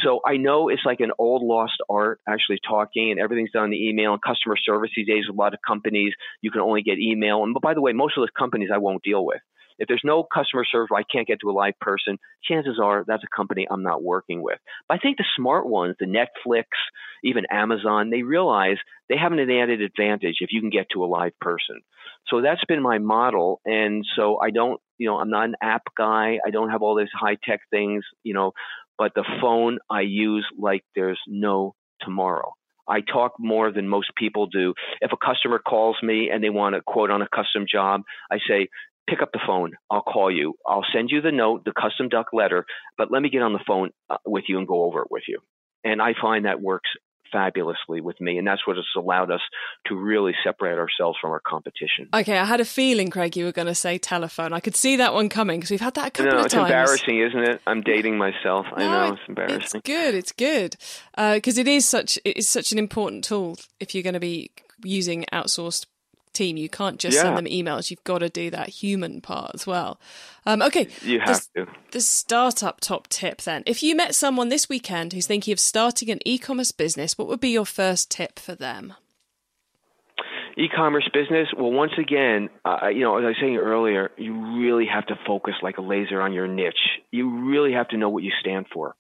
So 0.04 0.20
I 0.26 0.38
know 0.38 0.70
it's 0.70 0.86
like 0.86 1.00
an 1.00 1.12
old 1.18 1.44
lost 1.44 1.82
art 1.90 2.22
actually 2.28 2.60
talking 2.68 3.12
and 3.12 3.20
everything's 3.20 3.52
done 3.52 3.66
in 3.66 3.72
the 3.72 3.90
email 3.90 4.14
and 4.14 4.22
customer 4.22 4.56
service 4.58 4.92
these 4.96 5.08
days. 5.08 5.26
with 5.28 5.38
A 5.38 5.40
lot 5.40 5.54
of 5.54 5.60
companies 5.66 6.14
you 6.42 6.52
can 6.52 6.62
only 6.62 6.82
get 6.82 7.00
email. 7.00 7.44
And 7.44 7.56
by 7.62 7.74
the 7.74 7.82
way, 7.82 7.94
most 7.94 8.18
of 8.18 8.22
those 8.22 8.30
companies 8.38 8.70
I 8.74 8.78
won't 8.78 9.04
deal 9.04 9.26
with. 9.26 9.42
If 9.80 9.88
there's 9.88 10.02
no 10.04 10.24
customer 10.24 10.66
service 10.66 10.90
where 10.90 11.00
I 11.00 11.06
can't 11.10 11.26
get 11.26 11.40
to 11.40 11.50
a 11.50 11.54
live 11.54 11.80
person, 11.80 12.18
chances 12.44 12.80
are 12.84 13.06
that's 13.08 13.24
a 13.24 13.36
company 13.36 13.66
I'm 13.70 13.82
not 13.82 14.04
working 14.04 14.42
with. 14.42 14.60
But 14.88 14.96
I 14.96 14.98
think 15.00 15.18
the 15.18 15.26
smart 15.38 15.66
ones, 15.66 15.96
the 16.00 16.06
Netflix, 16.06 16.66
even 17.24 17.46
Amazon, 17.50 18.10
they 18.10 18.24
realize 18.24 18.76
they 19.08 19.16
have 19.18 19.32
an 19.32 19.40
added 19.40 19.82
advantage 19.82 20.38
if 20.42 20.50
you 20.52 20.60
can 20.60 20.70
get 20.70 20.88
to 20.94 21.04
a 21.04 21.08
live 21.08 21.32
person. 21.40 21.80
So 22.28 22.42
that's 22.42 22.64
been 22.66 22.82
my 22.82 22.98
model. 22.98 23.62
And 23.66 24.06
so 24.18 24.38
I 24.38 24.52
don't, 24.52 24.82
you 25.00 25.08
know, 25.08 25.18
I'm 25.18 25.32
not 25.32 25.46
an 25.46 25.56
app 25.64 25.84
guy. 25.98 26.38
I 26.46 26.52
don't 26.52 26.70
have 26.70 26.84
all 26.84 26.96
these 26.96 27.08
high 27.14 27.38
tech 27.44 27.62
things, 27.72 28.04
you 28.24 28.36
know, 28.36 28.52
but 29.00 29.14
the 29.16 29.26
phone 29.42 29.80
I 29.90 30.02
use 30.02 30.46
like 30.60 30.84
there's 30.96 31.20
no 31.28 31.74
tomorrow. 32.02 32.54
I 32.88 33.02
talk 33.02 33.34
more 33.40 33.72
than 33.72 33.88
most 33.88 34.12
people 34.18 34.48
do. 34.48 34.74
If 35.02 35.12
a 35.12 35.26
customer 35.26 35.60
calls 35.60 35.98
me 36.04 36.30
and 36.32 36.44
they 36.44 36.50
want 36.50 36.76
a 36.76 36.82
quote 36.86 37.12
on 37.12 37.22
a 37.22 37.28
custom 37.34 37.66
job, 37.72 38.02
I 38.32 38.40
say, 38.48 38.68
pick 39.10 39.22
up 39.22 39.30
the 39.32 39.40
phone. 39.46 39.74
I'll 39.90 40.02
call 40.02 40.32
you. 40.32 40.56
I'll 40.68 40.86
send 40.94 41.10
you 41.12 41.22
the 41.22 41.32
note, 41.32 41.66
the 41.66 41.72
custom 41.80 42.10
duck 42.10 42.28
letter, 42.34 42.66
but 42.98 43.12
let 43.12 43.22
me 43.22 43.30
get 43.30 43.42
on 43.42 43.54
the 43.54 43.64
phone 43.66 43.92
uh, 44.10 44.18
with 44.26 44.46
you 44.48 44.58
and 44.58 44.68
go 44.68 44.84
over 44.84 45.02
it 45.02 45.08
with 45.12 45.24
you. 45.28 45.40
And 45.84 46.02
I 46.02 46.14
find 46.20 46.46
that 46.46 46.62
works 46.62 46.90
fabulously 47.32 48.02
with 48.02 48.20
me. 48.20 48.38
And 48.38 48.48
that's 48.48 48.66
what 48.66 48.78
has 48.78 48.86
allowed 48.96 49.32
us 49.32 49.42
to 49.88 49.96
really 49.96 50.34
separate 50.44 50.78
ourselves 50.78 51.18
from 51.22 51.32
our 51.32 51.40
competition. 51.40 52.10
Okay, 52.14 52.38
I 52.38 52.46
had 52.46 52.62
a 52.62 52.66
feeling, 52.66 53.10
Craig, 53.10 53.36
you 53.36 53.46
were 53.46 53.52
going 53.52 53.68
to 53.68 53.76
say 53.76 53.98
telephone. 53.98 54.54
I 54.54 54.60
could 54.60 54.76
see 54.76 54.96
that 54.98 55.14
one 55.14 55.30
coming 55.30 55.60
because 55.60 55.72
we've 55.72 55.82
had 55.82 55.96
that 55.96 56.08
a 56.08 56.12
couple 56.12 56.32
no, 56.32 56.40
of 56.40 56.46
it's 56.46 56.54
times. 56.54 56.70
It's 56.70 57.02
embarrassing, 57.04 57.20
isn't 57.20 57.50
it? 57.56 57.62
I'm 57.68 57.82
dating 57.82 58.18
myself. 58.18 58.66
No, 58.78 58.86
I 58.86 59.08
know 59.08 59.14
it's 59.14 59.22
embarrassing. 59.28 59.60
It's 59.62 59.74
good. 59.74 60.16
It's 60.16 60.32
good 60.32 60.76
because 61.16 61.58
uh, 61.58 61.62
it 61.62 61.68
is 61.68 61.88
such 61.88 62.18
it 62.26 62.38
is 62.38 62.50
such 62.50 62.72
an 62.72 62.78
important 62.78 63.24
tool 63.24 63.58
if 63.80 63.94
you're 63.94 64.04
going 64.04 64.14
to 64.14 64.20
be 64.20 64.52
using 64.84 65.26
outsourced 65.34 65.86
team. 66.34 66.58
You 66.58 66.70
can't 66.70 67.00
just 67.00 67.16
yeah. 67.16 67.24
send 67.24 67.38
them 67.38 67.46
emails. 67.46 67.90
You've 67.90 68.04
got 68.04 68.20
to 68.20 68.30
do 68.30 68.50
that 68.52 68.70
human 68.70 69.22
part 69.22 69.52
as 69.54 69.68
well. 69.68 70.00
Um, 70.46 70.62
okay. 70.62 70.88
You 71.02 71.20
have 71.20 71.48
the, 71.56 71.66
to. 71.66 71.72
The 71.92 72.02
startup 72.02 72.80
top 72.82 73.08
tip 73.08 73.42
then. 73.42 73.64
If 73.66 73.84
you 73.84 73.96
met 73.96 74.16
someone 74.16 74.50
this 74.50 74.70
weekend 74.70 75.14
who's 75.14 75.28
thinking 75.28 75.52
of 75.52 75.60
starting 75.60 76.10
an 76.10 76.20
e 76.26 76.38
commerce 76.38 76.72
business, 76.72 77.18
what 77.18 77.28
would 77.28 77.40
be 77.40 77.50
your 77.50 77.66
first 77.66 78.12
tip 78.12 78.40
for 78.40 78.56
them? 78.56 78.94
e-commerce 80.58 81.08
business 81.14 81.48
well 81.58 81.72
once 81.72 81.94
again 81.98 82.50
uh, 82.66 82.88
you 82.88 83.02
know 83.02 83.18
as 83.18 83.24
i 83.24 83.28
was 83.28 83.38
saying 83.40 83.56
earlier 83.56 84.12
you 84.18 84.60
really 84.60 84.86
have 84.86 85.06
to 85.06 85.18
focus 85.26 85.54
like 85.62 85.78
a 85.78 85.82
laser 85.82 86.20
on 86.22 86.34
your 86.34 86.48
niche 86.48 87.00
you 87.12 87.50
really 87.50 87.72
have 87.72 87.88
to 87.88 87.98
know 87.98 88.10
what 88.10 88.24
you 88.24 88.32
stand 88.42 88.66
for 88.74 88.94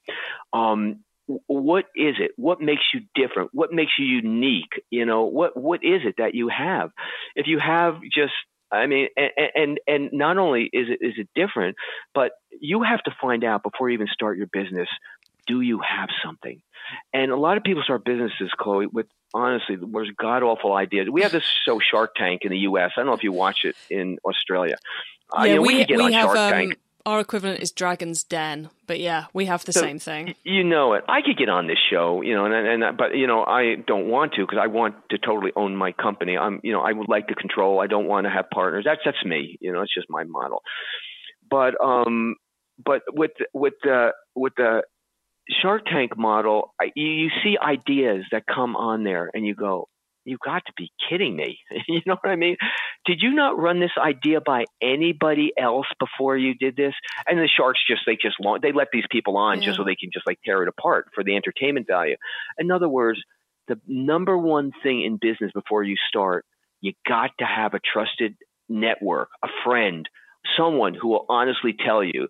um, 0.54 1.00
what 1.48 1.86
is 1.96 2.15
it? 2.20 2.32
What 2.38 2.60
makes 2.60 2.82
you 2.94 3.02
different? 3.13 3.52
What 3.54 3.72
makes 3.72 3.92
you 4.00 4.06
unique? 4.06 4.82
You 4.89 5.06
know, 5.06 5.26
what 5.26 5.56
what 5.56 5.84
is 5.84 6.02
it 6.06 6.15
that 6.18 6.34
you 6.34 6.50
have? 6.50 6.92
If 7.36 7.48
you 7.48 7.60
have 7.60 8.02
just 8.12 8.34
I 8.71 8.88
mean, 8.88 9.08
and, 9.15 9.32
and 9.56 9.80
and 9.88 10.10
not 10.13 10.38
only 10.38 10.63
is 10.63 10.88
it 10.90 11.00
is 11.02 11.13
it 11.17 11.30
different, 11.36 11.75
but 12.13 12.32
you 12.60 12.84
have 12.84 13.02
to 13.04 13.12
find 13.21 13.44
out 13.44 13.63
before 13.63 13.90
you 13.90 13.96
even 13.96 14.08
start 14.12 14.38
your 14.38 14.48
business. 14.48 14.88
Do 15.48 15.62
you 15.62 15.80
have 15.80 16.10
something? 16.23 16.62
And 17.13 17.32
a 17.32 17.36
lot 17.36 17.58
of 17.58 17.63
people 17.63 17.84
start 17.84 18.04
businesses, 18.06 18.52
Chloe, 18.58 18.88
with 18.88 19.08
honestly 19.34 19.75
the 19.75 19.88
most 19.88 20.12
god 20.17 20.44
awful 20.44 20.73
ideas. 20.73 21.08
We 21.12 21.21
have 21.21 21.32
this 21.32 21.44
show 21.65 21.80
Shark 21.80 22.15
Tank 22.15 22.42
in 22.44 22.52
the 22.52 22.60
U.S. 22.60 22.92
I 22.96 23.02
don't 23.02 23.08
know 23.08 23.13
if 23.13 23.23
you 23.23 23.32
watch 23.32 23.60
it 23.63 23.75
in 23.90 24.17
Australia. 24.25 24.77
Uh, 25.32 25.44
yeah, 25.44 25.44
uh, 25.44 25.46
you 25.46 25.56
know, 25.56 25.62
we, 25.62 25.86
we, 25.90 26.06
we 26.06 26.13
have, 26.13 26.25
Shark 26.25 26.38
um, 26.38 26.52
Tank 26.52 26.77
our 27.06 27.19
equivalent 27.19 27.62
is 27.62 27.71
Dragon's 27.71 28.23
Den, 28.23 28.69
but 28.87 29.00
yeah, 29.00 29.25
we 29.33 29.45
have 29.45 29.65
the 29.65 29.73
so, 29.73 29.81
same 29.81 30.00
thing. 30.00 30.35
You 30.43 30.63
know 30.63 30.93
it. 30.93 31.04
I 31.08 31.21
could 31.21 31.37
get 31.37 31.50
on 31.50 31.67
this 31.67 31.77
show, 31.89 32.21
you 32.21 32.35
know, 32.35 32.45
and 32.45 32.83
and 32.83 32.97
but 32.97 33.15
you 33.15 33.27
know 33.27 33.43
I 33.43 33.75
don't 33.75 34.08
want 34.08 34.33
to 34.33 34.41
because 34.41 34.60
I 34.62 34.67
want 34.67 34.95
to 35.12 35.17
totally 35.17 35.52
own 35.56 35.75
my 35.75 35.91
company. 35.91 36.37
I'm, 36.37 36.60
you 36.63 36.71
know, 36.71 36.81
I 36.81 36.91
would 36.91 37.10
like 37.10 37.27
to 37.27 37.35
control. 37.35 37.79
I 37.79 37.87
don't 37.87 38.08
want 38.08 38.25
to 38.25 38.31
have 38.31 38.50
partners. 38.50 38.85
That's 38.85 39.02
that's 39.04 39.23
me. 39.25 39.58
You 39.60 39.73
know, 39.73 39.81
it's 39.81 39.93
just 39.93 40.08
my 40.10 40.23
model. 40.23 40.62
But 41.50 41.75
um, 41.83 42.35
but 42.83 43.02
with 43.12 43.31
with 43.54 43.73
the 43.83 44.10
with 44.35 44.54
the 44.56 44.83
Shark 45.62 45.85
Tank 45.85 46.17
model, 46.17 46.73
you, 46.95 47.06
you 47.06 47.29
see 47.43 47.58
ideas 47.62 48.25
that 48.31 48.43
come 48.45 48.75
on 48.75 49.04
there, 49.04 49.29
and 49.33 49.45
you 49.45 49.56
go, 49.56 49.88
you 50.30 50.38
got 50.44 50.63
to 50.67 50.73
be 50.77 50.92
kidding 51.10 51.36
me. 51.36 51.60
you 51.88 52.02
know 52.06 52.17
what 52.21 52.30
I 52.30 52.36
mean? 52.36 52.58
Did 53.06 53.21
you 53.21 53.32
not 53.32 53.58
run 53.58 53.80
this 53.80 53.92
idea 53.98 54.42
by 54.42 54.65
anybody 54.82 55.52
else 55.58 55.88
before 56.00 56.38
you 56.38 56.54
did 56.54 56.75
this? 56.75 56.94
And 57.27 57.40
the 57.40 57.48
sharks 57.48 57.80
just 57.88 58.02
they 58.06 58.15
just 58.15 58.38
they 58.62 58.71
let 58.71 58.90
these 58.94 59.06
people 59.10 59.38
on 59.38 59.60
yeah. 59.60 59.65
just 59.67 59.77
so 59.77 59.84
they 59.84 59.96
can 59.96 60.12
just 60.13 60.27
like 60.27 60.40
tear 60.46 60.62
it 60.62 60.69
apart 60.69 61.08
for 61.15 61.23
the 61.23 61.36
entertainment 61.36 61.88
value. 61.88 62.15
In 62.58 62.71
other 62.71 62.88
words, 62.88 63.19
the 63.67 63.80
number 63.88 64.38
one 64.38 64.71
thing 64.84 65.04
in 65.04 65.17
business 65.17 65.52
before 65.54 65.84
you 65.84 65.96
start, 66.08 66.46
you 66.82 66.94
got 67.08 67.32
to 67.40 67.46
have 67.46 67.73
a 67.73 67.80
trusted 67.80 68.36
network, 68.67 69.30
a 69.44 69.48
friend, 69.63 70.08
someone 70.58 70.94
who 70.94 71.10
will 71.10 71.25
honestly 71.30 71.75
tell 71.86 72.04
you 72.04 72.27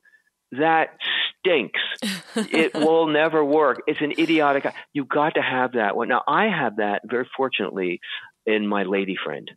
that 0.52 0.98
stinks. 1.40 1.80
it 2.36 2.74
will 2.76 3.08
never 3.08 3.44
work. 3.44 3.82
It's 3.88 4.02
an 4.02 4.14
idiotic. 4.18 4.66
You've 4.94 5.10
got 5.10 5.36
to 5.36 5.42
have 5.42 5.74
that 5.74 5.96
one. 5.96 6.10
Now, 6.10 6.24
I 6.28 6.48
have 6.48 6.78
that 6.78 7.02
very 7.06 7.28
fortunately 7.36 8.00
in 8.46 8.68
my 8.68 8.84
lady 8.84 9.16
friend. 9.24 9.50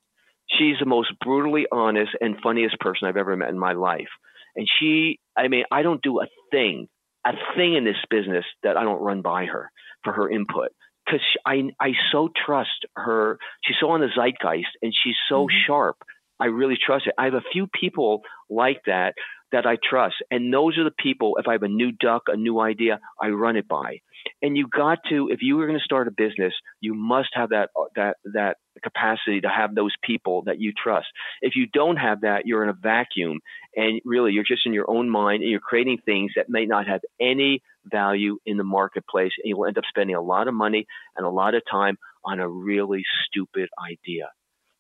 She's 0.59 0.77
the 0.79 0.87
most 0.87 1.13
brutally 1.25 1.67
honest 1.71 2.13
and 2.21 2.37
funniest 2.43 2.79
person 2.79 3.09
I've 3.09 3.17
ever 3.17 3.37
met 3.37 3.51
in 3.51 3.59
my 3.59 3.73
life. 3.73 4.09
And 4.55 4.67
she, 4.79 5.19
I 5.37 5.49
mean, 5.49 5.65
I 5.71 5.83
don't 5.83 6.03
do 6.03 6.21
a 6.21 6.27
thing, 6.51 6.89
a 7.25 7.33
thing 7.57 7.75
in 7.75 7.85
this 7.85 7.97
business 8.11 8.45
that 8.63 8.77
I 8.77 8.83
don't 8.83 9.01
run 9.01 9.23
by 9.23 9.47
her 9.47 9.71
for 10.05 10.13
her 10.13 10.29
input. 10.29 10.69
Because 11.07 11.23
I, 11.45 11.71
I 11.81 11.93
so 12.13 12.29
trust 12.47 12.87
her. 12.95 13.39
She's 13.65 13.77
so 13.81 13.91
on 13.91 14.01
the 14.01 14.09
zeitgeist 14.15 14.69
and 14.83 14.93
she's 14.93 15.17
so 15.29 15.47
mm-hmm. 15.47 15.57
sharp. 15.67 15.97
I 16.39 16.47
really 16.47 16.77
trust 16.85 17.07
it. 17.07 17.15
I 17.19 17.25
have 17.27 17.35
a 17.35 17.43
few 17.53 17.67
people 17.69 18.23
like 18.51 18.83
that 18.87 19.15
that 19.53 19.67
I 19.67 19.77
trust. 19.89 20.17
And 20.31 20.53
those 20.53 20.79
are 20.79 20.85
the 20.85 20.95
people, 20.99 21.37
if 21.39 21.47
I 21.47 21.53
have 21.53 21.63
a 21.63 21.69
new 21.69 21.93
duck, 21.93 22.23
a 22.27 22.37
new 22.37 22.59
idea, 22.59 22.99
I 23.21 23.29
run 23.29 23.57
it 23.57 23.69
by. 23.69 24.01
And 24.41 24.57
you 24.57 24.67
got 24.67 24.99
to, 25.11 25.29
if 25.31 25.41
you 25.43 25.57
were 25.57 25.67
going 25.67 25.79
to 25.79 25.85
start 25.85 26.09
a 26.09 26.11
business, 26.11 26.55
you 26.81 26.95
must 26.95 27.31
have 27.35 27.51
that, 27.51 27.71
uh, 27.77 27.85
that, 27.97 28.17
that 28.33 28.57
capacity 28.83 29.41
to 29.43 29.49
have 29.49 29.75
those 29.75 29.93
people 30.03 30.43
that 30.47 30.61
you 30.61 30.73
trust. 30.73 31.07
If 31.43 31.55
you 31.55 31.67
don't 31.73 31.97
have 31.97 32.23
that, 32.23 32.47
you're 32.47 32.63
in 32.63 32.71
a 32.71 32.75
vacuum 32.75 33.41
and 33.77 34.01
really 34.05 34.33
you're 34.33 34.45
just 34.45 34.67
in 34.67 34.73
your 34.73 34.91
own 34.91 35.11
mind 35.11 35.43
and 35.43 35.51
you're 35.51 35.61
creating 35.61 35.99
things 36.05 36.33
that 36.37 36.49
may 36.49 36.67
not 36.67 36.87
have 36.87 37.01
any 37.21 37.63
value 37.85 38.39
in 38.47 38.57
the 38.57 38.65
marketplace. 38.65 39.33
And 39.43 39.51
you'll 39.51 39.67
end 39.67 39.79
up 39.79 39.85
spending 39.89 40.17
a 40.17 40.23
lot 40.23 40.49
of 40.49 40.55
money 40.55 40.87
and 41.17 41.27
a 41.27 41.31
lot 41.31 41.55
of 41.55 41.63
time 41.71 41.99
on 42.25 42.41
a 42.41 42.49
really 42.49 43.03
stupid 43.27 43.69
idea. 43.79 44.31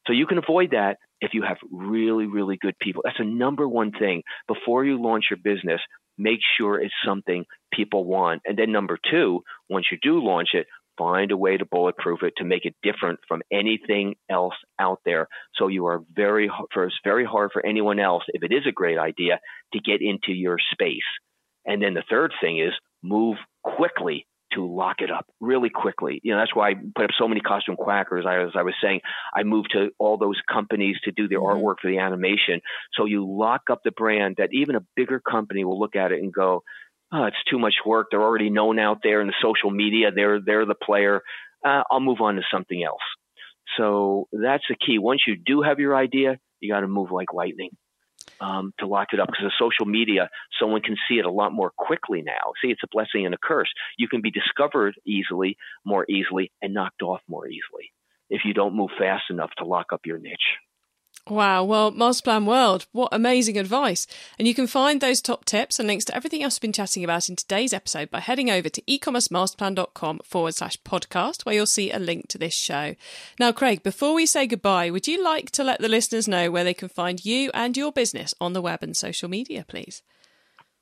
So 0.06 0.12
you 0.12 0.26
can 0.26 0.38
avoid 0.38 0.70
that 0.72 0.98
if 1.22 1.32
you 1.32 1.42
have 1.42 1.56
really, 1.70 2.26
really 2.26 2.58
good 2.60 2.78
people. 2.78 3.02
That's 3.04 3.16
the 3.16 3.24
number 3.24 3.66
one 3.66 3.92
thing. 3.92 4.24
Before 4.48 4.84
you 4.84 5.00
launch 5.00 5.26
your 5.30 5.38
business, 5.42 5.80
make 6.18 6.40
sure 6.58 6.80
it's 6.80 6.92
something 7.06 7.44
people 7.72 8.04
want. 8.04 8.42
And 8.44 8.58
then 8.58 8.72
number 8.72 8.98
two, 9.10 9.42
once 9.70 9.86
you 9.90 9.98
do 10.02 10.22
launch 10.22 10.50
it, 10.52 10.66
find 10.98 11.30
a 11.30 11.36
way 11.36 11.56
to 11.56 11.64
bulletproof 11.64 12.22
it 12.22 12.34
to 12.36 12.44
make 12.44 12.66
it 12.66 12.74
different 12.82 13.20
from 13.28 13.40
anything 13.50 14.16
else 14.28 14.54
out 14.78 14.98
there. 15.06 15.28
So 15.54 15.68
you 15.68 15.86
are 15.86 16.02
very 16.12 16.50
first 16.74 16.96
very 17.04 17.24
hard 17.24 17.50
for 17.52 17.64
anyone 17.64 18.00
else, 18.00 18.24
if 18.28 18.42
it 18.42 18.52
is 18.52 18.66
a 18.68 18.72
great 18.72 18.98
idea, 18.98 19.38
to 19.72 19.80
get 19.80 20.02
into 20.02 20.32
your 20.32 20.58
space. 20.72 21.00
And 21.64 21.80
then 21.80 21.94
the 21.94 22.04
third 22.10 22.32
thing 22.40 22.58
is 22.58 22.72
move 23.02 23.36
quickly 23.62 24.26
to 24.54 24.66
lock 24.66 24.96
it 25.00 25.10
up 25.10 25.26
really 25.40 25.70
quickly. 25.70 26.20
You 26.22 26.32
know, 26.32 26.38
that's 26.38 26.54
why 26.54 26.70
I 26.70 26.74
put 26.74 27.04
up 27.04 27.10
so 27.18 27.28
many 27.28 27.40
costume 27.40 27.76
quackers. 27.76 28.24
I, 28.26 28.42
as 28.42 28.52
I 28.56 28.62
was 28.62 28.74
saying, 28.82 29.00
I 29.34 29.42
moved 29.42 29.70
to 29.72 29.90
all 29.98 30.16
those 30.16 30.40
companies 30.50 30.96
to 31.04 31.12
do 31.12 31.28
their 31.28 31.40
mm-hmm. 31.40 31.64
artwork 31.64 31.76
for 31.80 31.90
the 31.90 31.98
animation. 31.98 32.60
So 32.94 33.04
you 33.04 33.26
lock 33.26 33.62
up 33.70 33.80
the 33.84 33.90
brand 33.92 34.36
that 34.38 34.50
even 34.52 34.76
a 34.76 34.84
bigger 34.96 35.20
company 35.20 35.64
will 35.64 35.78
look 35.78 35.96
at 35.96 36.12
it 36.12 36.22
and 36.22 36.32
go, 36.32 36.62
oh, 37.12 37.24
it's 37.24 37.36
too 37.50 37.58
much 37.58 37.74
work. 37.84 38.08
They're 38.10 38.22
already 38.22 38.50
known 38.50 38.78
out 38.78 38.98
there 39.02 39.20
in 39.20 39.26
the 39.26 39.34
social 39.42 39.70
media. 39.70 40.10
They're, 40.14 40.40
they're 40.40 40.66
the 40.66 40.74
player. 40.74 41.22
Uh, 41.64 41.82
I'll 41.90 42.00
move 42.00 42.20
on 42.20 42.36
to 42.36 42.42
something 42.52 42.82
else. 42.82 43.02
So 43.76 44.28
that's 44.32 44.64
the 44.68 44.76
key. 44.76 44.98
Once 44.98 45.22
you 45.26 45.36
do 45.36 45.62
have 45.62 45.78
your 45.78 45.96
idea, 45.96 46.38
you 46.60 46.72
got 46.72 46.80
to 46.80 46.88
move 46.88 47.10
like 47.10 47.32
lightning 47.32 47.70
um, 48.40 48.72
to 48.78 48.86
lock 48.86 49.08
it 49.12 49.20
up 49.20 49.28
because 49.28 49.46
of 49.46 49.52
social 49.58 49.86
media, 49.86 50.28
someone 50.60 50.82
can 50.82 50.96
see 51.08 51.18
it 51.18 51.24
a 51.24 51.30
lot 51.30 51.52
more 51.52 51.70
quickly 51.76 52.22
now. 52.22 52.52
See, 52.62 52.70
it's 52.70 52.82
a 52.82 52.88
blessing 52.90 53.24
and 53.24 53.34
a 53.34 53.38
curse. 53.42 53.70
You 53.96 54.08
can 54.08 54.20
be 54.20 54.30
discovered 54.30 54.94
easily, 55.06 55.56
more 55.84 56.04
easily, 56.08 56.50
and 56.60 56.74
knocked 56.74 57.02
off 57.02 57.20
more 57.28 57.46
easily 57.46 57.92
if 58.30 58.42
you 58.44 58.54
don't 58.54 58.74
move 58.74 58.90
fast 58.98 59.24
enough 59.30 59.50
to 59.58 59.64
lock 59.64 59.86
up 59.92 60.00
your 60.06 60.18
niche. 60.18 60.38
Wow. 61.28 61.62
Well, 61.62 61.92
Masterplan 61.92 62.46
World, 62.46 62.86
what 62.90 63.08
amazing 63.12 63.56
advice. 63.56 64.08
And 64.38 64.48
you 64.48 64.54
can 64.54 64.66
find 64.66 65.00
those 65.00 65.22
top 65.22 65.44
tips 65.44 65.78
and 65.78 65.86
links 65.86 66.04
to 66.06 66.16
everything 66.16 66.42
else 66.42 66.56
we've 66.56 66.62
been 66.62 66.72
chatting 66.72 67.04
about 67.04 67.28
in 67.28 67.36
today's 67.36 67.72
episode 67.72 68.10
by 68.10 68.18
heading 68.18 68.50
over 68.50 68.68
to 68.68 68.82
ecommercemasterplan.com 68.82 70.20
forward 70.24 70.54
slash 70.54 70.76
podcast, 70.82 71.46
where 71.46 71.54
you'll 71.54 71.66
see 71.66 71.92
a 71.92 72.00
link 72.00 72.26
to 72.28 72.38
this 72.38 72.54
show. 72.54 72.96
Now, 73.38 73.52
Craig, 73.52 73.84
before 73.84 74.14
we 74.14 74.26
say 74.26 74.48
goodbye, 74.48 74.90
would 74.90 75.06
you 75.06 75.22
like 75.22 75.52
to 75.52 75.62
let 75.62 75.80
the 75.80 75.88
listeners 75.88 76.26
know 76.26 76.50
where 76.50 76.64
they 76.64 76.74
can 76.74 76.88
find 76.88 77.24
you 77.24 77.52
and 77.54 77.76
your 77.76 77.92
business 77.92 78.34
on 78.40 78.52
the 78.52 78.62
web 78.62 78.82
and 78.82 78.96
social 78.96 79.28
media, 79.28 79.64
please? 79.66 80.02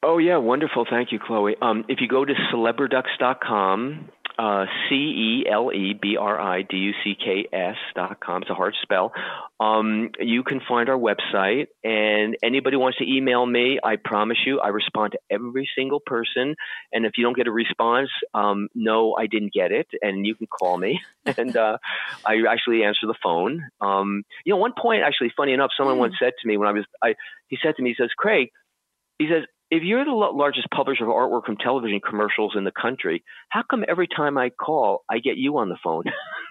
Oh, 0.02 0.16
yeah. 0.16 0.38
Wonderful. 0.38 0.86
Thank 0.88 1.12
you, 1.12 1.18
Chloe. 1.18 1.56
Um, 1.60 1.84
if 1.88 2.00
you 2.00 2.08
go 2.08 2.24
to 2.24 2.32
celebriducks.com, 2.50 4.08
uh, 4.40 4.64
C 4.88 4.94
E 4.94 5.44
L 5.50 5.70
E 5.70 5.92
B 5.92 6.16
R 6.16 6.40
I 6.40 6.62
D 6.62 6.76
U 6.76 6.92
C 7.04 7.14
K 7.14 7.46
S 7.52 7.76
dot 7.94 8.20
com. 8.20 8.40
It's 8.40 8.50
a 8.50 8.54
hard 8.54 8.74
spell. 8.80 9.12
Um, 9.60 10.10
you 10.18 10.42
can 10.42 10.62
find 10.66 10.88
our 10.88 10.96
website, 10.96 11.66
and 11.84 12.38
anybody 12.42 12.78
wants 12.78 12.96
to 12.98 13.04
email 13.04 13.44
me, 13.44 13.78
I 13.84 13.96
promise 13.96 14.38
you, 14.46 14.58
I 14.58 14.68
respond 14.68 15.12
to 15.12 15.18
every 15.30 15.68
single 15.76 16.00
person. 16.00 16.56
And 16.90 17.04
if 17.04 17.12
you 17.18 17.24
don't 17.24 17.36
get 17.36 17.48
a 17.48 17.52
response, 17.52 18.08
um, 18.32 18.68
no, 18.74 19.14
I 19.14 19.26
didn't 19.26 19.52
get 19.52 19.72
it, 19.72 19.88
and 20.00 20.26
you 20.26 20.34
can 20.34 20.46
call 20.46 20.78
me, 20.78 21.02
and 21.36 21.54
uh, 21.54 21.76
I 22.24 22.36
actually 22.48 22.82
answer 22.84 23.06
the 23.06 23.16
phone. 23.22 23.68
Um, 23.82 24.24
you 24.46 24.54
know, 24.54 24.56
one 24.56 24.72
point, 24.72 25.02
actually, 25.02 25.32
funny 25.36 25.52
enough, 25.52 25.72
someone 25.76 25.96
mm. 25.96 26.00
once 26.00 26.14
said 26.18 26.32
to 26.40 26.48
me 26.48 26.56
when 26.56 26.68
I 26.68 26.72
was, 26.72 26.84
I, 27.02 27.14
he 27.48 27.58
said 27.62 27.76
to 27.76 27.82
me, 27.82 27.90
he 27.90 28.02
says, 28.02 28.10
Craig, 28.16 28.48
he 29.18 29.28
says, 29.28 29.44
if 29.70 29.84
you're 29.84 30.04
the 30.04 30.10
largest 30.10 30.68
publisher 30.74 31.04
of 31.04 31.10
artwork 31.10 31.44
from 31.46 31.56
television 31.56 32.00
commercials 32.00 32.54
in 32.56 32.64
the 32.64 32.72
country, 32.72 33.22
how 33.48 33.62
come 33.62 33.84
every 33.86 34.08
time 34.08 34.36
I 34.36 34.50
call, 34.50 35.04
I 35.08 35.20
get 35.20 35.36
you 35.36 35.58
on 35.58 35.68
the 35.68 35.76
phone? 35.82 36.04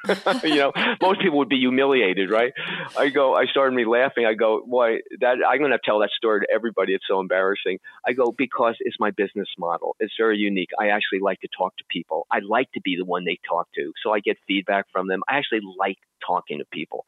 you 0.44 0.56
know, 0.56 0.72
most 1.02 1.20
people 1.20 1.40
would 1.40 1.50
be 1.50 1.60
humiliated, 1.60 2.30
right? 2.30 2.54
I 2.98 3.10
go, 3.10 3.36
I 3.36 3.46
started 3.48 3.76
me 3.76 3.86
laughing. 3.86 4.26
I 4.26 4.36
go, 4.36 4.62
why 4.66 5.00
that 5.20 5.38
I'm 5.46 5.60
going 5.60 5.72
to 5.72 5.80
tell 5.84 6.00
that 6.00 6.12
story 6.16 6.42
to 6.42 6.48
everybody. 6.54 6.94
It's 6.94 7.04
so 7.10 7.20
embarrassing. 7.20 7.80
I 8.08 8.14
go, 8.14 8.34
because 8.36 8.76
it's 8.80 8.98
my 9.00 9.12
business 9.12 9.50
model. 9.58 9.98
It's 10.00 10.14
very 10.18 10.38
unique. 10.38 10.70
I 10.80 10.90
actually 10.90 11.20
like 11.20 11.42
to 11.42 11.50
talk 11.56 11.76
to 11.78 11.84
people. 11.90 12.26
I 12.32 12.40
like 12.40 12.72
to 12.74 12.82
be 12.82 12.96
the 12.98 13.06
one 13.06 13.26
they 13.26 13.40
talk 13.48 13.68
to. 13.76 13.92
So 14.02 14.14
I 14.14 14.22
get 14.22 14.38
feedback 14.48 14.86
from 14.94 15.08
them. 15.10 15.22
I 15.28 15.38
actually 15.38 15.62
like 15.78 15.98
talking 16.26 16.60
to 16.60 16.66
people. 16.66 17.06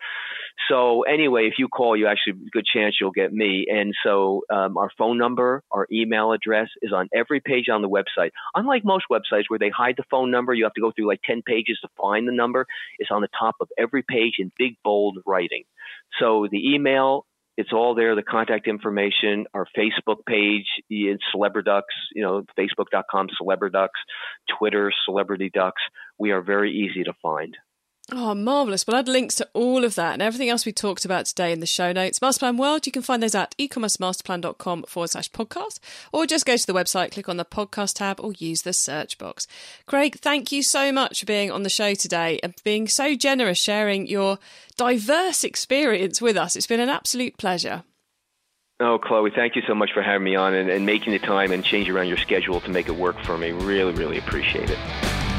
So 0.70 1.04
anyway, 1.04 1.48
if 1.48 1.56
you 1.58 1.68
call, 1.68 1.98
you 1.98 2.08
actually 2.08 2.34
good 2.52 2.66
chance 2.66 2.96
you'll 3.00 3.12
get 3.12 3.34
me. 3.34 3.66
And 3.70 3.94
so 4.04 4.42
um, 4.54 4.78
our 4.78 4.92
phone 4.98 5.18
number, 5.18 5.64
our 5.72 5.88
email 5.92 6.32
address 6.32 6.70
is 6.82 6.92
on 6.94 7.10
every 7.14 7.40
page 7.40 7.70
on 7.70 7.82
the 7.82 7.90
website. 7.90 8.32
Unlike 8.56 8.86
most 8.86 9.06
websites 9.12 9.46
where 9.48 9.60
they 9.60 9.70
hide 9.70 9.96
the 9.98 10.04
phone 10.10 10.32
number, 10.32 10.54
you 10.54 10.64
have 10.66 10.74
to 10.74 10.82
go 10.82 10.92
through 10.92 11.08
like 11.08 11.22
ten 11.24 11.42
pages 11.42 11.80
to 11.82 11.90
find 12.00 12.28
the 12.28 12.32
number. 12.32 12.66
It's 13.00 13.12
on 13.12 13.22
the 13.22 13.30
top 13.38 13.56
of 13.60 13.70
every 13.78 14.04
page 14.04 14.36
in 14.40 14.52
big 14.58 14.76
bold 14.84 15.20
writing. 15.26 15.64
So 16.20 16.48
the 16.50 16.74
email. 16.74 17.26
It's 17.58 17.74
all 17.74 17.96
there, 17.96 18.16
the 18.16 18.24
contact 18.24 18.66
information, 18.66 19.46
our 19.54 19.68
Facebook 19.78 20.26
page, 20.26 20.66
it's 20.90 21.22
Celebriducks, 21.36 21.82
you 22.16 22.24
know, 22.24 22.44
facebook.com, 22.58 23.28
Celebriducks, 23.40 23.90
Twitter, 24.58 24.92
Celebriducks. 25.08 25.74
We 26.18 26.32
are 26.32 26.42
very 26.42 26.72
easy 26.72 27.04
to 27.04 27.14
find. 27.22 27.56
Oh, 28.14 28.36
marvellous. 28.36 28.86
We'll 28.86 28.98
add 28.98 29.08
links 29.08 29.36
to 29.36 29.48
all 29.54 29.86
of 29.86 29.96
that 29.96 30.12
and 30.12 30.22
everything 30.22 30.50
else 30.50 30.66
we 30.66 30.74
talked 30.74 31.06
about 31.06 31.28
today 31.28 31.54
in 31.54 31.62
the 31.62 31.66
show 31.66 31.94
notes. 31.94 32.20
Masterplan 32.20 32.58
World, 32.58 32.86
you 32.86 32.92
can 32.92 33.02
find 33.02 33.24
those 33.24 33.36
at 33.36 33.56
ecommercemasterplan.com 33.58 34.84
forward 34.84 35.10
slash 35.10 35.32
podcast, 35.32 35.80
or 36.12 36.26
just 36.26 36.46
go 36.46 36.58
to 36.58 36.68
the 36.68 36.74
website, 36.74 37.12
click 37.12 37.30
on 37.30 37.38
the 37.38 37.46
podcast 37.46 37.96
tab, 37.96 38.20
or 38.20 38.34
use 38.34 38.64
the 38.64 38.74
search 38.74 39.18
box. 39.18 39.48
Craig, 39.86 40.18
thank 40.18 40.52
you 40.52 40.62
so 40.62 40.92
much 40.92 41.22
for 41.22 41.26
being 41.26 41.52
on 41.52 41.64
the 41.64 41.70
show 41.70 41.94
today 41.94 42.38
and 42.44 42.54
being 42.66 42.90
so 42.90 43.16
generous 43.16 43.58
sharing 43.58 44.08
your 44.08 44.40
diverse 44.76 45.46
experience 45.46 46.22
with 46.22 46.36
us. 46.36 46.58
It's 46.58 46.68
been 46.68 46.82
an 46.82 46.90
absolute 46.90 47.38
pleasure. 47.38 47.84
Oh, 48.82 48.98
Chloe, 48.98 49.32
thank 49.34 49.56
you 49.56 49.62
so 49.66 49.76
much 49.76 49.92
for 49.94 50.02
having 50.02 50.26
me 50.26 50.36
on 50.36 50.54
and, 50.54 50.70
and 50.70 50.86
making 50.86 51.14
the 51.14 51.20
time 51.20 51.54
and 51.54 51.64
changing 51.64 51.96
around 51.96 52.10
your 52.10 52.18
schedule 52.18 52.60
to 52.60 52.70
make 52.70 52.90
it 52.90 52.96
work 52.96 53.18
for 53.24 53.38
me. 53.38 53.52
Really, 53.52 53.94
really 53.94 54.18
appreciate 54.18 54.70
it. 54.70 55.31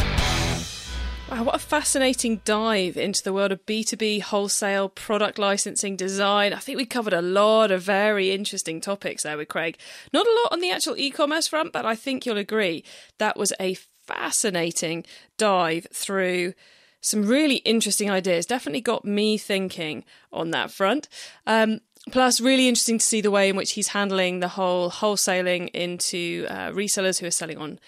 Wow, 1.33 1.45
what 1.45 1.55
a 1.55 1.59
fascinating 1.59 2.43
dive 2.45 2.99
into 2.99 3.23
the 3.23 3.33
world 3.33 3.53
of 3.53 3.65
B2B 3.65 4.21
wholesale 4.21 4.91
product 4.91 5.39
licensing 5.39 5.97
design. 5.97 6.53
I 6.53 6.59
think 6.59 6.77
we 6.77 6.85
covered 6.85 7.15
a 7.15 7.23
lot 7.23 7.71
of 7.71 7.81
very 7.81 8.33
interesting 8.33 8.83
topics 8.83 9.23
there 9.23 9.39
with 9.39 9.49
Craig. 9.49 9.79
Not 10.13 10.27
a 10.27 10.41
lot 10.43 10.53
on 10.53 10.61
the 10.61 10.71
actual 10.71 10.95
e 10.99 11.11
commerce 11.11 11.49
front, 11.49 11.73
but 11.73 11.87
I 11.87 11.95
think 11.95 12.27
you'll 12.27 12.37
agree 12.37 12.85
that 13.17 13.39
was 13.39 13.55
a 13.59 13.79
fascinating 14.07 15.07
dive 15.39 15.87
through 15.91 16.53
some 17.01 17.25
really 17.25 17.57
interesting 17.57 18.11
ideas. 18.11 18.45
Definitely 18.45 18.83
got 18.83 19.07
me 19.07 19.39
thinking 19.39 20.05
on 20.35 20.51
that 20.51 20.71
front. 20.71 21.09
Um, 21.47 21.81
plus, 22.11 22.43
really 22.43 22.69
interesting 22.69 22.99
to 22.99 23.07
see 23.07 23.23
the 23.23 23.31
way 23.31 23.49
in 23.49 23.57
which 23.57 23.73
he's 23.73 23.89
handling 23.89 24.41
the 24.41 24.49
whole 24.49 24.91
wholesaling 24.91 25.71
into 25.71 26.45
uh, 26.51 26.73
resellers 26.73 27.21
who 27.21 27.27
are 27.27 27.31
selling 27.31 27.57
on 27.57 27.79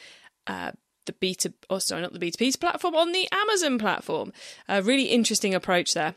uh, 0.47 0.71
the 1.07 1.13
B2, 1.13 1.53
oh, 1.71 1.79
sorry, 1.79 2.03
not 2.03 2.13
the 2.13 2.19
B2B 2.19 2.59
platform, 2.61 2.95
on 2.95 3.13
the 3.13 3.29
Amazon 3.33 3.79
platform. 3.79 4.33
A 4.69 4.83
really 4.83 5.05
interesting 5.05 5.55
approach 5.55 5.95
there. 5.95 6.15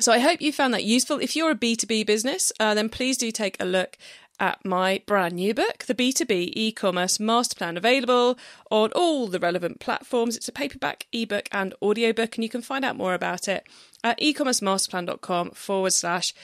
So 0.00 0.12
I 0.12 0.18
hope 0.18 0.40
you 0.40 0.52
found 0.52 0.74
that 0.74 0.84
useful. 0.84 1.20
If 1.20 1.36
you're 1.36 1.52
a 1.52 1.56
B2B 1.56 2.04
business, 2.06 2.52
uh, 2.58 2.74
then 2.74 2.88
please 2.88 3.16
do 3.16 3.30
take 3.30 3.56
a 3.60 3.64
look 3.64 3.96
at 4.40 4.64
my 4.64 5.00
brand 5.06 5.34
new 5.34 5.54
book, 5.54 5.84
The 5.84 5.94
B2B 5.94 6.52
E-commerce 6.54 7.20
Master 7.20 7.54
Plan, 7.54 7.76
available 7.76 8.36
on 8.70 8.90
all 8.92 9.28
the 9.28 9.38
relevant 9.38 9.78
platforms. 9.78 10.36
It's 10.36 10.48
a 10.48 10.52
paperback, 10.52 11.06
ebook, 11.12 11.48
and 11.52 11.74
audiobook, 11.80 12.36
and 12.36 12.42
you 12.42 12.50
can 12.50 12.62
find 12.62 12.84
out 12.84 12.96
more 12.96 13.14
about 13.14 13.46
it 13.46 13.64
at 14.02 14.18
ecommercemasterplan.com 14.18 15.50
forward 15.52 15.92
slash 15.92 16.34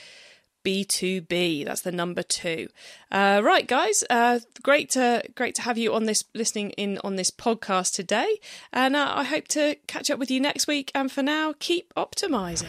B2B. 0.65 1.65
That's 1.65 1.83
the 1.83 1.93
number 1.93 2.23
two. 2.23 2.69
Uh, 3.11 3.41
right, 3.43 3.67
guys. 3.67 4.05
Uh, 4.09 4.39
great 4.63 4.91
to 4.91 5.23
great 5.35 5.57
to 5.57 5.63
have 5.63 5.77
you 5.79 5.93
on 5.95 6.05
this 6.05 6.23
listening 6.35 6.71
in 6.71 6.99
on 7.03 7.17
this 7.17 7.31
podcast 7.31 7.95
today, 7.95 8.39
and 8.73 8.95
uh, 8.97 9.13
I 9.17 9.25
hope 9.25 9.49
to 9.49 9.77
catch 9.87 10.11
up 10.11 10.19
with 10.19 10.31
you 10.31 10.41
next 10.41 10.67
week. 10.67 10.91
And 10.95 11.11
for 11.11 11.23
now, 11.23 11.55
keep 11.59 11.95
optimizing. 11.95 12.69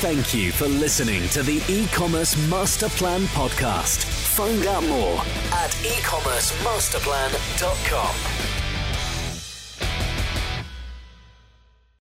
Thank 0.00 0.34
you 0.34 0.52
for 0.52 0.68
listening 0.68 1.26
to 1.30 1.42
the 1.42 1.62
e-commerce 1.68 2.36
master 2.50 2.88
plan 2.90 3.22
podcast. 3.28 4.04
Find 4.04 4.66
out 4.66 4.84
more 4.84 5.18
at 5.52 5.70
ecommercemasterplan.com. 5.70 8.53